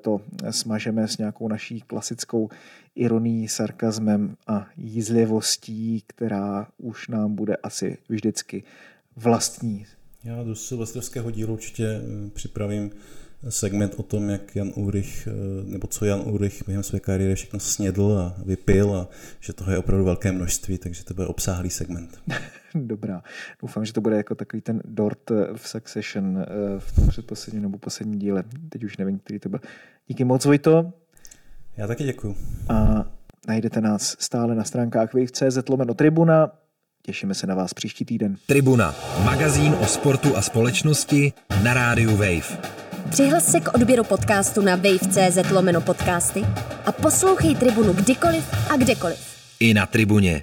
to 0.00 0.20
smažeme 0.50 1.08
s 1.08 1.18
nějakou 1.18 1.48
naší 1.48 1.80
klasickou 1.80 2.48
ironií, 2.94 3.48
sarkazmem 3.48 4.36
a 4.46 4.66
jízlivostí, 4.76 6.02
která 6.06 6.66
už 6.78 7.08
nám 7.08 7.34
bude 7.34 7.56
asi 7.56 7.98
vždycky 8.08 8.64
vlastní. 9.16 9.86
Já 10.24 10.42
do 10.42 10.54
silvestrovského 10.54 11.30
dílu 11.30 11.52
určitě 11.52 11.86
eh, 11.86 12.30
připravím 12.30 12.90
segment 13.48 13.94
o 13.96 14.02
tom, 14.02 14.28
jak 14.30 14.56
Jan 14.56 14.72
Ulrich, 14.74 15.28
eh, 15.30 15.30
nebo 15.64 15.86
co 15.86 16.04
Jan 16.04 16.20
Ulrich 16.20 16.62
během 16.66 16.82
své 16.82 17.00
kariéry 17.00 17.34
všechno 17.34 17.60
snědl 17.60 18.18
a 18.18 18.42
vypil 18.44 18.94
a 18.96 19.08
že 19.40 19.52
toho 19.52 19.72
je 19.72 19.78
opravdu 19.78 20.04
velké 20.04 20.32
množství, 20.32 20.78
takže 20.78 21.04
to 21.04 21.14
bude 21.14 21.26
obsáhlý 21.26 21.70
segment. 21.70 22.18
Dobrá. 22.74 23.22
Doufám, 23.62 23.84
že 23.84 23.92
to 23.92 24.00
bude 24.00 24.16
jako 24.16 24.34
takový 24.34 24.62
ten 24.62 24.82
dort 24.84 25.30
eh, 25.30 25.46
v 25.56 25.68
Succession 25.68 26.38
eh, 26.38 26.46
v 26.78 26.94
tom 26.94 27.08
předposledním 27.08 27.62
nebo 27.62 27.78
posledním 27.78 28.18
díle. 28.18 28.44
Teď 28.68 28.84
už 28.84 28.96
nevím, 28.96 29.18
který 29.18 29.38
to 29.38 29.48
byl. 29.48 29.60
Díky 30.06 30.24
moc, 30.24 30.44
Vojto. 30.44 30.92
Já 31.76 31.86
taky 31.86 32.04
děkuju. 32.04 32.36
A 32.68 33.06
najdete 33.48 33.80
nás 33.80 34.16
stále 34.18 34.54
na 34.54 34.64
stránkách 34.64 35.14
wave.cz 35.14 35.68
lomeno 35.68 35.94
Tribuna. 35.94 36.52
Těšíme 37.02 37.34
se 37.34 37.46
na 37.46 37.54
vás 37.54 37.74
příští 37.74 38.04
týden. 38.04 38.36
Tribuna, 38.46 38.94
magazín 39.24 39.74
o 39.80 39.86
sportu 39.86 40.36
a 40.36 40.42
společnosti 40.42 41.32
na 41.62 41.74
rádiu 41.74 42.10
Wave. 42.10 42.83
Přihlas 43.10 43.46
se 43.46 43.60
k 43.60 43.74
odběru 43.74 44.04
podcastu 44.04 44.62
na 44.62 44.76
wave.cz 44.76 45.50
lomeno 45.50 45.80
podcasty 45.80 46.42
a 46.86 46.92
poslouchej 46.92 47.54
Tribunu 47.56 47.92
kdykoliv 47.92 48.44
a 48.70 48.76
kdekoliv. 48.76 49.18
I 49.60 49.74
na 49.74 49.86
Tribuně. 49.86 50.42